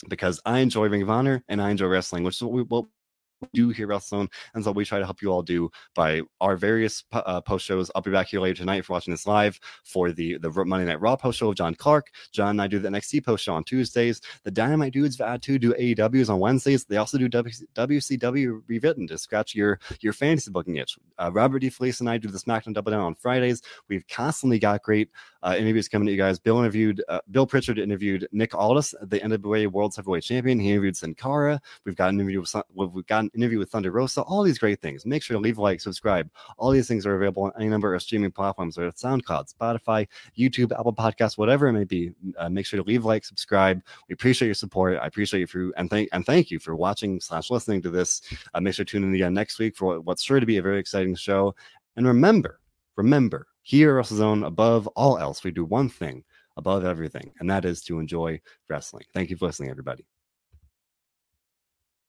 because 0.10 0.42
I 0.46 0.60
enjoy 0.60 0.88
Ring 0.88 1.02
of 1.02 1.10
Honor 1.10 1.44
and 1.48 1.62
I 1.62 1.70
enjoy 1.70 1.88
wrestling, 1.88 2.24
which 2.24 2.36
is 2.36 2.42
what 2.42 2.52
we, 2.52 2.64
what 2.64 2.86
do 3.54 3.70
here 3.70 3.88
WrestleZone, 3.88 4.28
and 4.54 4.64
so 4.64 4.72
we 4.72 4.86
try 4.86 5.00
to 5.00 5.06
help 5.06 5.22
you 5.22 5.32
all 5.32 5.42
do 5.42 5.70
by 5.96 6.22
our 6.42 6.56
various 6.56 7.04
uh, 7.12 7.42
post 7.42 7.66
shows. 7.66 7.92
I'll 7.96 8.02
be 8.02 8.12
back 8.12 8.28
here 8.28 8.40
later 8.40 8.60
tonight 8.60 8.86
for 8.86 8.94
watching 8.94 9.12
this 9.12 9.28
live 9.28 9.60
for 9.84 10.12
the 10.12 10.38
the 10.38 10.50
Monday 10.66 10.86
Night 10.86 11.02
Raw 11.02 11.16
post 11.16 11.40
show 11.40 11.50
of 11.50 11.56
John 11.56 11.76
Clark. 11.76 12.08
John 12.32 12.50
and 12.50 12.62
I 12.62 12.68
do 12.68 12.80
the 12.80 12.90
NXT 12.90 13.26
post 13.26 13.44
show 13.44 13.54
on 13.54 13.64
Tuesdays. 13.64 14.22
The 14.44 14.52
Dynamite 14.52 14.94
Dudes 14.94 15.20
of 15.20 15.22
Attitude 15.22 15.62
do 15.62 15.74
AEWs 15.74 16.30
on 16.30 16.40
Wednesdays. 16.40 16.86
They 16.86 16.98
also 16.98 17.18
do 17.18 17.30
WCW 17.30 18.62
rewritten 18.68 19.08
to 19.08 19.18
scratch 19.18 19.56
your 19.56 19.80
your 20.02 20.14
fantasy 20.14 20.52
booking 20.52 20.78
itch. 20.78 20.98
Uh, 21.18 21.32
Robert 21.34 21.62
DeFelice 21.62 22.00
and 22.00 22.10
I 22.10 22.18
do 22.18 22.30
the 22.30 22.38
SmackDown 22.38 22.74
Double 22.74 22.92
Down 22.92 23.02
on 23.02 23.16
Fridays. 23.16 23.62
We've 23.90 24.08
constantly 24.08 24.60
got 24.60 24.84
great 24.84 25.10
uh, 25.44 25.56
interviews 25.58 25.88
coming 25.88 26.06
to 26.06 26.12
you 26.12 26.18
guys. 26.18 26.40
Bill 26.40 26.60
interviewed 26.60 27.04
uh, 27.10 27.20
Bill 27.32 27.46
Pritchard 27.46 27.80
interviewed 27.80 28.28
Nick 28.32 28.56
Aldis, 28.56 28.96
the 29.02 29.20
NWA 29.20 29.68
World 29.68 29.94
Heavyweight 29.96 30.24
Champion. 30.24 30.60
He 30.60 30.70
interviewed 30.70 30.98
Sin 30.98 31.16
Cara. 31.16 31.62
We've 31.86 31.96
got 31.96 32.10
an 32.10 32.20
interview 32.20 32.42
with 32.42 32.56
we've 32.74 33.06
got 33.06 33.24
an 33.24 33.32
interview 33.36 33.60
with 33.60 33.70
Thunder 33.70 33.92
Rosa. 33.92 34.22
All 34.22 34.44
these 34.44 34.58
great 34.58 34.82
things. 34.82 35.06
Make 35.06 35.24
sure 35.24 35.36
to 35.36 35.42
leave 35.42 35.58
a 35.58 35.62
like, 35.62 35.82
subscribe. 35.82 36.30
All 36.58 36.72
these 36.72 36.88
things 36.88 37.06
are 37.06 37.16
available 37.16 37.44
on 37.44 37.52
any 37.58 37.70
number 37.70 37.94
of 37.94 38.02
streaming 38.02 38.32
platforms, 38.32 38.78
whether 38.78 38.90
it's 38.90 39.02
SoundCloud, 39.02 39.54
Spotify, 39.54 40.08
YouTube, 40.38 40.72
Apple 40.78 40.94
Podcasts, 40.94 41.38
whatever 41.38 41.68
it 41.68 41.74
may 41.74 41.84
be. 41.84 42.12
Uh, 42.38 42.50
make 42.50 42.66
sure 42.66 42.82
to 42.82 42.88
leave 42.88 43.06
a 43.06 43.08
like, 43.08 43.26
subscribe. 43.26 43.82
We 44.10 44.14
appreciate 44.14 44.48
your 44.48 44.56
support. 44.56 45.00
I 45.02 45.08
appreciate 45.08 45.42
you 45.42 45.48
for 45.48 45.72
and 45.78 45.90
thank 45.90 46.10
and 46.12 46.26
thank 46.26 46.52
you 46.52 46.60
for 46.60 46.76
watching 46.76 47.20
slash 47.20 47.50
listening 47.50 47.82
to 47.84 47.90
this. 47.90 48.22
Uh, 48.54 48.62
make 48.62 48.76
sure 48.76 48.86
to 48.86 48.92
tune 48.92 49.04
in 49.04 49.14
again 49.14 49.34
next 49.34 49.60
week 49.60 49.76
for 49.76 50.00
what's 50.02 50.24
sure 50.24 50.40
to 50.40 50.46
be 50.46 50.58
a 50.58 50.62
very 50.62 50.80
exciting 50.80 51.16
show. 51.16 51.56
And 51.96 52.08
remember, 52.08 52.60
remember 52.96 53.48
here 53.62 53.98
at 53.98 54.06
WrestleZone, 54.06 54.46
above 54.46 54.88
all 54.88 55.18
else, 55.18 55.44
we 55.44 55.52
do 55.52 55.66
one 55.66 55.90
thing 55.90 56.24
above 56.58 56.86
everything, 56.86 57.32
and 57.40 57.50
that 57.50 57.66
is 57.66 57.82
to 57.84 58.00
enjoy 58.00 58.40
wrestling. 58.70 59.06
Thank 59.14 59.30
you 59.30 59.38
for 59.38 59.46
listening, 59.46 59.70
everybody. 59.70 60.06